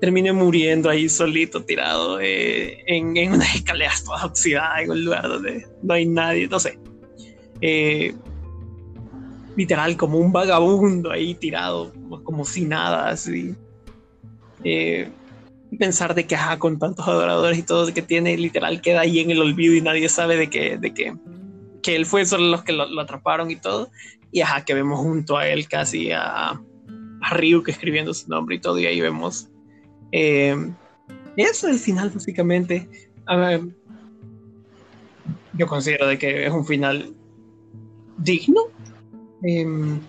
termine 0.00 0.32
muriendo 0.32 0.88
ahí 0.88 1.08
solito, 1.08 1.62
tirado 1.62 2.20
eh, 2.20 2.82
en, 2.86 3.16
en 3.16 3.34
una 3.34 3.44
escalera 3.54 3.92
toda 4.04 4.24
oxidada, 4.26 4.82
en 4.82 4.90
un 4.90 5.04
lugar 5.04 5.28
donde 5.28 5.66
no 5.82 5.94
hay 5.94 6.06
nadie, 6.06 6.48
no 6.48 6.58
sé. 6.58 6.78
Eh, 7.60 8.14
literal, 9.60 9.94
como 9.98 10.16
un 10.16 10.32
vagabundo 10.32 11.10
ahí 11.10 11.34
tirado, 11.34 11.92
como, 12.24 12.46
si 12.46 12.64
nada, 12.64 13.10
así. 13.10 13.54
Eh, 14.64 15.10
pensar 15.78 16.14
de 16.14 16.26
que, 16.26 16.34
ajá, 16.34 16.58
con 16.58 16.78
tantos 16.78 17.06
adoradores 17.06 17.58
y 17.58 17.62
todo 17.62 17.92
que 17.92 18.00
tiene, 18.00 18.38
literal, 18.38 18.80
queda 18.80 19.02
ahí 19.02 19.18
en 19.18 19.30
el 19.30 19.42
olvido 19.42 19.74
y 19.74 19.82
nadie 19.82 20.08
sabe 20.08 20.38
de 20.38 20.48
que, 20.48 20.78
de 20.78 20.94
que, 20.94 21.14
que 21.82 21.94
él 21.94 22.06
fue 22.06 22.24
solo 22.24 22.46
los 22.48 22.62
que 22.62 22.72
lo, 22.72 22.98
atraparon 22.98 23.50
y 23.50 23.56
todo. 23.56 23.90
Y 24.32 24.40
ajá, 24.40 24.64
que 24.64 24.72
vemos 24.72 24.98
junto 24.98 25.36
a 25.36 25.46
él 25.46 25.68
casi 25.68 26.10
a, 26.10 26.52
a 27.20 27.34
Ryu 27.34 27.62
que 27.62 27.72
escribiendo 27.72 28.14
su 28.14 28.30
nombre 28.30 28.56
y 28.56 28.60
todo, 28.60 28.78
y 28.78 28.86
ahí 28.86 29.02
vemos 29.02 29.50
eh, 30.12 30.56
eso 31.36 31.68
es 31.68 31.74
el 31.74 31.78
final, 31.78 32.10
básicamente. 32.10 32.88
yo 35.52 35.66
considero 35.66 36.06
de 36.06 36.18
que 36.18 36.46
es 36.46 36.52
un 36.52 36.64
final 36.64 37.14
digno. 38.16 38.62
Em, 39.42 40.00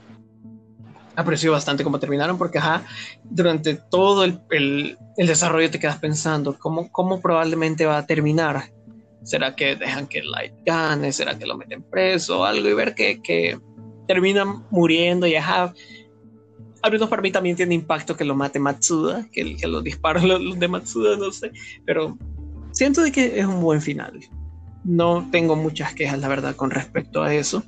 aprecio 1.16 1.52
bastante 1.52 1.84
cómo 1.84 2.00
terminaron 2.00 2.38
porque 2.38 2.58
ajá, 2.58 2.84
durante 3.24 3.76
todo 3.76 4.24
el, 4.24 4.40
el, 4.50 4.98
desarrollo 5.18 5.70
te 5.70 5.80
quedas 5.80 5.98
pensando 5.98 6.58
cómo, 6.58 6.92
cómo 6.92 7.22
probablemente 7.22 7.86
va 7.86 7.98
a 7.98 8.06
terminar. 8.06 8.72
¿Será 9.24 9.56
que 9.56 9.76
dejan 9.76 10.08
que 10.08 10.24
Light 10.24 10.54
gane? 10.66 11.12
¿Será 11.12 11.38
que 11.38 11.46
lo 11.46 11.58
meten 11.58 11.84
preso 11.84 12.40
o 12.40 12.44
algo? 12.44 12.68
Y 12.68 12.74
ver 12.74 12.96
que, 12.96 13.22
que 13.22 13.60
terminan 14.08 14.66
muriendo 14.72 15.28
y 15.28 15.36
ajá. 15.36 15.74
Al 16.82 16.92
menos 16.92 17.10
para 17.10 17.22
mí 17.22 17.32
también 17.32 17.56
tiene 17.56 17.76
impacto 17.76 18.18
que 18.18 18.26
lo 18.26 18.34
mate 18.34 18.58
Matsuda, 18.58 19.28
que, 19.32 19.56
que 19.56 19.68
los 19.68 19.84
disparos 19.84 20.24
los 20.24 20.60
de 20.60 20.68
Matsuda, 20.68 21.16
no 21.18 21.32
sé. 21.32 21.52
Pero 21.86 22.18
siento 22.72 23.02
de 23.02 23.12
que 23.12 23.40
es 23.40 23.46
un 23.46 23.62
buen 23.62 23.82
final. 23.82 24.20
No 24.84 25.30
tengo 25.32 25.56
muchas 25.56 25.94
quejas, 25.94 26.18
la 26.18 26.28
verdad, 26.28 26.56
con 26.56 26.72
respecto 26.72 27.22
a 27.22 27.32
eso. 27.36 27.64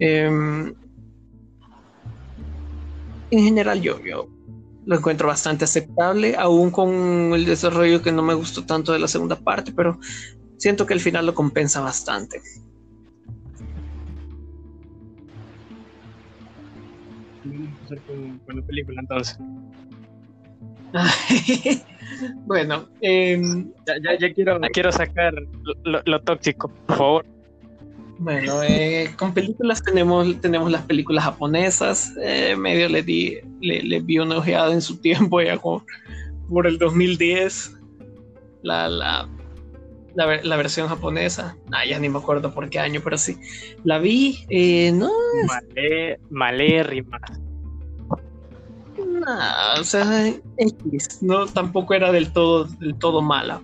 Eh, 0.00 0.72
en 3.30 3.44
general 3.44 3.80
yo, 3.80 4.02
yo 4.04 4.28
lo 4.86 4.96
encuentro 4.96 5.26
bastante 5.26 5.64
aceptable, 5.64 6.36
aún 6.36 6.70
con 6.70 6.90
el 7.34 7.44
desarrollo 7.44 8.02
que 8.02 8.12
no 8.12 8.22
me 8.22 8.34
gustó 8.34 8.64
tanto 8.64 8.92
de 8.92 9.00
la 9.00 9.08
segunda 9.08 9.36
parte, 9.36 9.72
pero 9.72 9.98
siento 10.58 10.86
que 10.86 10.94
el 10.94 11.00
final 11.00 11.26
lo 11.26 11.34
compensa 11.34 11.80
bastante. 11.80 12.40
Con, 18.06 18.38
con 18.38 18.56
la 18.56 18.62
película 18.62 19.00
entonces. 19.00 19.38
bueno, 22.46 22.88
eh, 23.00 23.40
Ya, 23.86 23.94
ya, 24.02 24.18
ya 24.18 24.34
quiero, 24.34 24.60
quiero 24.72 24.92
sacar 24.92 25.34
lo, 25.84 26.02
lo 26.04 26.22
tóxico, 26.22 26.68
por 26.86 26.96
favor. 26.96 27.35
Bueno, 28.18 28.62
eh, 28.62 29.10
con 29.18 29.34
películas 29.34 29.82
tenemos, 29.82 30.40
tenemos 30.40 30.70
las 30.70 30.82
películas 30.82 31.24
japonesas, 31.24 32.12
eh, 32.22 32.56
medio 32.56 32.88
le 32.88 33.02
di, 33.02 33.38
le, 33.60 33.82
le 33.82 34.00
vi 34.00 34.18
una 34.18 34.38
ojeada 34.38 34.72
en 34.72 34.80
su 34.80 34.98
tiempo 34.98 35.40
ya 35.40 35.58
como 35.58 35.84
por 36.48 36.66
el 36.66 36.78
2010, 36.78 37.76
la, 38.62 38.88
la, 38.88 39.28
la, 40.14 40.42
la 40.42 40.56
versión 40.56 40.88
japonesa, 40.88 41.56
ah, 41.72 41.84
ya 41.84 41.98
ni 41.98 42.08
me 42.08 42.18
acuerdo 42.18 42.52
por 42.54 42.70
qué 42.70 42.78
año, 42.78 43.00
pero 43.04 43.18
sí, 43.18 43.36
la 43.84 43.98
vi, 43.98 44.44
eh, 44.48 44.92
no, 44.92 45.10
Malé, 45.46 46.18
malérrima. 46.30 47.20
Nah, 49.20 49.80
o 49.80 49.84
sea, 49.84 50.32
X, 50.56 51.18
no, 51.20 51.46
tampoco 51.46 51.94
era 51.94 52.12
del 52.12 52.32
todo, 52.32 52.64
del 52.64 52.94
todo 52.98 53.20
mala. 53.20 53.60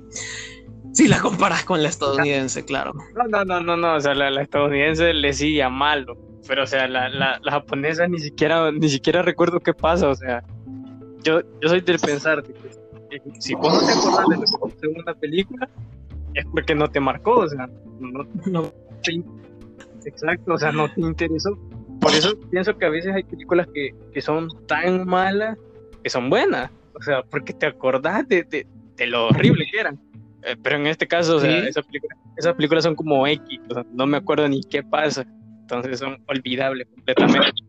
Si 0.93 1.09
la 1.09 1.20
comparas 1.20 1.64
con 1.64 1.82
la 1.82 1.88
estadounidense, 1.88 2.64
claro. 2.64 2.93
No, 3.14 3.24
no, 3.26 3.45
no, 3.45 3.61
no, 3.61 3.76
no, 3.76 3.95
o 3.97 4.01
sea, 4.01 4.14
la, 4.14 4.30
la 4.30 4.43
estadounidense 4.43 5.14
le 5.14 5.32
sigue 5.32 5.62
a 5.62 5.70
malo, 5.70 6.16
pero 6.47 6.64
o 6.64 6.66
sea, 6.66 6.86
la, 6.86 7.09
la, 7.09 7.38
la 7.43 7.53
japonesa 7.53 8.07
ni 8.09 8.18
siquiera, 8.18 8.70
ni 8.70 8.88
siquiera 8.88 9.22
recuerdo 9.22 9.61
qué 9.61 9.72
pasa, 9.72 10.09
o 10.09 10.14
sea, 10.14 10.45
yo, 11.22 11.40
yo 11.61 11.68
soy 11.68 11.80
del 11.80 11.99
pensar 11.99 12.43
de 12.43 12.53
que 12.53 12.82
que 13.20 13.20
si 13.40 13.55
vos 13.55 13.72
no 13.74 13.86
te 13.86 13.93
acordás 13.93 14.28
de 14.28 14.36
lo 14.36 14.43
que 14.43 14.59
pasó 14.61 14.86
en 14.86 15.01
una 15.01 15.14
película, 15.14 15.68
es 16.34 16.47
porque 16.51 16.74
no 16.74 16.88
te 16.88 17.01
marcó, 17.01 17.40
o 17.40 17.49
sea, 17.49 17.68
no 18.01 18.24
No, 18.47 18.72
te 19.03 19.22
exacto, 20.05 20.55
o 20.55 20.59
sea, 20.59 20.72
no 20.72 20.88
te 20.90 21.01
interesó. 21.01 21.59
Por 22.01 22.11
eso 22.12 22.38
pienso 22.51 22.76
que 22.76 22.86
a 22.86 22.88
veces 22.88 23.14
hay 23.14 23.22
películas 23.22 23.68
que, 23.72 23.95
que 24.12 24.20
son 24.20 24.49
tan 24.66 25.07
malas 25.07 25.59
que 26.03 26.11
son 26.11 26.30
buenas, 26.30 26.70
o 26.95 27.03
sea, 27.03 27.22
porque 27.22 27.53
te 27.53 27.66
acordás 27.66 28.26
de, 28.28 28.43
de, 28.45 28.66
de 28.97 29.07
lo 29.07 29.28
horrible 29.28 29.66
que 29.70 29.80
eran. 29.80 30.01
Eh, 30.45 30.57
pero 30.62 30.76
en 30.76 30.86
este 30.88 31.07
caso, 31.07 31.36
o 31.36 31.40
sea, 31.40 31.61
Sí. 31.62 31.68
esas, 31.68 31.84
películas, 31.86 32.18
esas 32.36 32.55
películas 32.55 32.84
son 32.84 32.95
como 32.97 33.26
X, 33.26 33.61
o 33.70 33.74
sea, 33.74 33.84
no 33.93 34.07
me 34.07 34.16
acuerdo 34.16 34.49
ni 34.49 34.61
qué 34.64 34.82
pasa, 34.82 35.24
entonces 35.61 35.99
son 36.01 36.18
olvidables 36.26 36.88
completamente. 36.88 37.62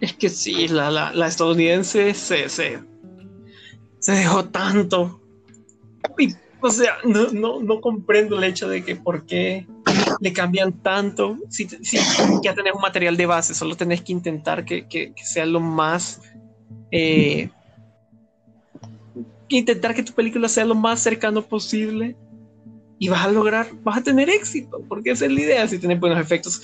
es 0.00 0.12
que 0.14 0.28
sí, 0.28 0.68
la, 0.68 0.90
la, 0.90 1.12
la 1.12 1.28
estadounidense 1.28 2.12
se, 2.14 2.48
se, 2.48 2.80
se 4.00 4.12
dejó 4.12 4.44
tanto. 4.46 5.20
Y, 6.18 6.34
o 6.60 6.70
sea, 6.70 6.94
no, 7.04 7.28
no, 7.32 7.60
no 7.62 7.80
comprendo 7.80 8.36
el 8.38 8.44
hecho 8.44 8.68
de 8.68 8.84
que 8.84 8.96
por 8.96 9.26
qué 9.26 9.66
le 10.20 10.32
cambian 10.32 10.72
tanto. 10.82 11.38
Si, 11.48 11.68
si 11.68 11.98
ya 12.42 12.54
tenés 12.54 12.74
un 12.74 12.80
material 12.82 13.16
de 13.16 13.26
base, 13.26 13.54
solo 13.54 13.76
tenés 13.76 14.02
que 14.02 14.12
intentar 14.12 14.64
que, 14.64 14.86
que- 14.88 15.12
que 15.14 15.24
sea 15.24 15.46
lo 15.46 15.60
más. 15.60 16.20
eh, 16.90 17.48
intentar 19.58 19.94
que 19.94 20.02
tu 20.02 20.12
película 20.12 20.48
sea 20.48 20.64
lo 20.64 20.74
más 20.74 21.00
cercano 21.00 21.42
posible 21.42 22.16
y 22.98 23.08
vas 23.08 23.26
a 23.26 23.30
lograr, 23.30 23.66
vas 23.82 23.98
a 23.98 24.02
tener 24.02 24.30
éxito, 24.30 24.80
porque 24.88 25.10
esa 25.10 25.26
es 25.26 25.32
la 25.32 25.40
idea. 25.40 25.68
Si 25.68 25.78
tienes 25.78 25.98
buenos 25.98 26.20
efectos, 26.20 26.62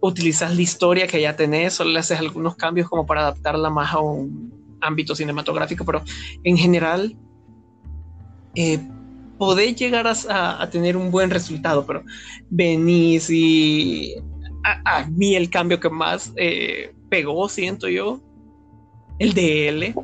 utilizas 0.00 0.54
la 0.54 0.62
historia 0.62 1.06
que 1.06 1.20
ya 1.20 1.36
tenés, 1.36 1.74
solo 1.74 1.90
le 1.90 1.98
haces 1.98 2.18
algunos 2.18 2.56
cambios 2.56 2.88
como 2.88 3.06
para 3.06 3.22
adaptarla 3.22 3.70
más 3.70 3.92
a 3.92 3.98
un 3.98 4.52
ámbito 4.80 5.14
cinematográfico, 5.14 5.84
pero 5.84 6.02
en 6.44 6.56
general 6.56 7.16
eh, 8.54 8.78
podés 9.38 9.76
llegar 9.76 10.06
a, 10.06 10.70
tener 10.70 10.96
un 10.96 11.10
buen 11.10 11.30
resultado, 11.30 11.84
pero 11.86 12.02
venís 12.50 13.28
y 13.30 14.14
a, 14.62 15.06
mí 15.06 15.34
el 15.34 15.50
cambio 15.50 15.80
que 15.80 15.90
más 15.90 16.32
eh, 16.36 16.94
pegó, 17.08 17.48
siento 17.48 17.88
yo, 17.88 18.20
el 19.18 19.34
de 19.34 19.68
L, 19.68 19.94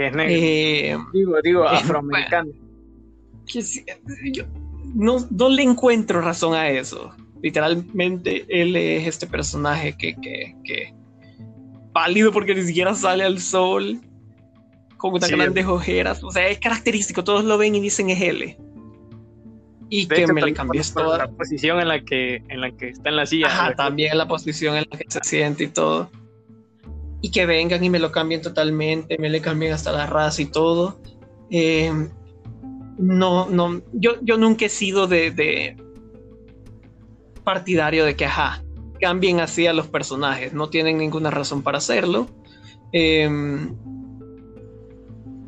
Que 0.00 0.06
es 0.06 0.14
negro. 0.14 0.34
eh, 0.34 0.96
digo, 1.12 1.36
digo, 1.42 1.64
afroamericano. 1.68 2.50
que 3.46 3.62
yo 4.32 4.44
no, 4.94 5.26
no 5.30 5.48
le 5.48 5.62
encuentro 5.62 6.20
razón 6.20 6.54
a 6.54 6.68
eso. 6.70 7.10
Literalmente, 7.42 8.44
él 8.48 8.76
es 8.76 9.06
este 9.06 9.26
personaje 9.26 9.94
que, 9.96 10.14
que, 10.20 10.54
que 10.64 10.94
pálido 11.92 12.32
porque 12.32 12.54
ni 12.54 12.62
siquiera 12.62 12.94
sale 12.94 13.24
al 13.24 13.40
sol, 13.40 14.00
con 14.96 15.14
unas 15.14 15.28
Sí. 15.28 15.34
grandes 15.36 15.66
ojeras. 15.66 16.22
O 16.24 16.30
sea, 16.30 16.48
es 16.48 16.58
característico, 16.58 17.24
todos 17.24 17.44
lo 17.44 17.56
ven 17.58 17.74
y 17.74 17.80
dicen 17.80 18.10
es 18.10 18.20
él. 18.20 18.56
Y 19.88 20.06
De 20.06 20.14
que 20.16 20.22
hecho, 20.22 20.32
me 20.34 20.42
le 20.42 20.52
por 20.54 20.76
toda. 20.94 21.18
la 21.18 21.28
posición 21.30 21.80
en 21.80 21.88
la 21.88 22.00
que, 22.04 22.36
en 22.48 22.60
la 22.60 22.70
que 22.70 22.90
está 22.90 23.08
en 23.10 23.16
la 23.16 23.26
silla. 23.26 23.48
Ajá, 23.48 23.74
también 23.74 24.16
la 24.16 24.28
posición 24.28 24.76
en 24.76 24.86
la 24.90 24.98
que 24.98 25.04
se 25.08 25.20
siente 25.22 25.64
y 25.64 25.68
todo. 25.68 26.10
Y 27.22 27.30
que 27.30 27.46
vengan 27.46 27.84
y 27.84 27.90
me 27.90 27.98
lo 27.98 28.12
cambien 28.12 28.40
totalmente, 28.40 29.18
me 29.18 29.28
le 29.28 29.40
cambien 29.40 29.72
hasta 29.72 29.92
la 29.92 30.06
raza 30.06 30.42
y 30.42 30.46
todo. 30.46 31.00
Eh, 31.50 31.92
no, 32.98 33.48
no, 33.48 33.82
yo, 33.92 34.12
yo 34.22 34.36
nunca 34.36 34.66
he 34.66 34.68
sido 34.68 35.06
de, 35.06 35.30
de 35.30 35.76
partidario 37.44 38.04
de 38.04 38.16
que, 38.16 38.26
ajá, 38.26 38.62
cambien 39.00 39.40
así 39.40 39.66
a 39.66 39.72
los 39.72 39.88
personajes, 39.88 40.52
no 40.52 40.70
tienen 40.70 40.98
ninguna 40.98 41.30
razón 41.30 41.62
para 41.62 41.78
hacerlo. 41.78 42.26
Eh, 42.92 43.28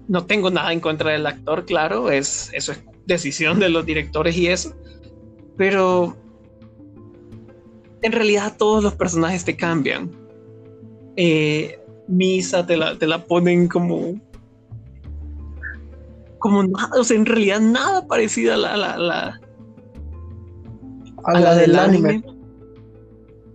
no 0.09 0.27
tengo 0.27 0.51
nada 0.51 0.73
en 0.73 0.81
contra 0.81 1.13
del 1.13 1.27
actor, 1.27 1.65
claro, 1.65 2.11
es, 2.11 2.51
eso 2.53 2.73
es 2.73 2.83
decisión 3.07 3.59
de 3.61 3.69
los 3.69 3.87
directores 3.87 4.37
y 4.37 4.49
eso. 4.49 4.75
Pero 5.57 6.17
en 8.03 8.13
realidad 8.13 8.57
todos 8.59 8.83
los 8.83 8.95
personajes 8.95 9.45
te 9.45 9.57
cambian. 9.57 10.11
Eh, 11.17 11.79
Misa 12.09 12.67
te 12.67 12.77
la, 12.77 12.99
te 12.99 13.07
la 13.07 13.25
ponen 13.25 13.69
como. 13.69 14.21
Como 16.39 16.65
nada, 16.65 16.91
o 16.99 17.05
sea, 17.05 17.17
en 17.17 17.27
realidad 17.27 17.61
nada 17.61 18.07
parecida 18.07 18.55
a 18.55 18.57
la, 18.57 18.77
la, 18.77 18.99
la, 18.99 19.41
A 21.25 21.41
la 21.41 21.55
del 21.55 21.79
anime. 21.79 22.23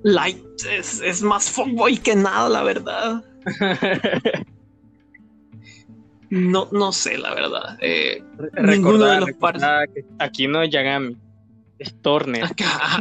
Light 0.03 0.41
es, 0.71 1.01
es 1.01 1.21
más 1.21 1.49
fuckboy 1.49 1.97
que 1.97 2.15
nada, 2.15 2.47
la 2.49 2.63
verdad. 2.63 3.23
No, 6.29 6.67
no 6.71 6.91
sé, 6.91 7.17
la 7.17 7.33
verdad. 7.33 7.77
Eh, 7.81 8.21
Ninguno 8.61 9.05
de 9.05 9.19
los 9.19 9.27
recordar 9.27 9.87
que 9.89 10.03
aquí 10.19 10.47
no 10.47 10.61
es 10.61 10.69
Yagami, 10.69 11.17
es 11.79 11.95
Turner. 12.01 12.43
acá. 12.43 12.99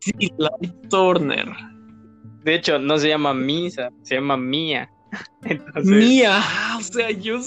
sí, 0.00 0.32
Light 0.38 0.88
Turner. 0.88 1.48
De 2.46 2.54
hecho, 2.54 2.78
no 2.78 2.96
se 2.96 3.08
llama 3.08 3.34
Misa, 3.34 3.90
se 4.02 4.14
llama 4.14 4.36
Mía. 4.36 4.88
Entonces, 5.42 5.84
Mía, 5.84 6.38
o 6.78 6.80
sea, 6.80 7.10
yo. 7.10 7.40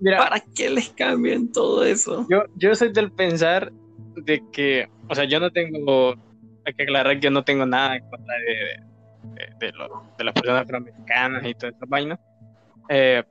Mira, 0.00 0.18
¿Para 0.18 0.44
qué 0.54 0.68
les 0.68 0.90
cambian 0.90 1.50
todo 1.50 1.82
eso? 1.82 2.26
yo, 2.28 2.44
yo 2.56 2.74
soy 2.74 2.92
del 2.92 3.10
pensar 3.10 3.72
de 4.16 4.42
que, 4.52 4.86
o 5.08 5.14
sea, 5.14 5.24
yo 5.24 5.40
no 5.40 5.50
tengo, 5.50 6.14
hay 6.66 6.74
que 6.74 6.82
aclarar 6.82 7.14
que 7.14 7.20
yo 7.22 7.30
no 7.30 7.42
tengo 7.42 7.64
nada 7.64 7.96
en 7.96 8.02
contra 8.10 8.34
de, 8.36 9.34
de, 9.34 9.66
de 9.66 9.72
lo- 9.72 10.02
de 10.18 10.24
las 10.24 10.34
personas 10.34 10.62
afroamericanas 10.64 11.46
y 11.46 11.54
todas 11.54 11.74
esas 11.74 11.88
vainas. 11.88 12.18
Eh, 12.90 13.22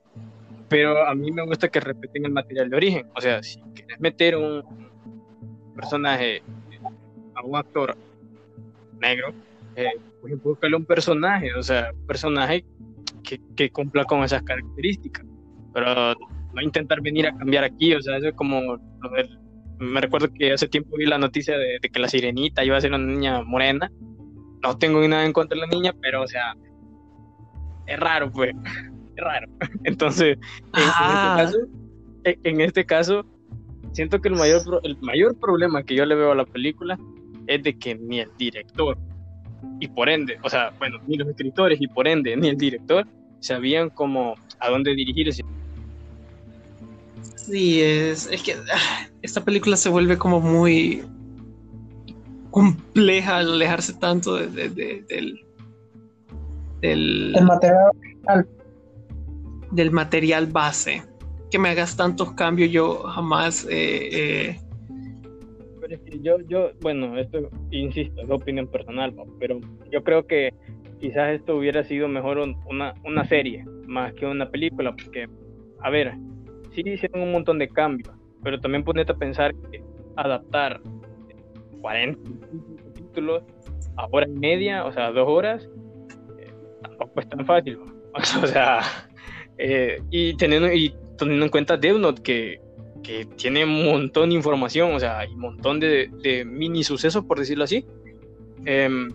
pero 0.68 1.06
a 1.06 1.14
mí 1.14 1.30
me 1.30 1.44
gusta 1.46 1.68
que 1.68 1.78
respeten 1.78 2.24
el 2.24 2.32
material 2.32 2.68
de 2.70 2.76
origen. 2.76 3.06
O 3.14 3.20
sea, 3.20 3.40
si 3.42 3.60
quieres 3.74 4.00
meter 4.00 4.36
un 4.36 4.64
personaje 5.76 6.42
a 7.36 7.42
un 7.44 7.56
actor 7.56 7.96
negro, 8.98 9.32
eh, 9.76 9.90
pues 10.20 10.42
búscale 10.42 10.76
un 10.76 10.84
personaje, 10.84 11.54
o 11.54 11.62
sea, 11.62 11.90
un 11.98 12.06
personaje 12.06 12.64
que, 13.22 13.40
que 13.56 13.70
cumpla 13.70 14.04
con 14.04 14.22
esas 14.24 14.42
características. 14.42 15.24
Pero 15.74 16.14
no 16.54 16.60
intentar 16.62 17.00
venir 17.00 17.26
a 17.26 17.36
cambiar 17.36 17.64
aquí, 17.64 17.94
o 17.94 18.02
sea, 18.02 18.16
eso 18.18 18.28
es 18.28 18.34
como 18.34 18.60
lo 18.60 19.10
del- 19.10 19.38
me 19.78 20.00
recuerdo 20.00 20.28
que 20.32 20.52
hace 20.52 20.68
tiempo 20.68 20.96
vi 20.96 21.06
la 21.06 21.18
noticia 21.18 21.56
de, 21.58 21.78
de 21.80 21.88
que 21.88 21.98
la 21.98 22.08
sirenita 22.08 22.64
iba 22.64 22.76
a 22.76 22.80
ser 22.80 22.90
una 22.92 22.98
niña 23.04 23.42
morena. 23.42 23.90
No 24.62 24.76
tengo 24.78 25.00
nada 25.08 25.24
en 25.24 25.32
contra 25.32 25.56
de 25.58 25.62
la 25.62 25.66
niña, 25.66 25.92
pero 26.00 26.22
o 26.22 26.26
sea, 26.28 26.54
es 27.86 27.98
raro, 27.98 28.30
pues, 28.30 28.54
es 29.16 29.24
raro. 29.24 29.48
Entonces, 29.84 30.36
en, 30.74 30.82
en 30.82 30.90
Ah. 30.94 31.36
este 31.42 31.44
caso, 31.44 31.66
en- 32.24 32.40
en 32.44 32.60
este 32.60 32.84
caso, 32.86 33.26
siento 33.92 34.20
que 34.20 34.28
el 34.28 34.36
mayor, 34.36 34.80
el 34.84 34.96
mayor 35.00 35.38
problema 35.38 35.82
que 35.82 35.94
yo 35.96 36.04
le 36.06 36.14
veo 36.14 36.32
a 36.32 36.34
la 36.36 36.44
película 36.44 36.98
es 37.48 37.62
de 37.62 37.76
que 37.76 37.94
ni 37.96 38.20
el 38.20 38.30
director, 38.38 38.96
y 39.80 39.88
por 39.88 40.08
ende, 40.08 40.38
o 40.42 40.48
sea, 40.48 40.72
bueno, 40.78 40.98
ni 41.06 41.16
los 41.16 41.28
escritores 41.28 41.80
y 41.80 41.86
por 41.88 42.06
ende 42.08 42.36
ni 42.36 42.48
el 42.48 42.56
director 42.56 43.06
sabían 43.40 43.90
cómo 43.90 44.34
a 44.60 44.68
dónde 44.70 44.94
dirigirse. 44.94 45.42
Sí, 47.36 47.80
es, 47.82 48.26
es 48.30 48.42
que 48.42 48.52
ah, 48.54 49.08
esta 49.22 49.44
película 49.44 49.76
se 49.76 49.88
vuelve 49.88 50.16
como 50.16 50.40
muy 50.40 51.02
compleja 52.50 53.38
al 53.38 53.52
alejarse 53.54 53.94
tanto 53.94 54.36
de- 54.36 54.46
de- 54.48 54.68
de- 54.68 55.04
del, 55.08 55.40
del, 56.80 57.36
El 57.36 57.44
material 57.44 57.90
del 59.72 59.90
material 59.90 60.46
base. 60.46 61.02
Que 61.50 61.58
me 61.58 61.68
hagas 61.70 61.96
tantos 61.96 62.32
cambios, 62.32 62.70
yo 62.70 63.02
jamás 63.04 63.64
eh, 63.68 64.50
eh, 64.50 64.60
yo, 66.22 66.38
yo, 66.48 66.70
bueno, 66.80 67.18
esto, 67.18 67.48
insisto, 67.70 68.22
es 68.22 68.30
opinión 68.30 68.66
personal, 68.68 69.14
pero 69.38 69.58
yo 69.90 70.02
creo 70.02 70.26
que 70.26 70.52
quizás 71.00 71.30
esto 71.34 71.56
hubiera 71.56 71.82
sido 71.84 72.08
mejor 72.08 72.38
un- 72.38 72.56
una, 72.70 72.94
una 73.04 73.24
serie 73.24 73.64
más 73.86 74.12
que 74.14 74.26
una 74.26 74.48
película, 74.50 74.92
porque, 74.92 75.26
a 75.80 75.90
ver, 75.90 76.12
sí 76.74 76.82
hicieron 76.84 77.22
un 77.22 77.32
montón 77.32 77.58
de 77.58 77.68
cambios, 77.68 78.14
pero 78.42 78.60
también 78.60 78.84
ponete 78.84 79.12
a 79.12 79.16
pensar 79.16 79.52
que 79.70 79.82
adaptar 80.16 80.80
40 81.80 82.18
capítulos 82.84 83.42
a 83.96 84.06
hora 84.10 84.26
y 84.28 84.32
media, 84.38 84.84
o 84.84 84.92
sea, 84.92 85.10
dos 85.10 85.28
horas, 85.28 85.68
eh, 86.38 86.50
tampoco 86.82 87.20
es 87.20 87.28
tan 87.28 87.44
fácil, 87.46 87.78
o 88.42 88.46
sea, 88.46 88.80
eh, 89.58 90.00
y, 90.10 90.36
teniendo, 90.36 90.72
y 90.72 90.94
teniendo 91.18 91.44
en 91.46 91.50
cuenta 91.50 91.76
Death 91.76 91.98
Note, 91.98 92.22
que 92.22 92.60
que 93.02 93.24
tiene 93.24 93.64
un 93.64 93.84
montón 93.84 94.30
de 94.30 94.36
información, 94.36 94.94
o 94.94 95.00
sea, 95.00 95.18
hay 95.18 95.32
un 95.32 95.40
montón 95.40 95.80
de, 95.80 96.10
de 96.22 96.44
mini 96.44 96.84
sucesos, 96.84 97.24
por 97.24 97.38
decirlo 97.38 97.64
así, 97.64 97.84
em, 98.64 99.10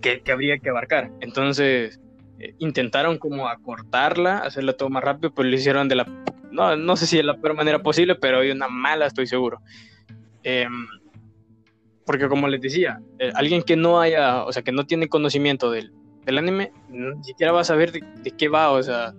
que, 0.00 0.20
que 0.20 0.32
habría 0.32 0.58
que 0.58 0.70
abarcar. 0.70 1.10
Entonces, 1.20 2.00
eh, 2.38 2.54
intentaron 2.58 3.18
como 3.18 3.48
acortarla, 3.48 4.38
hacerla 4.38 4.74
todo 4.74 4.90
más 4.90 5.02
rápido, 5.02 5.32
pero 5.34 5.48
lo 5.48 5.56
hicieron 5.56 5.88
de 5.88 5.96
la, 5.96 6.06
no, 6.50 6.76
no 6.76 6.96
sé 6.96 7.06
si 7.06 7.16
de 7.16 7.24
la 7.24 7.36
peor 7.36 7.54
manera 7.54 7.82
posible, 7.82 8.14
pero 8.14 8.40
de 8.40 8.52
una 8.52 8.68
mala, 8.68 9.06
estoy 9.06 9.26
seguro. 9.26 9.60
Em, 10.42 10.86
porque 12.06 12.28
como 12.28 12.48
les 12.48 12.60
decía, 12.60 13.00
eh, 13.18 13.32
alguien 13.34 13.62
que 13.62 13.76
no 13.76 14.00
haya, 14.00 14.44
o 14.44 14.52
sea, 14.52 14.62
que 14.62 14.72
no 14.72 14.86
tiene 14.86 15.08
conocimiento 15.08 15.70
del, 15.70 15.92
del 16.24 16.38
anime, 16.38 16.72
ni 16.88 17.24
siquiera 17.24 17.52
va 17.52 17.60
a 17.60 17.64
saber 17.64 17.92
de, 17.92 18.02
de 18.22 18.30
qué 18.30 18.48
va, 18.48 18.70
o 18.70 18.82
sea, 18.82 19.14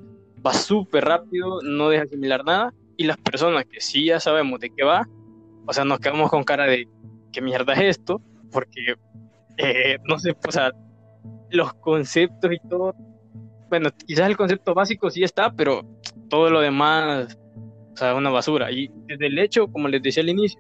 va 0.46 0.54
súper 0.54 1.06
rápido, 1.06 1.62
no 1.62 1.90
deja 1.90 2.04
asimilar 2.04 2.46
nada, 2.46 2.74
y 3.00 3.06
las 3.06 3.16
personas 3.16 3.64
que 3.64 3.80
sí 3.80 4.08
ya 4.08 4.20
sabemos 4.20 4.60
de 4.60 4.72
qué 4.72 4.84
va, 4.84 5.08
o 5.66 5.72
sea, 5.72 5.86
nos 5.86 6.00
quedamos 6.00 6.30
con 6.30 6.44
cara 6.44 6.66
de 6.66 6.86
qué 7.32 7.42
mierda 7.42 7.72
es 7.74 7.98
esto, 7.98 8.22
porque 8.52 8.96
eh, 9.58 9.98
no 10.04 10.20
sé, 10.20 10.36
o 10.46 10.52
sea, 10.52 10.74
los 11.50 11.74
conceptos 11.76 12.52
y 12.52 12.68
todo, 12.68 12.94
bueno, 13.70 13.90
quizás 14.06 14.28
el 14.28 14.36
concepto 14.36 14.74
básico 14.74 15.10
sí 15.10 15.24
está, 15.24 15.50
pero 15.50 15.86
todo 16.30 16.50
lo 16.50 16.60
demás, 16.60 17.40
o 17.94 17.96
sea, 17.96 18.16
una 18.16 18.32
basura. 18.32 18.70
Y 18.70 18.92
desde 19.06 19.28
el 19.28 19.40
hecho, 19.40 19.72
como 19.72 19.88
les 19.88 20.04
decía 20.04 20.22
al 20.22 20.30
inicio, 20.30 20.60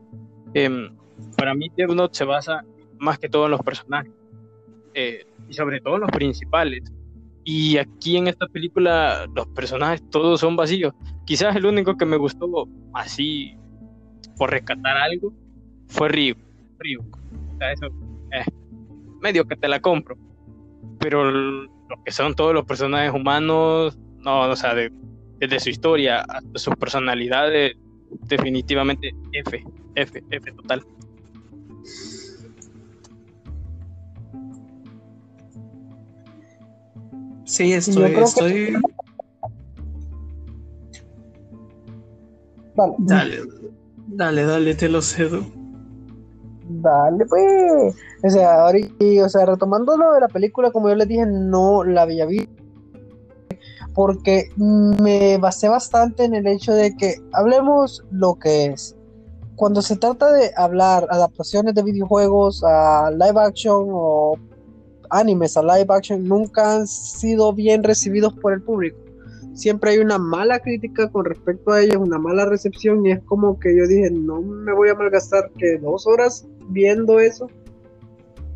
em, 0.53 0.95
para 1.35 1.53
mí 1.53 1.69
Death 1.75 1.91
Note 1.91 2.17
se 2.17 2.23
basa 2.23 2.63
más 2.99 3.19
que 3.19 3.27
todo 3.27 3.45
en 3.45 3.51
los 3.51 3.61
personajes, 3.63 4.13
eh, 4.93 5.25
y 5.49 5.53
sobre 5.53 5.81
todo 5.81 5.95
en 5.95 6.01
los 6.01 6.11
principales. 6.11 6.89
Y 7.51 7.77
aquí 7.77 8.15
en 8.15 8.27
esta 8.27 8.45
película 8.47 9.25
los 9.35 9.47
personajes 9.47 10.07
todos 10.11 10.39
son 10.39 10.55
vacíos. 10.55 10.93
Quizás 11.25 11.55
el 11.55 11.65
único 11.65 11.97
que 11.97 12.05
me 12.05 12.15
gustó 12.15 12.67
así 12.93 13.55
por 14.37 14.51
rescatar 14.51 14.95
algo 14.97 15.33
fue 15.87 16.09
Ryu. 16.09 16.35
Ryu. 16.77 16.99
O 17.01 17.57
sea, 17.57 17.71
eso 17.71 17.87
eh, 18.33 18.45
medio 19.19 19.45
que 19.45 19.55
te 19.55 19.67
la 19.67 19.79
compro. 19.79 20.15
Pero 20.99 21.31
lo 21.31 22.03
que 22.05 22.11
son 22.11 22.35
todos 22.35 22.53
los 22.53 22.65
personajes 22.65 23.11
humanos, 23.11 23.97
no, 24.19 24.41
o 24.41 24.55
sea, 24.55 24.75
de- 24.75 24.93
desde 25.39 25.59
su 25.59 25.69
historia 25.71 26.19
hasta 26.21 26.59
sus 26.59 26.75
personalidades, 26.75 27.75
definitivamente 28.27 29.11
F, 29.33 29.63
F, 29.95 30.23
F 30.29 30.51
total. 30.51 30.83
Sí, 37.49 37.73
estoy, 37.73 38.13
que- 38.13 38.21
estoy, 38.21 38.73
Vale. 42.75 42.93
dale, 42.99 43.37
dale, 44.07 44.43
dale, 44.43 44.75
te 44.75 44.87
lo 44.87 45.01
cedo. 45.01 45.41
Dale, 46.69 47.25
pues. 47.25 47.95
O 48.23 48.29
sea, 48.29 48.61
ahorita, 48.65 48.93
y, 49.03 49.19
o 49.19 49.27
sea, 49.29 49.45
retomando 49.45 49.97
lo 49.97 50.13
de 50.13 50.21
la 50.21 50.27
película, 50.27 50.71
como 50.71 50.89
yo 50.89 50.95
les 50.95 51.07
dije, 51.07 51.25
no 51.25 51.83
la 51.83 52.03
había 52.03 52.25
visto. 52.25 52.53
Porque 53.95 54.45
me 54.57 55.37
basé 55.39 55.67
bastante 55.67 56.23
en 56.25 56.35
el 56.35 56.47
hecho 56.47 56.73
de 56.73 56.95
que 56.95 57.15
hablemos 57.33 58.03
lo 58.11 58.35
que 58.35 58.67
es. 58.67 58.95
Cuando 59.55 59.81
se 59.81 59.97
trata 59.97 60.31
de 60.31 60.51
hablar 60.55 61.07
adaptaciones 61.09 61.73
de 61.73 61.83
videojuegos 61.83 62.63
a 62.63 63.09
live 63.11 63.41
action 63.41 63.87
o 63.89 64.35
animes 65.09 65.57
a 65.57 65.61
live 65.61 65.87
action, 65.89 66.27
nunca 66.27 66.75
han 66.75 66.87
sido 66.87 67.53
bien 67.53 67.83
recibidos 67.83 68.33
por 68.35 68.53
el 68.53 68.61
público. 68.61 68.97
Siempre 69.53 69.91
hay 69.91 69.97
una 69.97 70.17
mala 70.17 70.59
crítica 70.59 71.09
con 71.09 71.25
respecto 71.25 71.71
a 71.71 71.81
ellos, 71.81 71.97
una 71.97 72.17
mala 72.17 72.45
recepción, 72.45 73.05
y 73.05 73.11
es 73.11 73.23
como 73.23 73.59
que 73.59 73.75
yo 73.75 73.87
dije, 73.87 74.09
no 74.11 74.41
me 74.41 74.73
voy 74.73 74.89
a 74.89 74.95
malgastar 74.95 75.51
que 75.57 75.77
dos 75.79 76.07
horas 76.07 76.47
viendo 76.69 77.19
eso. 77.19 77.47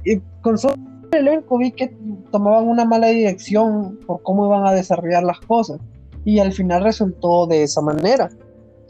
Y 0.06 0.20
con 0.42 0.58
solo 0.58 0.76
el 1.12 1.28
elenco 1.28 1.58
vi 1.58 1.72
que 1.72 1.96
tomaban 2.32 2.68
una 2.68 2.86
mala 2.86 3.08
dirección 3.08 4.00
por 4.06 4.22
cómo 4.24 4.46
iban 4.48 4.66
a 4.66 4.74
desarrollar 4.74 5.24
las 5.24 5.40
cosas. 5.42 5.80
Y 6.26 6.40
al 6.40 6.54
final 6.54 6.84
resultó 6.84 7.48
de 7.48 7.64
esa 7.64 7.82
manera. 7.82 8.30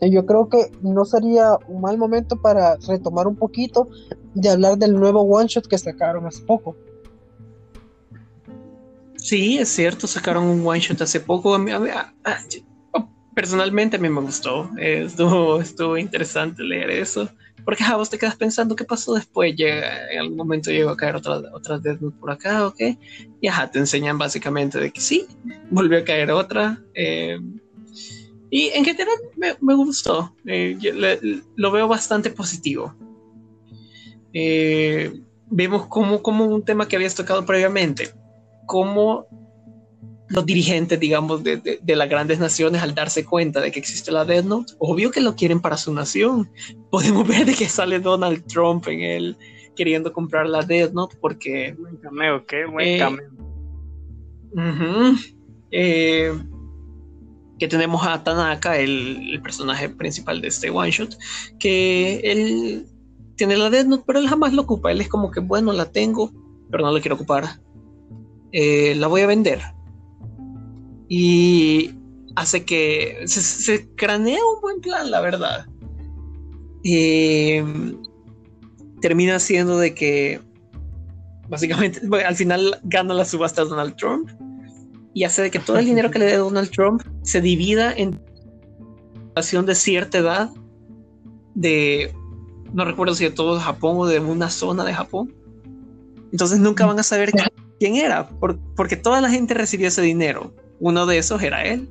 Yo 0.01 0.25
creo 0.25 0.49
que 0.49 0.69
no 0.81 1.05
sería 1.05 1.57
un 1.67 1.81
mal 1.81 1.97
momento 1.97 2.35
para 2.35 2.77
retomar 2.87 3.27
un 3.27 3.35
poquito 3.35 3.87
de 4.33 4.49
hablar 4.49 4.77
del 4.77 4.93
nuevo 4.93 5.21
one 5.21 5.47
shot 5.47 5.67
que 5.67 5.77
sacaron 5.77 6.25
hace 6.25 6.43
poco. 6.43 6.75
Sí, 9.23 9.57
es 9.57 9.69
cierto, 9.69 10.05
sacaron 10.05 10.43
un 10.43 10.67
one 10.67 10.81
shot 10.81 11.01
hace 11.01 11.21
poco. 11.21 11.55
A 11.55 11.57
a 11.57 12.13
a- 12.25 12.37
a- 12.93 13.09
personalmente 13.33 13.95
a 13.95 13.99
mí 13.99 14.09
me 14.09 14.19
gustó. 14.19 14.69
Estuvo, 14.77 15.61
estuvo 15.61 15.97
interesante 15.97 16.61
leer 16.61 16.89
eso. 16.91 17.29
Porque 17.63 17.85
ja, 17.85 17.95
vos 17.95 18.09
te 18.09 18.17
quedas 18.17 18.35
pensando 18.35 18.75
qué 18.75 18.83
pasó 18.83 19.13
después. 19.13 19.55
Llega, 19.55 20.11
en 20.11 20.19
algún 20.19 20.35
momento 20.35 20.71
llegó 20.71 20.89
a 20.89 20.97
caer 20.97 21.15
otra, 21.15 21.37
otra 21.53 21.79
Death 21.79 22.01
Note 22.01 22.17
por 22.19 22.31
acá, 22.31 22.67
¿ok? 22.67 22.81
Y 23.39 23.47
ajá, 23.47 23.71
te 23.71 23.79
enseñan 23.79 24.17
básicamente 24.17 24.77
de 24.77 24.91
que 24.91 24.99
sí, 24.99 25.25
volvió 25.71 25.99
a 25.99 26.03
caer 26.03 26.29
otra. 26.31 26.83
eh, 26.93 27.39
y 28.49 28.67
en 28.75 28.83
general 28.83 29.15
me, 29.37 29.55
me 29.61 29.73
gustó. 29.73 30.35
Eh, 30.45 30.77
lo 31.55 31.71
veo 31.71 31.87
bastante 31.87 32.29
positivo. 32.29 32.93
Eh, 34.33 35.13
vemos 35.49 35.87
como, 35.87 36.21
como 36.21 36.43
un 36.45 36.65
tema 36.65 36.89
que 36.89 36.97
habías 36.97 37.15
tocado 37.15 37.45
previamente 37.45 38.11
cómo 38.65 39.25
los 40.29 40.45
dirigentes, 40.45 40.99
digamos, 40.99 41.43
de, 41.43 41.57
de- 41.57 41.79
de 41.81 41.95
las 41.95 42.09
grandes 42.09 42.39
naciones, 42.39 42.81
al 42.81 42.95
darse 42.95 43.23
cuenta 43.23 43.61
de 43.61 43.71
que 43.71 43.79
existe 43.79 44.11
la 44.11 44.25
Death 44.25 44.45
Note, 44.45 44.73
obvio 44.79 45.11
que 45.11 45.21
lo 45.21 45.35
quieren 45.35 45.59
para 45.61 45.77
su 45.77 45.93
nación. 45.93 46.49
Podemos 46.91 47.27
ver 47.27 47.45
de 47.45 47.53
que 47.53 47.67
sale 47.69 47.99
Donald 47.99 48.45
Trump 48.47 48.87
en 48.87 49.01
él 49.01 49.37
queriendo 49.75 50.11
comprar 50.13 50.47
la 50.47 50.61
Death 50.61 50.93
Note 50.93 51.17
porque 51.19 51.75
Buen 51.79 51.97
cameo, 51.97 52.45
qué 52.45 52.65
buen 52.65 52.87
Eh, 52.87 52.97
cameo. 52.99 53.29
Ujú. 54.53 55.17
Eh, 55.71 56.31
que 57.59 57.67
tenemos 57.67 58.05
a 58.05 58.23
Tanaka, 58.23 58.77
el, 58.77 59.31
el 59.33 59.41
personaje 59.41 59.89
principal 59.89 60.41
de 60.41 60.47
este 60.49 60.69
one 60.69 60.91
shot, 60.91 61.17
que 61.59 62.19
él 62.23 62.85
tiene 63.35 63.57
la 63.57 63.69
Death 63.69 63.87
Note, 63.87 64.03
pero 64.05 64.19
él 64.19 64.27
jamás 64.27 64.53
lo 64.53 64.63
ocupa. 64.63 64.91
Él 64.91 65.01
es 65.01 65.07
como 65.09 65.31
que, 65.31 65.39
bueno, 65.39 65.73
la 65.73 65.85
tengo, 65.91 66.31
pero 66.69 66.83
no 66.83 66.91
la 66.91 66.99
quiero 67.01 67.15
ocupar. 67.15 67.59
Eh, 68.53 68.95
la 68.95 69.07
voy 69.07 69.21
a 69.21 69.27
vender. 69.27 69.59
Y 71.09 71.91
hace 72.35 72.63
que 72.63 73.23
se, 73.25 73.41
se 73.41 73.89
cranea 73.95 74.39
un 74.55 74.61
buen 74.61 74.79
plan, 74.79 75.11
la 75.11 75.19
verdad. 75.19 75.65
Eh, 76.85 77.63
termina 79.01 79.39
siendo 79.39 79.77
de 79.77 79.93
que 79.93 80.39
básicamente 81.49 82.01
al 82.25 82.35
final 82.35 82.79
gana 82.83 83.13
la 83.13 83.25
subasta 83.25 83.63
Donald 83.63 83.95
Trump 83.95 84.29
y 85.13 85.23
hace 85.25 85.43
de 85.43 85.51
que 85.51 85.59
todo 85.59 85.77
el 85.77 85.85
dinero 85.85 86.09
que 86.09 86.19
le 86.19 86.25
dé 86.25 86.37
Donald 86.37 86.71
Trump 86.71 87.03
se 87.21 87.41
divida 87.41 87.93
en 87.93 88.19
población 89.29 89.65
de 89.65 89.75
cierta 89.75 90.17
edad, 90.17 90.49
de, 91.53 92.13
no 92.73 92.85
recuerdo 92.85 93.13
si 93.13 93.25
de 93.25 93.31
todo 93.31 93.59
Japón 93.59 93.97
o 93.99 94.05
de 94.05 94.19
una 94.19 94.49
zona 94.49 94.83
de 94.83 94.93
Japón. 94.93 95.33
Entonces 96.31 96.59
nunca 96.59 96.85
van 96.85 96.99
a 96.99 97.03
saber 97.03 97.31
quién 97.79 97.95
era, 97.95 98.29
porque 98.75 98.95
toda 98.95 99.21
la 99.21 99.29
gente 99.29 99.53
recibió 99.53 99.87
ese 99.87 100.01
dinero. 100.01 100.53
Uno 100.79 101.05
de 101.05 101.17
esos 101.17 101.41
era 101.41 101.63
él. 101.63 101.89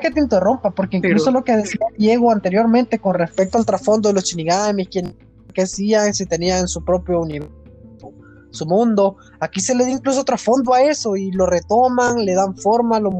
que 0.00 0.10
te 0.10 0.20
interrumpa, 0.20 0.70
porque 0.70 0.98
incluso 0.98 1.30
lo 1.30 1.42
que 1.42 1.56
decía 1.56 1.86
Diego 1.96 2.30
anteriormente 2.30 2.98
con 2.98 3.14
respecto 3.14 3.56
al 3.56 3.64
trasfondo 3.64 4.08
de 4.08 4.14
los 4.14 4.24
shinigamis, 4.24 4.88
quién 4.88 5.16
que 5.54 5.62
hacían, 5.62 6.12
si 6.12 6.26
tenían 6.26 6.68
su 6.68 6.84
propio 6.84 7.22
universo, 7.22 8.12
su 8.50 8.66
mundo, 8.66 9.16
aquí 9.40 9.60
se 9.60 9.74
le 9.74 9.84
da 9.84 9.90
incluso 9.90 10.22
trasfondo 10.22 10.74
a 10.74 10.82
eso 10.82 11.16
y 11.16 11.30
lo 11.32 11.46
retoman, 11.46 12.26
le 12.26 12.34
dan 12.34 12.54
forma, 12.58 13.00
lo 13.00 13.10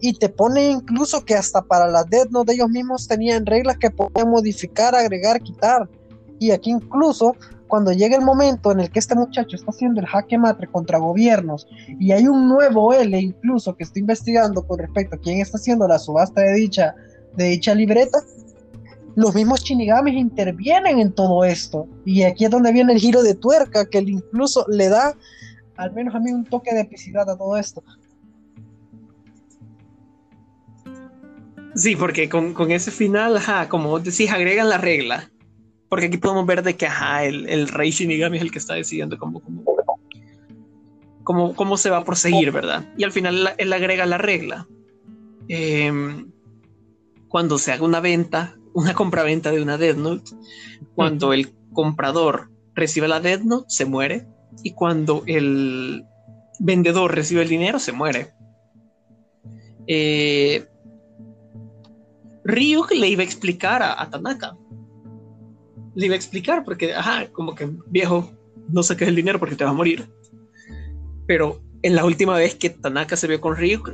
y 0.00 0.14
te 0.14 0.28
pone 0.28 0.70
incluso 0.70 1.24
que 1.24 1.34
hasta 1.34 1.62
para 1.62 1.86
la 1.86 2.04
Death 2.04 2.30
Note 2.30 2.54
ellos 2.54 2.70
mismos 2.70 3.06
tenían 3.06 3.44
reglas 3.44 3.76
que 3.76 3.90
podían 3.90 4.30
modificar, 4.30 4.94
agregar, 4.94 5.40
quitar. 5.42 5.88
Y 6.38 6.52
aquí 6.52 6.70
incluso 6.70 7.36
cuando 7.70 7.92
llega 7.92 8.16
el 8.16 8.24
momento 8.24 8.72
en 8.72 8.80
el 8.80 8.90
que 8.90 8.98
este 8.98 9.14
muchacho 9.14 9.56
está 9.56 9.70
haciendo 9.70 10.00
el 10.00 10.06
jaque 10.06 10.36
matre 10.36 10.66
contra 10.66 10.98
gobiernos 10.98 11.66
y 11.98 12.12
hay 12.12 12.26
un 12.26 12.48
nuevo 12.48 12.92
L 12.92 13.18
incluso 13.18 13.74
que 13.74 13.84
está 13.84 13.98
investigando 13.98 14.66
con 14.66 14.78
respecto 14.78 15.16
a 15.16 15.18
quién 15.18 15.40
está 15.40 15.56
haciendo 15.56 15.88
la 15.88 15.98
subasta 15.98 16.42
de 16.42 16.52
dicha, 16.52 16.94
de 17.36 17.44
dicha 17.44 17.74
libreta, 17.74 18.18
los 19.16 19.34
mismos 19.34 19.62
shinigamis 19.62 20.14
intervienen 20.14 20.98
en 20.98 21.12
todo 21.12 21.44
esto. 21.44 21.88
Y 22.04 22.22
aquí 22.22 22.44
es 22.44 22.50
donde 22.50 22.72
viene 22.72 22.92
el 22.92 22.98
giro 22.98 23.22
de 23.22 23.34
tuerca 23.34 23.88
que 23.88 23.98
incluso 23.98 24.66
le 24.68 24.88
da, 24.88 25.16
al 25.76 25.92
menos 25.92 26.14
a 26.14 26.20
mí, 26.20 26.32
un 26.32 26.44
toque 26.44 26.74
de 26.74 26.82
epicidad 26.82 27.28
a 27.28 27.36
todo 27.36 27.56
esto. 27.56 27.82
Sí, 31.74 31.96
porque 31.96 32.28
con, 32.28 32.54
ese 32.70 32.90
final, 32.90 33.36
ajá, 33.36 33.68
como 33.68 33.98
decís, 34.00 34.30
agregan 34.30 34.68
la 34.68 34.78
regla. 34.78 35.30
Porque 35.90 36.06
aquí 36.06 36.16
podemos 36.16 36.46
ver 36.46 36.62
de 36.62 36.76
que, 36.76 36.86
ajá, 36.86 37.24
el, 37.24 37.68
rey 37.68 37.90
Shinigami 37.90 38.38
es 38.38 38.42
el 38.42 38.50
que 38.50 38.58
está 38.58 38.74
decidiendo 38.74 39.18
cómo, 39.18 39.42
cómo, 41.24 41.54
cómo, 41.54 41.76
se 41.76 41.90
va 41.90 41.98
a 41.98 42.04
proseguir, 42.04 42.52
¿verdad? 42.52 42.88
Y 42.96 43.04
al 43.04 43.12
final 43.12 43.54
él, 43.58 43.72
agrega 43.72 44.06
la 44.06 44.16
regla. 44.16 44.66
Em, 45.48 46.30
cuando 47.28 47.58
se 47.58 47.72
haga 47.72 47.84
una 47.84 48.00
venta, 48.00 48.56
una 48.72 48.94
compraventa 48.94 49.50
de 49.50 49.60
una 49.60 49.76
Death 49.76 49.96
Note, 49.96 50.30
cuando 50.94 51.32
el 51.32 51.52
comprador 51.72 52.50
recibe 52.74 53.08
la 53.08 53.20
Death 53.20 53.42
Note, 53.42 53.66
se 53.68 53.84
muere. 53.84 54.26
Y 54.62 54.72
cuando 54.72 55.24
el 55.26 56.04
vendedor 56.60 57.14
recibe 57.14 57.42
el 57.42 57.48
dinero, 57.48 57.80
se 57.80 57.92
muere. 57.92 58.32
Eh, 59.86 60.68
Ryuk 62.44 62.92
le 62.92 63.08
iba 63.08 63.22
a 63.22 63.24
explicar 63.24 63.82
a, 63.82 64.08
Tanaka. 64.08 64.56
Le 65.94 66.06
iba 66.06 66.14
a 66.14 66.16
explicar 66.16 66.64
porque, 66.64 66.94
ajá, 66.94 67.28
como 67.32 67.54
que 67.54 67.68
viejo, 67.86 68.30
no 68.68 68.82
saques 68.82 69.08
el 69.08 69.16
dinero 69.16 69.38
porque 69.38 69.56
te 69.56 69.64
vas 69.64 69.72
a 69.72 69.76
morir. 69.76 70.08
Pero 71.26 71.60
en 71.82 71.96
la 71.96 72.04
última 72.04 72.36
vez 72.36 72.54
que 72.54 72.70
Tanaka 72.70 73.16
se 73.16 73.26
vio 73.26 73.40
con 73.40 73.56
Ryuk, 73.56 73.92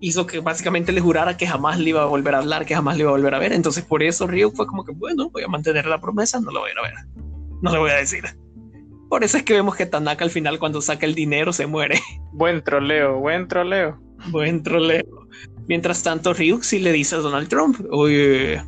hizo 0.00 0.26
que 0.26 0.40
básicamente 0.40 0.92
le 0.92 1.00
jurara 1.00 1.36
que 1.36 1.46
jamás 1.46 1.78
le 1.78 1.90
iba 1.90 2.02
a 2.02 2.06
volver 2.06 2.34
a 2.34 2.38
hablar, 2.38 2.66
que 2.66 2.74
jamás 2.74 2.96
le 2.96 3.02
iba 3.02 3.10
a 3.10 3.14
volver 3.14 3.34
a 3.34 3.38
ver. 3.38 3.52
Entonces 3.52 3.84
por 3.84 4.02
eso 4.02 4.26
Ryuk 4.26 4.54
fue 4.54 4.66
como 4.66 4.84
que, 4.84 4.92
bueno, 4.92 5.30
voy 5.30 5.42
a 5.42 5.48
mantener 5.48 5.86
la 5.86 6.00
promesa, 6.00 6.40
no 6.40 6.50
lo 6.50 6.60
voy 6.60 6.70
a 6.70 6.72
ir 6.72 6.78
a 6.78 6.82
ver. 6.82 6.94
No 7.62 7.72
le 7.72 7.78
voy 7.78 7.90
a 7.90 7.96
decir. 7.96 8.24
Por 9.08 9.22
eso 9.24 9.36
es 9.36 9.44
que 9.44 9.54
vemos 9.54 9.76
que 9.76 9.86
Tanaka 9.86 10.24
al 10.24 10.30
final 10.30 10.58
cuando 10.58 10.82
saca 10.82 11.06
el 11.06 11.14
dinero 11.14 11.52
se 11.52 11.66
muere. 11.66 12.00
Buen 12.32 12.62
troleo, 12.62 13.18
buen 13.18 13.48
troleo. 13.48 13.98
Buen 14.30 14.62
troleo. 14.62 15.26
Mientras 15.68 16.02
tanto, 16.02 16.34
Ryuk 16.34 16.62
sí 16.62 16.78
le 16.78 16.92
dice 16.92 17.14
a 17.14 17.18
Donald 17.18 17.48
Trump, 17.48 17.80
oye, 17.90 18.62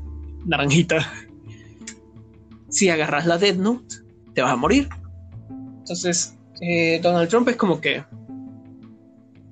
naranjita, 0.46 1.12
si 2.78 2.90
agarras 2.90 3.26
la 3.26 3.38
Death 3.38 3.56
Note, 3.56 3.96
te 4.34 4.42
vas 4.42 4.52
a 4.52 4.56
morir. 4.56 4.88
Entonces, 5.78 6.36
eh, 6.60 7.00
Donald 7.02 7.28
Trump 7.28 7.48
es 7.48 7.56
como 7.56 7.80
que, 7.80 8.04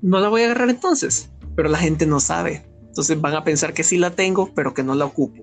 no 0.01 0.21
la 0.21 0.29
voy 0.29 0.43
a 0.43 0.45
agarrar 0.47 0.71
entonces, 0.71 1.31
pero 1.57 1.69
la 1.69 1.79
gente 1.79 2.07
no 2.07 2.21
sabe. 2.21 2.65
Entonces 2.87 3.21
van 3.21 3.35
a 3.35 3.45
pensar 3.45 3.75
que 3.75 3.83
sí 3.83 3.99
la 3.99 4.11
tengo, 4.11 4.53
pero 4.55 4.75
que 4.75 4.83
no 4.83 4.95
la 4.95 5.07
ocupo. 5.07 5.43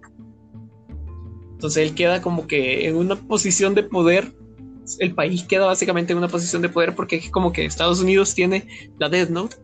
Entonces 1.52 1.88
él 1.88 1.94
queda 1.96 2.22
como 2.22 2.48
que 2.48 2.88
en 2.88 2.96
una 2.96 3.16
posición 3.16 3.76
de 3.76 3.84
poder. 3.84 4.34
El 5.00 5.14
país 5.14 5.44
queda 5.44 5.66
básicamente 5.66 6.12
en 6.12 6.20
una 6.20 6.28
posición 6.28 6.62
de 6.62 6.70
poder 6.70 6.94
porque 6.96 7.18
es 7.18 7.30
como 7.30 7.54
que 7.54 7.66
Estados 7.66 8.02
Unidos 8.02 8.34
tiene 8.36 8.68
la 9.00 9.08
Death 9.08 9.30
Note 9.30 9.56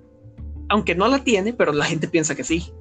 aunque 0.69 0.95
no 0.95 1.07
la 1.07 1.23
tiene, 1.23 1.51
pero 1.51 1.73
la 1.73 1.85
gente 1.85 2.07
piensa 2.07 2.35
que 2.35 2.43
sí. 2.43 2.71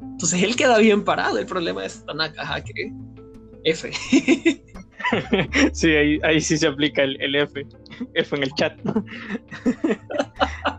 Entonces 0.00 0.42
él 0.42 0.56
queda 0.56 0.78
bien 0.78 1.04
parado. 1.04 1.38
El 1.38 1.46
problema 1.46 1.84
es 1.84 2.04
Tanaka, 2.06 2.62
que 2.62 2.92
F. 3.64 3.90
sí, 5.72 5.90
ahí, 6.22 6.40
sí 6.40 6.56
se 6.56 6.66
aplica 6.66 7.02
el, 7.02 7.34
F. 7.34 7.66
F 8.14 8.36
en 8.36 8.42
el 8.42 8.52
chat. 8.54 8.72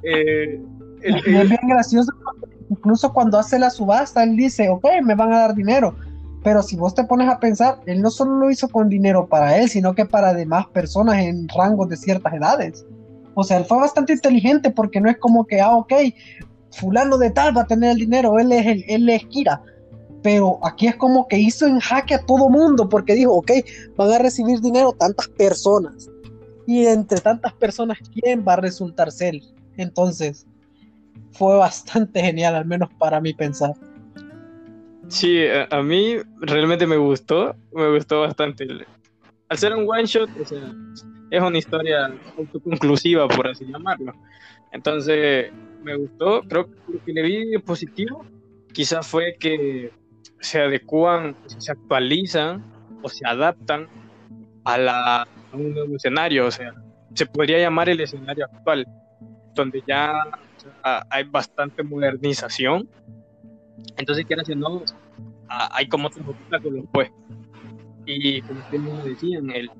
Eh, 0.08 0.62
es 1.02 1.24
bien 1.24 1.68
gracioso. 1.68 2.12
Incluso 2.70 3.12
cuando 3.12 3.40
hace 3.40 3.58
la 3.58 3.70
subasta, 3.70 4.24
él 4.24 4.36
dice, 4.36 4.70
ok, 4.70 4.86
me 5.04 5.16
van 5.16 5.34
a 5.34 5.40
dar 5.40 5.56
dinero. 5.56 5.96
Pero 6.44 6.62
si 6.62 6.76
vos 6.76 6.94
te 6.94 7.04
pones 7.04 7.28
a 7.28 7.40
pensar, 7.40 7.80
él 7.88 8.02
no 8.02 8.12
solo 8.12 8.38
lo 8.38 8.52
hizo 8.52 8.70
con 8.70 8.88
dinero 8.88 9.28
para 9.28 9.58
él, 9.58 9.70
sino 9.70 9.96
que 9.96 10.06
para 10.06 10.34
demás 10.34 10.68
personas 10.68 11.18
en 11.18 11.48
rangos 11.50 11.90
de 11.90 11.98
ciertas 11.98 12.34
edades. 12.34 12.86
O 13.34 13.44
sea, 13.44 13.58
él 13.58 13.66
fue 13.66 13.78
bastante 13.78 14.14
inteligente 14.14 14.70
porque 14.70 15.02
no 15.02 15.10
es 15.10 15.18
como 15.18 15.46
que, 15.46 15.60
ah, 15.60 15.76
ok, 15.76 15.94
fulano 16.72 17.18
de 17.18 17.32
tal 17.32 17.56
va 17.56 17.62
a 17.62 17.68
tener 17.68 17.92
el 17.92 17.98
dinero, 17.98 18.38
él 18.40 18.52
es, 18.52 18.66
el, 18.66 18.86
él 18.88 19.10
es 19.10 19.26
Kira. 19.26 19.62
Pero 20.26 20.58
aquí 20.64 20.88
es 20.88 20.96
como 20.96 21.28
que 21.28 21.38
hizo 21.38 21.68
en 21.68 21.80
jaque 21.80 22.16
a 22.16 22.26
todo 22.26 22.50
mundo 22.50 22.90
porque 22.90 23.14
dijo, 23.14 23.32
ok, 23.32 23.52
van 23.96 24.12
a 24.12 24.18
recibir 24.18 24.60
dinero 24.60 24.92
tantas 24.92 25.28
personas. 25.28 26.10
Y 26.66 26.88
entre 26.88 27.22
tantas 27.22 27.54
personas, 27.54 28.00
¿quién 28.12 28.44
va 28.44 28.54
a 28.54 28.56
resultar 28.56 29.12
ser? 29.12 29.36
Entonces, 29.78 30.48
fue 31.32 31.56
bastante 31.58 32.22
genial, 32.22 32.56
al 32.56 32.66
menos 32.66 32.90
para 32.98 33.22
mí 33.22 33.36
pensar. 33.36 33.74
Sí, 35.10 35.44
a, 35.70 35.84
mí 35.84 36.16
realmente 36.40 36.88
me 36.88 36.98
gustó, 36.98 37.56
me 37.72 37.94
gustó 37.94 38.22
bastante. 38.22 38.66
Al 39.50 39.58
ser 39.60 39.74
un 39.74 39.88
one 39.88 40.08
shot, 40.08 40.28
o 40.42 40.44
sea, 40.44 40.74
es 41.30 41.40
una 41.40 41.60
historia 41.60 42.12
autoconclusiva, 42.36 43.28
por 43.28 43.48
así 43.48 43.64
llamarlo. 43.66 44.12
Entonces, 44.72 45.52
me 45.84 45.96
gustó. 45.96 46.42
Creo 46.50 46.66
que 46.66 46.94
lo 46.94 47.04
que 47.06 47.14
le 47.14 47.22
vi 47.22 47.58
positivo 47.60 48.26
quizás 48.74 49.06
fue 49.06 49.36
que 49.40 49.92
se 50.46 50.62
adecúan, 50.62 51.36
se 51.48 51.72
actualizan 51.72 52.64
o 53.02 53.10
se 53.10 53.26
adaptan 53.28 53.88
a, 54.64 54.78
la, 54.78 55.28
un 55.52 55.74
nuevo 55.74 55.96
escenario. 55.96 56.46
O 56.46 56.52
sea, 56.52 56.74
se 57.14 57.26
podría 57.26 57.60
llamar 57.60 57.90
el 57.90 58.00
escenario 58.00 58.46
actual, 58.46 58.86
donde 59.56 59.84
ya 59.88 60.14
hay 61.10 61.24
bastante 61.24 61.82
modernización. 61.84 62.88
Entonces, 63.98 64.26
quieras 64.26 64.48
o 64.50 64.56
no, 64.56 64.84
hay 65.48 65.88
como 65.88 66.08
otros 66.08 66.28
obstáculos, 66.28 66.86
pues. 66.92 67.12
Y 68.06 68.42
como 68.44 68.60
ustedes 68.60 68.82
me 68.82 69.10
decían, 69.10 69.50
el, 69.50 69.72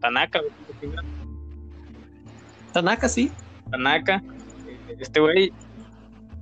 Tanaka. 0.00 0.40
Tanaka, 2.72 3.08
sí. 3.08 3.32
Tanaka. 3.70 4.22
Este 4.98 5.20
güey, 5.20 5.52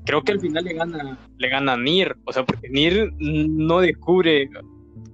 creo 0.05 0.23
que 0.23 0.33
al 0.33 0.41
final 0.41 0.65
le 0.65 0.75
gana, 0.75 1.19
le 1.39 1.49
gana 1.49 1.73
a 1.75 1.77
Nir. 1.77 2.17
O 2.25 2.33
sea, 2.33 2.45
porque 2.45 2.69
Nir 2.69 3.13
no 3.19 3.81
descubre 3.81 4.49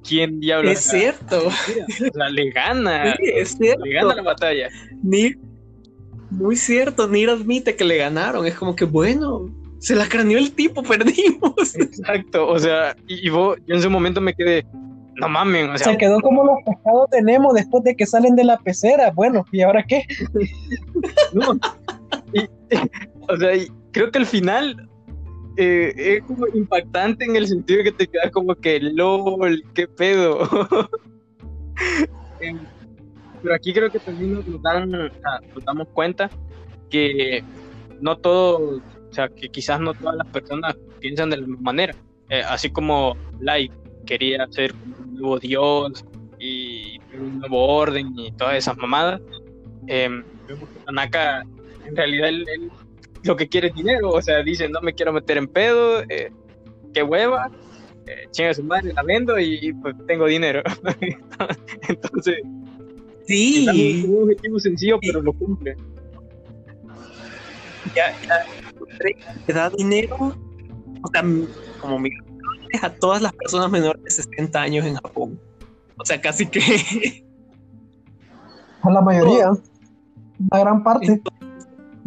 quién 0.07 0.41
diablos. 0.41 0.73
Es 0.73 0.81
cierto. 0.81 1.49
O 1.49 2.13
sea, 2.13 2.29
le 2.31 2.51
gana. 2.51 3.13
es 3.13 3.57
cierto. 3.57 3.85
Le 3.85 3.93
gana 3.93 4.15
la 4.15 4.23
batalla. 4.23 4.69
Nir, 5.03 5.39
muy 6.31 6.57
cierto. 6.57 7.09
Nir 7.09 7.31
admite 7.31 7.77
que 7.77 7.85
le 7.85 7.99
ganaron. 7.99 8.47
Es 8.47 8.55
como 8.55 8.75
que 8.75 8.85
bueno. 8.85 9.55
Se 9.79 9.95
la 9.95 10.09
craneó 10.09 10.39
el 10.39 10.53
tipo, 10.53 10.83
perdimos. 10.83 11.77
Exacto, 11.77 12.49
o 12.49 12.59
sea, 12.59 12.97
y, 13.07 13.31
vos, 13.31 13.59
yo 13.67 13.75
en 13.75 13.79
ese 13.79 13.89
momento 13.89 14.21
me 14.21 14.35
quedé, 14.35 14.67
no 15.15 15.29
mames, 15.29 15.69
o 15.69 15.79
sea, 15.79 15.93
se 15.93 15.97
quedó 15.97 16.21
como 16.21 16.45
los 16.45 16.57
pescados 16.67 17.09
tenemos 17.11 17.55
después 17.55 17.85
de 17.85 17.95
que 17.95 18.05
salen 18.05 18.35
de 18.35 18.43
la 18.43 18.59
pecera. 18.59 19.13
Bueno, 19.13 19.45
¿y 19.53 19.63
ahora 19.63 19.85
qué? 19.85 20.05
o 23.29 23.37
sea, 23.37 23.51
creo 23.93 24.11
que 24.11 24.19
al 24.19 24.27
final 24.27 24.89
eh, 25.57 25.93
es 25.97 26.23
como 26.25 26.47
impactante 26.49 27.25
en 27.25 27.37
el 27.37 27.47
sentido 27.47 27.83
que 27.85 27.93
te 27.93 28.07
quedas 28.07 28.31
como 28.31 28.55
que 28.55 28.81
LOL, 28.81 29.63
qué 29.75 29.89
pedo. 29.89 30.41
Eh, 32.41 32.55
pero 33.43 33.55
aquí 33.55 33.73
creo 33.73 33.91
que 33.91 33.99
también 33.99 34.35
nos, 34.35 34.63
dan, 34.63 34.91
nos 34.91 35.65
damos 35.65 35.89
cuenta 35.89 36.31
que 36.91 37.43
no 38.01 38.17
todo, 38.17 38.79
o 38.79 39.13
sea, 39.13 39.29
que 39.29 39.49
quizás 39.49 39.81
no 39.81 39.95
todas 39.95 40.17
las 40.17 40.27
personas 40.29 40.77
piensan 41.01 41.31
de 41.31 41.39
la 41.39 41.47
misma 41.47 41.63
manera. 41.63 41.95
Eh, 42.31 42.43
así 42.49 42.71
como 42.71 43.17
Light 43.41 43.73
quería 44.07 44.47
ser 44.51 44.73
un 44.75 45.15
nuevo 45.15 45.39
dios 45.39 46.05
y 46.39 47.01
un 47.19 47.41
nuevo 47.41 47.67
orden 47.67 48.13
y 48.19 48.31
todas 48.33 48.57
esas 48.57 48.77
mamadas. 48.77 49.21
Eh, 49.87 50.05
en 50.07 51.97
realidad, 51.97 52.29
él, 52.29 52.71
lo 53.29 53.37
que 53.37 53.49
quiere 53.49 53.69
es 53.69 53.75
dinero, 53.75 54.11
o 54.11 54.23
sea, 54.23 54.43
dice, 54.43 54.69
no 54.69 54.81
me 54.81 54.95
quiero 54.95 55.13
meter 55.13 55.37
en 55.37 55.47
pedo, 55.47 56.01
eh, 56.09 56.33
qué 56.95 57.03
hueva, 57.03 57.51
eh, 58.07 58.27
chinga 58.31 58.55
su 58.55 58.65
madre, 58.65 58.93
la 58.95 59.03
vendo 59.03 59.39
y, 59.39 59.73
pues 59.75 59.95
tengo 60.07 60.27
dinero. 60.27 60.63
Entonces, 61.89 62.37
Sí. 63.27 63.67
es 63.69 64.05
un 64.09 64.23
objetivo 64.23 64.59
sencillo, 64.59 64.99
pero 65.03 65.21
lo 65.21 65.35
cumple. 65.35 65.77
ya, 67.95 68.19
ya 68.27 68.47
le 69.47 69.55
da 69.55 69.69
dinero, 69.69 70.17
o 70.19 71.09
sea, 71.13 71.23
como 71.81 71.99
millones 71.99 72.83
a 72.83 72.91
todas 72.91 73.21
las 73.21 73.33
personas 73.35 73.71
menores 73.71 74.03
de 74.03 74.11
60 74.11 74.61
años 74.61 74.87
en 74.87 74.95
Japón. 74.95 75.39
O 75.99 76.05
sea, 76.05 76.19
casi 76.21 76.47
que 76.47 77.23
A 78.83 78.91
la 78.91 79.03
mayoría. 79.03 79.51
Una 79.51 80.61
gran 80.61 80.83
parte. 80.83 81.21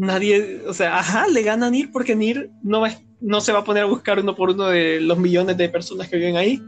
Nadie, 0.02 0.62
o 0.68 0.74
sea, 0.74 0.98
ajá, 0.98 1.28
le 1.28 1.44
gana 1.44 1.68
a 1.68 1.70
Nir 1.70 1.92
porque 1.92 2.16
Nir 2.16 2.50
no, 2.64 2.82
va, 2.82 2.90
no 3.20 3.40
se 3.40 3.52
va 3.54 3.60
a 3.60 3.64
poner 3.64 3.84
a 3.84 3.88
buscar 3.88 4.18
uno 4.20 4.36
por 4.36 4.50
uno 4.50 4.66
de 4.68 5.00
los 5.00 5.18
millones 5.18 5.58
de 5.58 5.70
personas 5.70 6.10
que 6.10 6.18
viven 6.18 6.38
ahí. 6.38 6.60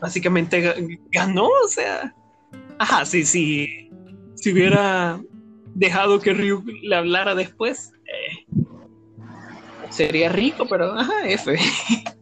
Básicamente 0.00 0.60
ga- 0.60 0.98
ganó, 1.12 1.46
o 1.46 1.68
sea, 1.68 2.12
ajá, 2.80 3.04
sí, 3.04 3.24
sí. 3.24 3.90
Si 4.34 4.52
hubiera 4.52 5.20
dejado 5.74 6.20
que 6.20 6.34
Ryu 6.34 6.64
le 6.82 6.96
hablara 6.96 7.36
después, 7.36 7.92
eh, 8.06 8.44
sería 9.90 10.28
rico, 10.30 10.66
pero 10.68 10.92
ajá, 10.92 11.28
F. 11.28 11.56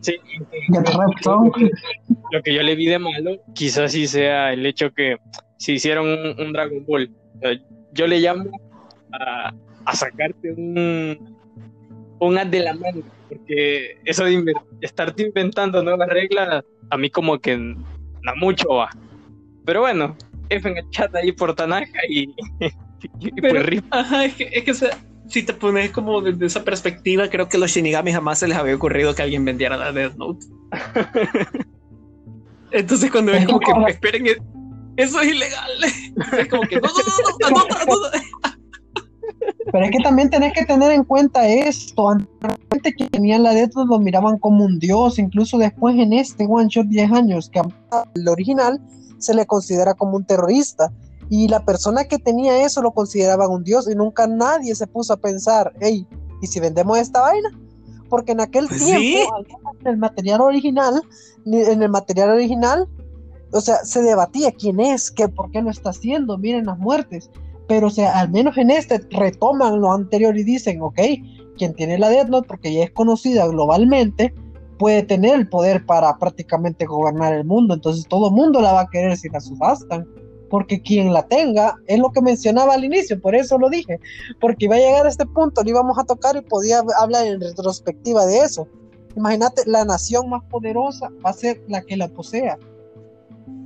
Sí, 0.00 0.12
ripped, 0.68 1.22
son. 1.24 1.50
lo 2.30 2.42
que 2.44 2.54
yo 2.54 2.62
le 2.62 2.76
vi 2.76 2.86
de 2.86 3.00
malo, 3.00 3.42
quizás 3.52 3.90
sí 3.90 4.06
sea 4.06 4.52
el 4.52 4.64
hecho 4.64 4.92
que 4.92 5.16
si 5.56 5.72
hicieron 5.72 6.06
un, 6.08 6.40
un 6.40 6.52
Dragon 6.52 6.86
Ball, 6.86 7.12
yo 7.98 8.06
le 8.06 8.20
llamo 8.20 8.48
a, 9.12 9.52
a 9.84 9.92
sacarte 9.96 10.52
un, 10.52 11.36
un 12.20 12.38
as 12.38 12.48
de 12.50 12.60
la 12.60 12.74
mano, 12.74 13.02
porque 13.28 13.98
eso 14.04 14.24
de 14.24 14.32
inven- 14.38 14.62
estarte 14.80 15.24
inventando 15.24 15.82
nuevas 15.82 16.08
reglas, 16.08 16.64
a 16.90 16.96
mí 16.96 17.10
como 17.10 17.38
que 17.40 17.56
no 17.56 18.36
mucho 18.40 18.68
va. 18.74 18.88
Pero 19.64 19.80
bueno, 19.80 20.16
F 20.48 20.68
en 20.68 20.76
el 20.78 20.88
chat 20.90 21.12
ahí 21.16 21.32
por 21.32 21.54
Tanaka 21.54 22.00
y, 22.08 22.32
y 23.18 23.30
Pero- 23.40 23.54
pues 23.54 23.66
rip. 23.66 23.84
Ajá, 23.90 24.24
es 24.26 24.34
que, 24.34 24.44
es 24.52 24.62
que 24.64 24.70
o 24.70 24.74
sea, 24.74 24.90
si 25.28 25.42
te 25.42 25.52
pones 25.52 25.90
como 25.90 26.20
desde 26.22 26.46
esa 26.46 26.62
perspectiva, 26.64 27.28
creo 27.28 27.48
que 27.48 27.56
a 27.56 27.60
los 27.60 27.70
Shinigami 27.72 28.12
jamás 28.12 28.38
se 28.38 28.46
les 28.48 28.56
había 28.56 28.76
ocurrido 28.76 29.14
que 29.14 29.22
alguien 29.22 29.44
vendiera 29.44 29.76
la 29.76 29.92
Death 29.92 30.14
Note. 30.16 30.46
Entonces 32.70 33.10
cuando 33.10 33.32
ves 33.32 33.46
como 33.46 33.60
que 33.60 33.72
esperen, 33.90 34.26
eso 34.98 35.20
es 35.20 35.28
ilegal. 35.28 35.70
Es 36.38 36.48
como 36.48 36.62
que 36.62 36.76
no, 36.76 36.88
no, 36.88 37.50
no, 37.50 37.50
no, 37.50 37.60
no, 37.60 37.68
no, 37.86 38.10
no. 38.10 38.58
Pero 39.72 39.84
es 39.84 39.90
que 39.90 39.98
también 40.02 40.30
tenés 40.30 40.52
que 40.52 40.64
tener 40.64 40.90
en 40.90 41.04
cuenta 41.04 41.46
esto. 41.46 42.08
Antes 42.08 42.94
que 42.96 43.08
tenían 43.08 43.42
la 43.42 43.52
Note 43.52 43.72
lo 43.86 43.98
miraban 43.98 44.38
como 44.38 44.64
un 44.64 44.78
dios. 44.78 45.18
Incluso 45.18 45.58
después 45.58 45.96
en 45.96 46.12
este 46.12 46.46
One 46.46 46.68
Shot 46.68 46.86
10 46.86 47.12
años, 47.12 47.50
que 47.50 47.60
el 48.14 48.28
original 48.28 48.80
se 49.18 49.34
le 49.34 49.46
considera 49.46 49.94
como 49.94 50.16
un 50.16 50.24
terrorista. 50.24 50.90
Y 51.30 51.46
la 51.48 51.64
persona 51.64 52.04
que 52.04 52.18
tenía 52.18 52.64
eso 52.64 52.80
lo 52.82 52.92
consideraban 52.92 53.50
un 53.50 53.62
dios. 53.62 53.88
Y 53.90 53.94
nunca 53.94 54.26
nadie 54.26 54.74
se 54.74 54.86
puso 54.86 55.12
a 55.12 55.16
pensar, 55.18 55.72
hey, 55.80 56.06
¿y 56.40 56.46
si 56.46 56.58
vendemos 56.58 56.98
esta 56.98 57.20
vaina? 57.20 57.50
Porque 58.08 58.32
en 58.32 58.40
aquel 58.40 58.66
Pues 58.68 58.84
tiempo, 58.84 59.36
sí. 59.46 59.54
en 59.80 59.86
el 59.86 59.96
material 59.98 60.40
original, 60.40 61.02
en 61.44 61.82
el 61.82 61.90
material 61.90 62.30
original, 62.30 62.88
o 63.52 63.60
sea, 63.60 63.84
se 63.84 64.02
debatía 64.02 64.52
quién 64.52 64.80
es, 64.80 65.10
qué, 65.10 65.28
por 65.28 65.50
qué 65.50 65.62
lo 65.62 65.70
está 65.70 65.90
haciendo, 65.90 66.38
miren 66.38 66.66
las 66.66 66.78
muertes. 66.78 67.30
Pero, 67.66 67.88
o 67.88 67.90
sea, 67.90 68.18
al 68.18 68.30
menos 68.30 68.56
en 68.56 68.70
este 68.70 69.00
retoman 69.10 69.80
lo 69.80 69.92
anterior 69.92 70.36
y 70.36 70.44
dicen, 70.44 70.80
ok, 70.82 70.98
quien 71.56 71.74
tiene 71.74 71.98
la 71.98 72.08
Death 72.08 72.28
Note, 72.28 72.48
porque 72.48 72.72
ya 72.72 72.84
es 72.84 72.90
conocida 72.90 73.46
globalmente, 73.46 74.34
puede 74.78 75.02
tener 75.02 75.34
el 75.34 75.48
poder 75.48 75.84
para 75.84 76.16
prácticamente 76.18 76.86
gobernar 76.86 77.34
el 77.34 77.44
mundo. 77.44 77.74
Entonces 77.74 78.06
todo 78.08 78.28
el 78.28 78.34
mundo 78.34 78.60
la 78.60 78.72
va 78.72 78.80
a 78.82 78.88
querer 78.88 79.16
si 79.16 79.28
la 79.28 79.40
subastan. 79.40 80.06
Porque 80.50 80.80
quien 80.80 81.12
la 81.12 81.26
tenga, 81.26 81.76
es 81.88 81.98
lo 81.98 82.10
que 82.10 82.22
mencionaba 82.22 82.72
al 82.72 82.82
inicio, 82.82 83.20
por 83.20 83.34
eso 83.34 83.58
lo 83.58 83.68
dije. 83.68 84.00
Porque 84.40 84.64
iba 84.64 84.76
a 84.76 84.78
llegar 84.78 85.04
a 85.04 85.10
este 85.10 85.26
punto, 85.26 85.62
lo 85.62 85.68
íbamos 85.68 85.98
a 85.98 86.04
tocar 86.04 86.36
y 86.36 86.40
podía 86.40 86.82
hablar 86.98 87.26
en 87.26 87.38
retrospectiva 87.38 88.24
de 88.24 88.38
eso. 88.38 88.66
Imagínate, 89.14 89.62
la 89.66 89.84
nación 89.84 90.30
más 90.30 90.42
poderosa 90.44 91.10
va 91.24 91.30
a 91.30 91.34
ser 91.34 91.62
la 91.68 91.82
que 91.82 91.98
la 91.98 92.08
posea. 92.08 92.56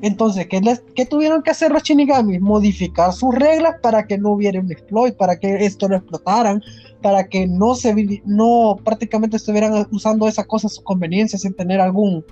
Entonces, 0.03 0.49
¿qué, 0.49 0.61
les- 0.61 0.83
qué 0.97 1.07
tuvieron 1.07 1.43
que 1.43 1.51
hacer 1.51 1.71
los 1.71 1.83
Shinigamis? 1.85 2.41
Modificar 2.41 3.13
sus 3.13 3.35
reglas 3.35 3.77
para 3.83 4.07
que 4.07 4.19
no 4.19 4.31
hubiera 4.31 4.59
un 4.61 4.71
exploit, 4.73 5.17
para 5.17 5.39
que 5.39 5.65
esto 5.65 5.89
lo 5.89 5.97
explotaran, 5.97 6.61
para 7.03 7.29
que 7.29 7.47
no 7.47 7.75
se 7.77 7.95
no 8.25 8.77
prácticamente 8.85 9.37
estuvieran 9.37 9.87
usando 9.93 10.27
esa 10.27 10.45
cosa 10.45 10.67
a 10.67 10.71
su 10.71 10.83
conveniencia 10.83 11.39
sin 11.39 11.55
tener 11.55 11.81
algún 11.81 12.25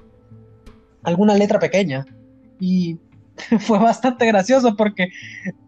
alguna 1.05 1.35
letra 1.35 1.59
pequeña. 1.59 2.05
Y 2.59 2.99
fue 3.61 3.79
bastante 3.79 4.27
gracioso 4.27 4.75
porque, 4.77 5.09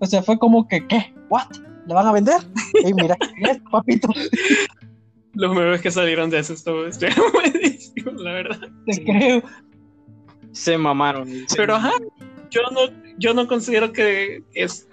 o 0.01 0.07
sea, 0.07 0.22
fue 0.22 0.39
como 0.39 0.66
que, 0.66 0.87
¿qué? 0.87 1.14
¿What? 1.30 1.47
¿Le 1.87 1.95
van 1.95 2.07
a 2.07 2.12
vender? 2.12 2.37
Y 2.85 2.93
mira, 2.95 3.16
¿qué 3.16 3.51
es, 3.53 3.61
papito? 3.70 4.09
Los 5.35 5.55
memes 5.55 5.80
que 5.80 5.91
salieron 5.91 6.30
de 6.30 6.41
eso 6.41 6.53
estuvo 6.53 6.85
estuvieron 6.85 7.24
buenísimos, 7.33 8.20
la 8.20 8.33
verdad. 8.33 8.68
Te 8.87 9.05
creo. 9.05 9.43
Se 10.53 10.76
mamaron. 10.78 11.28
Pero 11.57 11.76
ajá, 11.76 11.92
yo 12.50 12.62
no, 12.70 12.80
yo 13.18 13.34
no 13.34 13.48
considero 13.48 13.92
que 13.92 14.42
es 14.55 14.88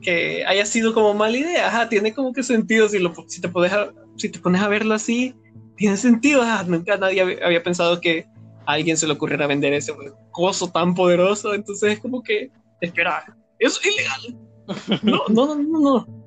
que 0.00 0.44
haya 0.46 0.66
sido 0.66 0.92
como 0.92 1.14
mala 1.14 1.36
idea. 1.36 1.68
Ajá, 1.68 1.88
tiene 1.88 2.12
como 2.12 2.32
que 2.32 2.42
sentido 2.42 2.88
si 2.88 2.98
lo 2.98 3.14
si 3.28 3.40
te 3.40 3.48
pones 3.48 3.72
a, 3.72 3.92
si 4.16 4.28
te 4.28 4.38
pones 4.38 4.60
a 4.60 4.68
verlo 4.68 4.94
así, 4.94 5.34
tiene 5.76 5.96
sentido. 5.96 6.42
Ajá, 6.42 6.64
nunca 6.64 6.96
nadie 6.96 7.20
había, 7.20 7.46
había 7.46 7.62
pensado 7.62 8.00
que 8.00 8.26
a 8.66 8.72
alguien 8.72 8.96
se 8.96 9.06
le 9.06 9.12
ocurriera 9.12 9.46
vender 9.46 9.72
ese 9.72 9.94
coso 10.30 10.70
tan 10.70 10.94
poderoso. 10.94 11.54
Entonces 11.54 11.92
es 11.92 12.00
como 12.00 12.22
que 12.22 12.50
espera, 12.80 13.24
eso 13.58 13.80
es 13.80 13.94
ilegal. 13.94 15.02
No, 15.02 15.22
no, 15.28 15.54
no, 15.54 15.54
no, 15.54 15.80
no. 15.80 16.22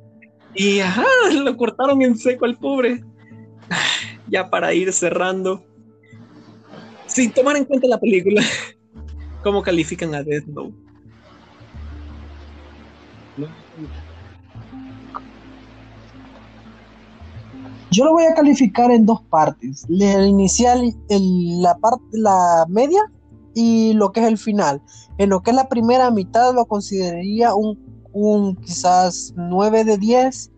Y 0.54 0.80
ajá, 0.80 1.06
lo 1.34 1.58
cortaron 1.58 2.02
en 2.02 2.18
seco 2.18 2.46
al 2.46 2.58
pobre. 2.58 3.04
Ya 4.28 4.50
para 4.50 4.74
ir 4.74 4.92
cerrando. 4.92 5.64
Sin 7.06 7.32
tomar 7.32 7.56
en 7.58 7.66
cuenta 7.66 7.88
la 7.88 8.00
película. 8.00 8.42
¿Cómo 9.46 9.62
califican 9.62 10.16
a 10.16 10.24
Death 10.24 10.48
Note? 10.48 10.74
Yo 17.92 18.06
lo 18.06 18.14
voy 18.14 18.24
a 18.24 18.34
calificar 18.34 18.90
en 18.90 19.06
dos 19.06 19.22
partes. 19.30 19.86
El 19.88 20.26
inicial, 20.26 20.92
la 21.10 21.78
parte, 21.78 22.04
la 22.14 22.66
media 22.70 23.02
y 23.54 23.94
lo 23.94 24.12
que 24.12 24.22
es 24.22 24.26
el 24.26 24.40
final. 24.40 24.82
En 25.20 25.30
lo 25.30 25.44
que 25.44 25.52
es 25.52 25.56
la 25.56 25.70
primera 25.70 26.10
mitad 26.10 26.52
lo 26.56 26.66
consideraría 26.66 27.54
un, 27.54 27.78
un 28.14 28.56
quizás 28.56 29.32
9 29.38 29.84
de 29.84 30.00
10 30.00 30.52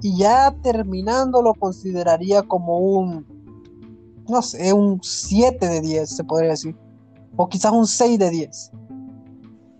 y 0.00 0.16
ya 0.16 0.54
terminando 0.62 1.42
lo 1.42 1.54
consideraría 1.54 2.44
como 2.44 2.78
un, 2.78 3.26
no 4.28 4.42
sé, 4.42 4.72
un 4.72 5.00
7 5.02 5.66
de 5.66 5.80
10 5.80 6.08
se 6.08 6.22
podría 6.22 6.50
decir. 6.50 6.76
O 7.38 7.48
quizás 7.48 7.70
un 7.70 7.86
6 7.86 8.18
de 8.18 8.30
10. 8.30 8.72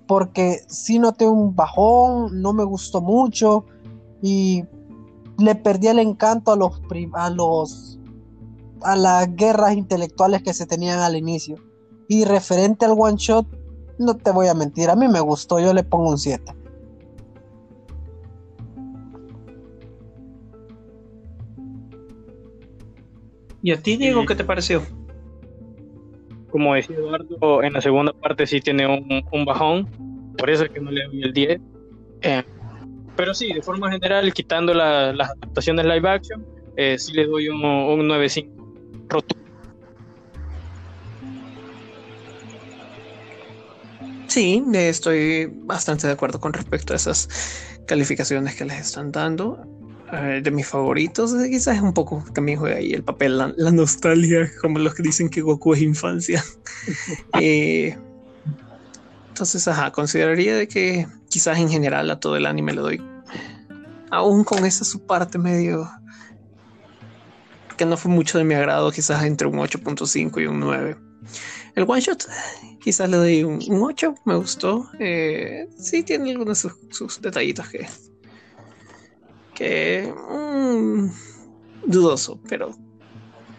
Porque 0.06 0.60
si 0.68 1.00
noté 1.00 1.26
un 1.26 1.56
bajón, 1.56 2.40
no 2.40 2.52
me 2.52 2.62
gustó 2.62 3.02
mucho 3.02 3.66
y 4.22 4.64
le 5.38 5.54
perdí 5.56 5.88
el 5.88 5.98
encanto 5.98 6.52
a 6.52 6.56
los 6.56 6.80
a 7.14 7.30
los 7.30 7.98
a 8.82 8.94
las 8.94 9.34
guerras 9.34 9.74
intelectuales 9.76 10.42
que 10.44 10.54
se 10.54 10.66
tenían 10.66 11.00
al 11.00 11.16
inicio. 11.16 11.56
Y 12.08 12.24
referente 12.24 12.86
al 12.86 12.94
one 12.96 13.16
shot, 13.16 13.46
no 13.98 14.16
te 14.16 14.30
voy 14.30 14.46
a 14.46 14.54
mentir, 14.54 14.88
a 14.88 14.94
mí 14.94 15.08
me 15.08 15.20
gustó, 15.20 15.58
yo 15.58 15.74
le 15.74 15.82
pongo 15.82 16.10
un 16.10 16.18
7. 16.18 16.54
¿Y 23.62 23.72
a 23.72 23.82
ti, 23.82 23.96
Diego, 23.96 24.24
qué 24.24 24.36
te 24.36 24.44
pareció? 24.44 24.82
Como 26.50 26.74
decía 26.74 26.96
Eduardo, 26.96 27.62
en 27.62 27.72
la 27.72 27.80
segunda 27.80 28.12
parte 28.12 28.46
sí 28.46 28.60
tiene 28.60 28.86
un, 28.86 29.22
un 29.30 29.44
bajón, 29.44 29.88
por 30.36 30.50
eso 30.50 30.64
es 30.64 30.70
que 30.70 30.80
no 30.80 30.90
le 30.90 31.04
doy 31.06 31.22
el 31.22 31.32
10. 31.32 31.60
Eh, 32.22 32.42
pero 33.16 33.34
sí, 33.34 33.52
de 33.52 33.62
forma 33.62 33.90
general, 33.90 34.32
quitando 34.32 34.72
la- 34.74 35.12
las 35.12 35.30
adaptaciones 35.30 35.84
live 35.86 36.08
action, 36.08 36.46
eh, 36.76 36.98
sí 36.98 37.12
le 37.12 37.26
doy 37.26 37.48
un, 37.48 37.64
un 37.64 38.06
9.5 38.08 39.06
roto. 39.08 39.34
Sí, 44.28 44.62
estoy 44.74 45.46
bastante 45.50 46.06
de 46.06 46.12
acuerdo 46.12 46.38
con 46.38 46.52
respecto 46.52 46.92
a 46.92 46.96
esas 46.96 47.28
calificaciones 47.86 48.54
que 48.56 48.64
les 48.64 48.78
están 48.80 49.10
dando. 49.10 49.66
Eh, 50.10 50.40
de 50.42 50.50
mis 50.50 50.66
favoritos, 50.66 51.34
eh, 51.34 51.50
quizás 51.50 51.76
es 51.76 51.82
un 51.82 51.92
poco 51.92 52.24
también 52.32 52.58
juega 52.58 52.76
ahí 52.76 52.92
el 52.92 53.04
papel, 53.04 53.36
la, 53.36 53.52
la 53.56 53.70
nostalgia, 53.70 54.50
como 54.62 54.78
los 54.78 54.94
que 54.94 55.02
dicen 55.02 55.28
que 55.28 55.42
Goku 55.42 55.74
es 55.74 55.82
infancia. 55.82 56.44
Eh, 57.40 57.96
entonces, 59.28 59.68
ajá, 59.68 59.92
consideraría 59.92 60.56
de 60.56 60.66
que 60.66 61.06
quizás 61.28 61.58
en 61.58 61.68
general 61.68 62.10
a 62.10 62.18
todo 62.18 62.36
el 62.36 62.46
anime 62.46 62.72
le 62.72 62.80
doy 62.80 63.02
aún 64.10 64.42
con 64.42 64.64
esa 64.64 64.84
su 64.84 65.06
parte 65.06 65.38
medio 65.38 65.88
que 67.76 67.84
no 67.84 67.96
fue 67.96 68.10
mucho 68.10 68.38
de 68.38 68.44
mi 68.44 68.54
agrado, 68.54 68.90
quizás 68.90 69.22
entre 69.24 69.46
un 69.46 69.58
8.5 69.58 70.42
y 70.42 70.46
un 70.46 70.58
9. 70.58 70.96
El 71.76 71.84
one 71.86 72.00
shot, 72.00 72.26
quizás 72.80 73.08
le 73.08 73.16
doy 73.16 73.44
un, 73.44 73.60
8, 73.70 74.14
me 74.24 74.34
gustó. 74.34 74.90
Eh, 74.98 75.68
sí, 75.78 76.02
tiene 76.02 76.30
algunos 76.32 76.58
sus, 76.58 76.72
sus 76.90 77.20
detallitos 77.20 77.68
que, 77.68 77.86
que 79.58 80.14
mm, 80.30 81.08
dudoso, 81.84 82.40
pero 82.48 82.76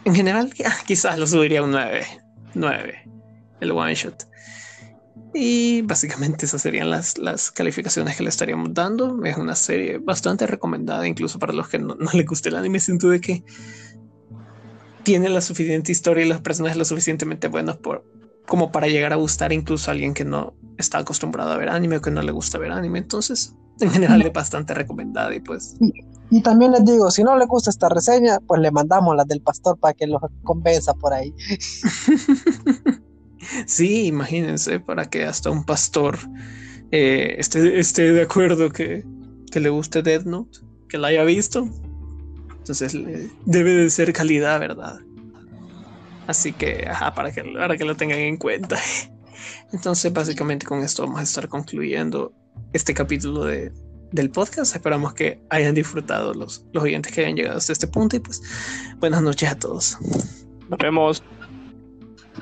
en 0.06 0.16
general 0.16 0.54
quizás 0.88 1.20
lo 1.20 1.28
subiría 1.28 1.60
a 1.60 1.64
un 1.64 1.72
9. 1.72 2.06
9, 2.56 3.10
el 3.60 3.72
one 3.72 3.94
shot. 3.94 4.26
Y 5.34 5.82
básicamente 5.84 6.46
esas 6.46 6.62
serían 6.62 6.90
las, 6.90 7.18
las 7.18 7.52
calificaciones 7.52 8.16
que 8.16 8.24
le 8.24 8.30
estaríamos 8.30 8.74
dando. 8.74 9.24
Es 9.26 9.38
una 9.38 9.56
serie 9.56 10.00
bastante 10.00 10.48
recomendada, 10.48 11.08
incluso 11.08 11.38
para 11.38 11.54
los 11.54 11.68
que 11.68 11.78
no, 11.78 11.96
no 11.96 12.10
le 12.14 12.24
guste 12.24 12.50
el 12.50 12.56
anime. 12.56 12.80
Siento 12.80 13.10
de 13.10 13.22
que 13.22 13.44
tiene 15.04 15.30
la 15.30 15.42
suficiente 15.42 15.92
historia 15.92 16.26
y 16.26 16.30
los 16.30 16.42
personajes 16.42 16.78
lo 16.78 16.86
suficientemente 16.86 17.48
buenos 17.48 17.78
por, 17.78 18.04
como 18.50 18.72
para 18.72 18.88
llegar 18.88 19.14
a 19.14 19.16
gustar 19.16 19.54
incluso 19.54 19.90
a 19.90 19.94
alguien 19.94 20.14
que 20.14 20.26
no 20.26 20.54
está 20.78 20.98
acostumbrado 20.98 21.52
a 21.52 21.58
ver 21.58 21.70
anime 21.70 21.98
o 21.98 22.02
que 22.02 22.10
no 22.10 22.24
le 22.24 22.32
gusta 22.32 22.58
ver 22.58 22.72
anime. 22.72 22.98
Entonces, 22.98 23.56
en 23.80 23.92
general 23.92 24.22
es 24.24 24.34
bastante 24.34 24.74
recomendada 24.74 25.34
y 25.34 25.40
pues... 25.40 25.78
Y, 26.32 26.42
también 26.42 26.72
les 26.72 26.84
digo, 26.84 27.12
si 27.12 27.24
no 27.24 27.38
le 27.38 27.46
gusta 27.46 27.70
esta 27.70 27.90
reseña, 27.90 28.40
pues 28.40 28.60
le 28.60 28.72
mandamos 28.72 29.16
las 29.16 29.28
del 29.28 29.42
pastor 29.42 29.78
para 29.78 29.94
que 29.94 30.08
los 30.08 30.20
convenza 30.44 30.96
por 30.96 31.14
ahí. 31.14 31.34
sí, 33.66 34.08
imagínense, 34.08 34.80
para 34.80 35.10
que 35.10 35.26
hasta 35.26 35.52
un 35.52 35.64
pastor 35.64 36.18
eh, 36.92 37.36
esté, 37.38 37.80
esté 37.80 38.14
de 38.14 38.24
acuerdo 38.24 38.72
que, 38.72 39.06
que 39.52 39.60
le 39.60 39.70
guste 39.70 40.02
Death 40.02 40.26
Note, 40.26 40.60
que 40.88 40.98
la 40.98 41.10
haya 41.10 41.24
visto. 41.24 41.70
Entonces 42.58 42.94
debe 43.46 43.72
de 43.72 43.90
ser 43.90 44.14
calidad, 44.14 44.60
¿verdad? 44.60 45.00
Así 46.30 46.54
que, 46.54 46.86
ajá, 46.88 47.16
para 47.16 47.32
que, 47.32 47.44
para 47.44 47.76
que 47.76 47.84
lo 47.84 47.96
tengan 47.96 48.20
en 48.20 48.38
cuenta. 48.38 48.78
Entonces, 49.74 50.14
básicamente 50.14 50.64
con 50.64 50.84
esto 50.84 51.02
vamos 51.02 51.22
a 51.22 51.24
estar 51.24 51.48
concluyendo 51.48 52.32
este 52.72 52.94
capítulo 52.94 53.46
de, 53.46 53.74
del 54.12 54.30
podcast. 54.30 54.76
Esperamos 54.76 55.16
que 55.16 55.42
hayan 55.50 55.74
disfrutado 55.74 56.36
los, 56.36 56.64
los 56.72 56.84
oyentes 56.84 57.12
que 57.12 57.22
hayan 57.22 57.36
llegado 57.36 57.58
hasta 57.58 57.74
este 57.74 57.88
punto 57.88 58.16
y 58.16 58.20
pues 58.20 58.44
buenas 59.00 59.24
noches 59.24 59.50
a 59.50 59.56
todos. 59.58 59.98
Nos 60.70 60.78
vemos. 60.78 61.24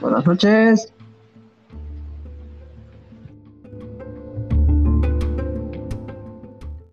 Buenas 0.02 0.26
noches. 0.26 0.94